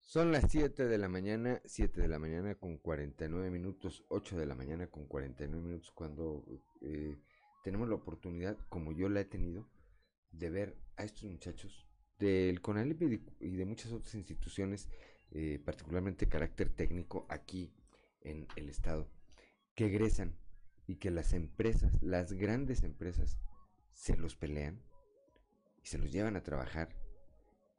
[0.00, 4.46] Son las 7 de la mañana, 7 de la mañana con 49 minutos, 8 de
[4.46, 6.44] la mañana con 49 minutos, cuando
[6.82, 7.16] eh,
[7.62, 9.66] tenemos la oportunidad, como yo la he tenido,
[10.30, 11.86] de ver a estos muchachos
[12.18, 13.02] del CONALIP
[13.40, 14.88] y de, muchas otras instituciones,
[15.30, 17.72] eh, particularmente carácter técnico aquí
[18.20, 19.08] en el estado,
[19.74, 20.36] que egresan
[20.86, 23.38] y que las empresas, las grandes empresas,
[23.92, 24.82] se los pelean
[25.82, 26.88] y se los llevan a trabajar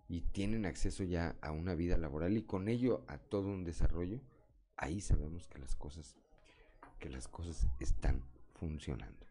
[0.07, 4.22] y tienen acceso ya a una vida laboral y con ello a todo un desarrollo,
[4.77, 6.15] ahí sabemos que las cosas,
[6.99, 8.23] que las cosas están
[8.53, 9.22] funcionando.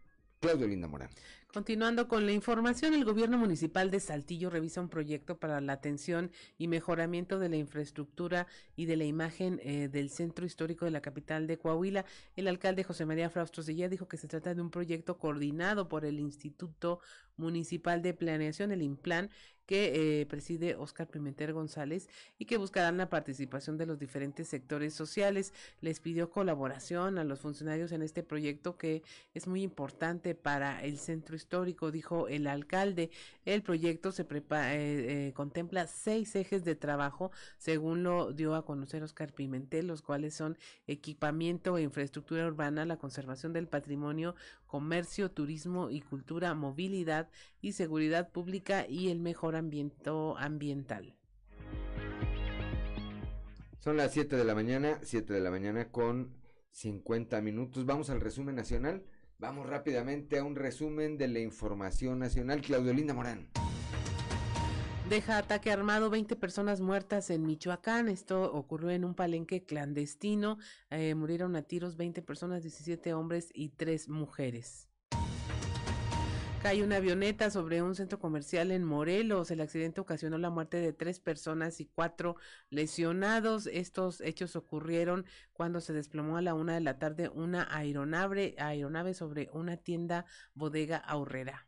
[0.43, 1.09] Claudio Linda Morán.
[1.53, 6.31] Continuando con la información, el gobierno municipal de Saltillo revisa un proyecto para la atención
[6.57, 11.03] y mejoramiento de la infraestructura y de la imagen eh, del centro histórico de la
[11.03, 12.07] capital de Coahuila.
[12.37, 16.07] El alcalde José María Fraustros de dijo que se trata de un proyecto coordinado por
[16.07, 17.01] el Instituto
[17.37, 19.29] Municipal de Planeación, el IMPLAN,
[19.67, 22.09] que eh, preside Oscar Pimentel González
[22.39, 25.55] y que buscarán la participación de los diferentes sectores sociales.
[25.81, 29.03] Les pidió colaboración a los funcionarios en este proyecto que
[29.35, 31.42] es muy importante para el centro histórico,
[31.91, 33.11] dijo el alcalde.
[33.45, 39.03] El proyecto se eh, eh, contempla seis ejes de trabajo, según lo dio a conocer
[39.03, 44.35] Oscar Pimentel, los cuales son equipamiento e infraestructura urbana, la conservación del patrimonio,
[44.67, 47.29] comercio, turismo y cultura, movilidad
[47.61, 51.15] y seguridad pública y el mejor ambiental.
[53.81, 56.31] Son las 7 de la mañana, 7 de la mañana con
[56.71, 57.85] 50 minutos.
[57.85, 59.03] Vamos al resumen nacional.
[59.43, 62.61] Vamos rápidamente a un resumen de la información nacional.
[62.61, 63.49] Claudio Linda Morán.
[65.11, 68.09] Deja ataque armado, 20 personas muertas en Michoacán.
[68.09, 70.59] Esto ocurrió en un palenque clandestino.
[70.91, 74.92] Eh, murieron a tiros 20 personas, 17 hombres y 3 mujeres.
[76.63, 79.51] Cae una avioneta sobre un centro comercial en Morelos.
[79.51, 82.37] El accidente ocasionó la muerte de tres personas y cuatro
[82.71, 83.67] lesionados.
[83.67, 89.13] Estos hechos ocurrieron cuando se desplomó a la una de la tarde una aeronave, aeronave
[89.13, 90.25] sobre una tienda
[90.55, 91.67] bodega ahorrera.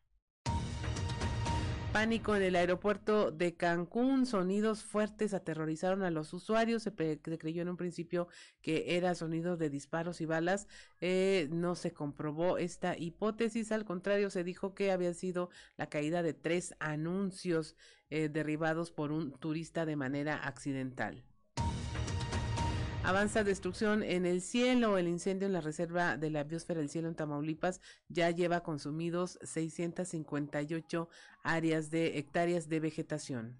[1.94, 7.68] Pánico en el aeropuerto de Cancún, sonidos fuertes aterrorizaron a los usuarios, se, creyó en
[7.68, 8.26] un principio
[8.62, 10.66] que era sonido de disparos y balas,
[11.00, 16.24] eh, no se comprobó esta hipótesis, al contrario se dijo que había sido la caída
[16.24, 17.76] de tres anuncios
[18.10, 21.22] eh, derribados por un turista de manera accidental.
[23.04, 24.96] Avanza destrucción en el cielo.
[24.96, 29.38] El incendio en la reserva de la biosfera del cielo en Tamaulipas ya lleva consumidos
[29.42, 31.10] 658
[31.42, 33.58] áreas de hectáreas de vegetación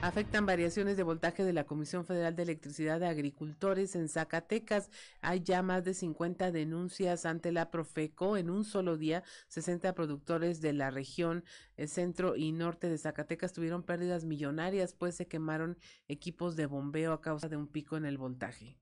[0.00, 4.90] afectan variaciones de voltaje de la Comisión Federal de Electricidad de Agricultores en Zacatecas.
[5.20, 8.36] Hay ya más de 50 denuncias ante la Profeco.
[8.36, 11.44] En un solo día, 60 productores de la región
[11.76, 17.12] el centro y norte de Zacatecas tuvieron pérdidas millonarias, pues se quemaron equipos de bombeo
[17.12, 18.78] a causa de un pico en el voltaje.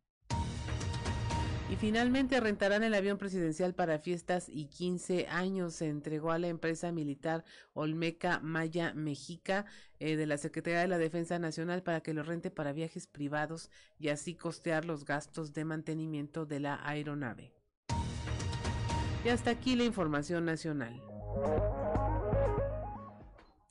[1.68, 5.74] Y finalmente rentarán el avión presidencial para fiestas y 15 años.
[5.74, 7.44] Se entregó a la empresa militar
[7.74, 9.66] Olmeca Maya Mexica
[9.98, 13.68] eh, de la Secretaría de la Defensa Nacional para que lo rente para viajes privados
[13.98, 17.52] y así costear los gastos de mantenimiento de la aeronave.
[19.24, 21.02] Y hasta aquí la información nacional.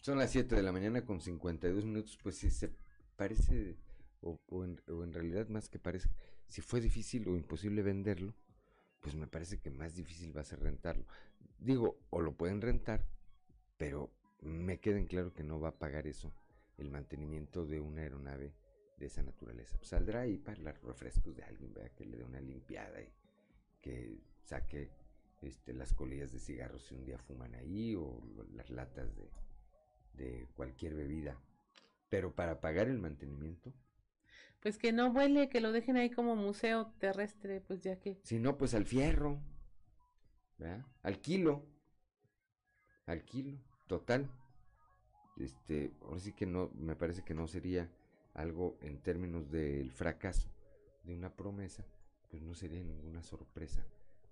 [0.01, 2.73] Son las 7 de la mañana con 52 minutos, pues sí se
[3.15, 3.77] parece,
[4.21, 6.09] o en realidad más que parece,
[6.47, 8.33] si fue difícil o imposible venderlo,
[9.01, 11.05] pues me parece que más difícil va a ser rentarlo.
[11.59, 13.05] Digo, o lo pueden rentar,
[13.77, 14.11] pero
[14.41, 16.33] me queda en claro que no va a pagar eso
[16.77, 18.53] el mantenimiento de una aeronave
[18.97, 19.77] de esa naturaleza.
[19.81, 23.11] Saldrá ahí para los refrescos de alguien, vea que le dé una limpiada y
[23.81, 24.89] que saque
[25.41, 28.21] este, las colillas de cigarros si un día fuman ahí o
[28.53, 29.29] las latas de,
[30.13, 31.39] de cualquier bebida.
[32.09, 33.73] Pero para pagar el mantenimiento,
[34.65, 38.19] pues que no vuele, que lo dejen ahí como museo terrestre, pues ya que.
[38.23, 39.39] Si no, pues al fierro,
[40.57, 40.83] ¿verdad?
[41.03, 41.67] Al kilo,
[43.05, 44.27] al kilo, total.
[45.37, 47.91] Este, ahora sí que no, me parece que no sería
[48.33, 50.49] algo en términos del fracaso
[51.03, 51.85] de una promesa,
[52.31, 53.85] pues no sería ninguna sorpresa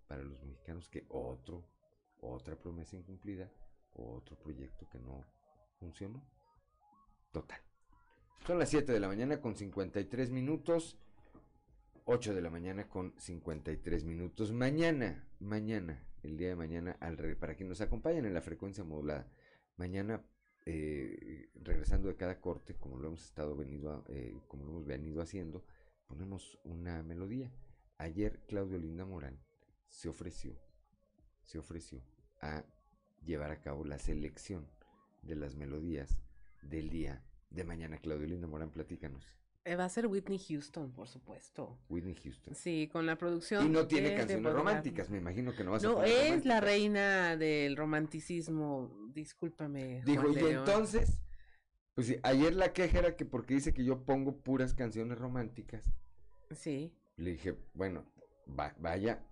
[0.07, 1.63] para los mexicanos que otro,
[2.21, 3.51] otra promesa incumplida,
[3.93, 5.23] otro proyecto que no
[5.77, 6.25] funcionó.
[7.31, 7.61] Total.
[8.45, 10.97] Son las 7 de la mañana con 53 minutos.
[12.05, 14.51] 8 de la mañana con 53 minutos.
[14.51, 19.27] Mañana, mañana, el día de mañana, al para quienes nos acompañen en la frecuencia modulada,
[19.77, 20.21] mañana,
[20.65, 25.21] eh, regresando de cada corte, como lo hemos estado venido, eh, como lo hemos venido
[25.21, 25.63] haciendo,
[26.07, 27.51] ponemos una melodía.
[27.97, 29.39] Ayer Claudio Linda Morán
[29.87, 30.57] se ofreció,
[31.43, 32.01] se ofreció
[32.41, 32.65] a
[33.25, 34.67] llevar a cabo la selección
[35.21, 36.17] de las melodías
[36.61, 37.23] del día
[37.53, 39.25] de mañana, Claudio Linda Morán, platícanos.
[39.65, 41.79] Eh, va a ser Whitney Houston, por supuesto.
[41.87, 42.53] Whitney Houston.
[42.53, 43.65] Sí, con la producción.
[43.65, 45.89] Y no tiene canciones románticas, me imagino que no va a ser.
[45.89, 50.01] No, es la reina del romanticismo, discúlpame.
[50.03, 51.21] Dijo, y entonces,
[51.95, 55.89] pues sí, ayer la queja era que porque dice que yo pongo puras canciones románticas.
[56.51, 56.93] Sí.
[57.15, 58.05] Le dije, bueno,
[58.45, 59.23] vaya,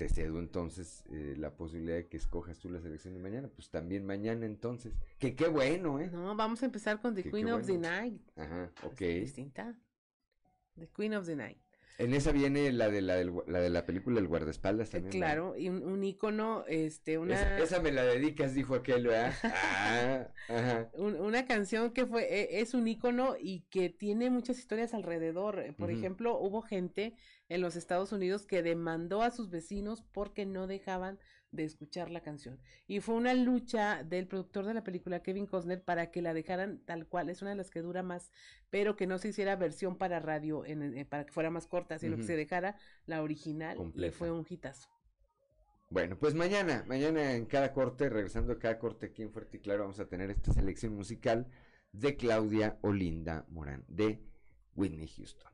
[0.00, 3.48] te cedo entonces eh, la posibilidad de que escojas tú la selección de mañana.
[3.54, 4.94] Pues también mañana entonces.
[5.18, 6.08] Que qué bueno, ¿eh?
[6.10, 8.22] No, vamos a empezar con The Queen of the Night.
[8.34, 8.98] Ajá, ok.
[8.98, 9.76] distinta.
[10.78, 11.60] The Queen of the Night.
[12.00, 15.12] En esa viene la de la, de la película El guardaespaldas eh, también.
[15.12, 17.58] Claro, y un, un, icono, este, una...
[17.58, 19.34] Esa, me la dedicas, dijo aquel, ¿verdad?
[19.44, 20.90] ah, ajá.
[20.94, 25.74] una canción que fue, e, es un icono y que tiene muchas historias alrededor.
[25.76, 27.14] Por ejemplo, hubo gente
[27.50, 31.18] en los Estados Unidos que demandó a sus vecinos porque no dejaban
[31.52, 32.58] de escuchar la canción.
[32.86, 36.78] Y fue una lucha del productor de la película, Kevin Costner, para que la dejaran
[36.84, 37.30] tal cual.
[37.30, 38.30] Es una de las que dura más,
[38.70, 41.98] pero que no se hiciera versión para radio, en, eh, para que fuera más corta,
[41.98, 43.78] sino que se dejara la original.
[43.94, 44.88] Y fue un hitazo.
[45.90, 49.60] Bueno, pues mañana, mañana en cada corte, regresando a cada corte aquí en Fuerte y
[49.60, 51.48] Claro, vamos a tener esta selección musical
[51.90, 54.22] de Claudia Olinda Morán, de
[54.76, 55.49] Whitney Houston.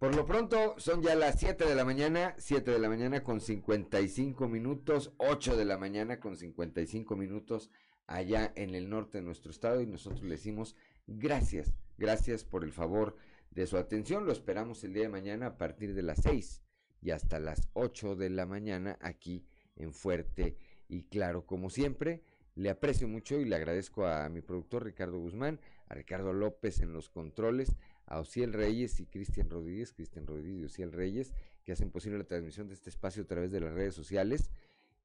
[0.00, 3.38] Por lo pronto son ya las 7 de la mañana, 7 de la mañana con
[3.38, 7.70] 55 minutos, 8 de la mañana con 55 minutos
[8.06, 10.74] allá en el norte de nuestro estado y nosotros le decimos
[11.06, 13.14] gracias, gracias por el favor
[13.50, 14.24] de su atención.
[14.24, 16.62] Lo esperamos el día de mañana a partir de las 6
[17.02, 19.44] y hasta las 8 de la mañana aquí
[19.76, 20.56] en Fuerte
[20.88, 21.44] y Claro.
[21.44, 22.22] Como siempre,
[22.54, 26.94] le aprecio mucho y le agradezco a mi productor Ricardo Guzmán, a Ricardo López en
[26.94, 27.76] los controles
[28.10, 31.32] a Ociel Reyes y Cristian Rodríguez, Cristian Rodríguez y Ociel Reyes,
[31.64, 34.50] que hacen posible la transmisión de este espacio a través de las redes sociales.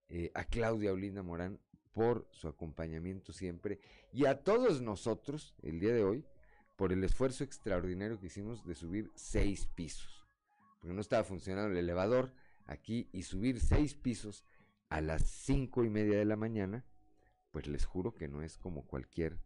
[0.10, 1.60] eh, a Claudia Olinda Morán
[1.92, 3.80] por su acompañamiento siempre
[4.12, 6.26] y a todos nosotros el día de hoy
[6.76, 10.28] por el esfuerzo extraordinario que hicimos de subir seis pisos.
[10.80, 12.34] Porque no estaba funcionando el elevador
[12.66, 14.44] aquí y subir seis pisos
[14.90, 16.86] a las cinco y media de la mañana,
[17.52, 19.40] pues les juro que no es como cualquier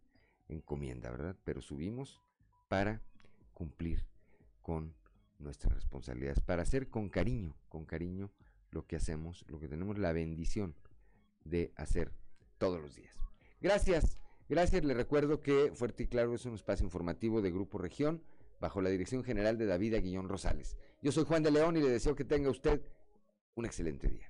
[0.48, 1.36] encomienda, ¿verdad?
[1.44, 2.20] Pero subimos
[2.68, 3.02] para
[3.60, 4.06] cumplir
[4.62, 4.94] con
[5.38, 8.30] nuestras responsabilidades, para hacer con cariño, con cariño
[8.70, 10.74] lo que hacemos, lo que tenemos la bendición
[11.44, 12.10] de hacer
[12.56, 13.18] todos los días.
[13.60, 14.18] Gracias,
[14.48, 14.82] gracias.
[14.82, 18.22] Le recuerdo que Fuerte y Claro es un espacio informativo de Grupo Región
[18.60, 20.78] bajo la dirección general de David Aguillón Rosales.
[21.02, 22.80] Yo soy Juan de León y le deseo que tenga usted
[23.56, 24.29] un excelente día.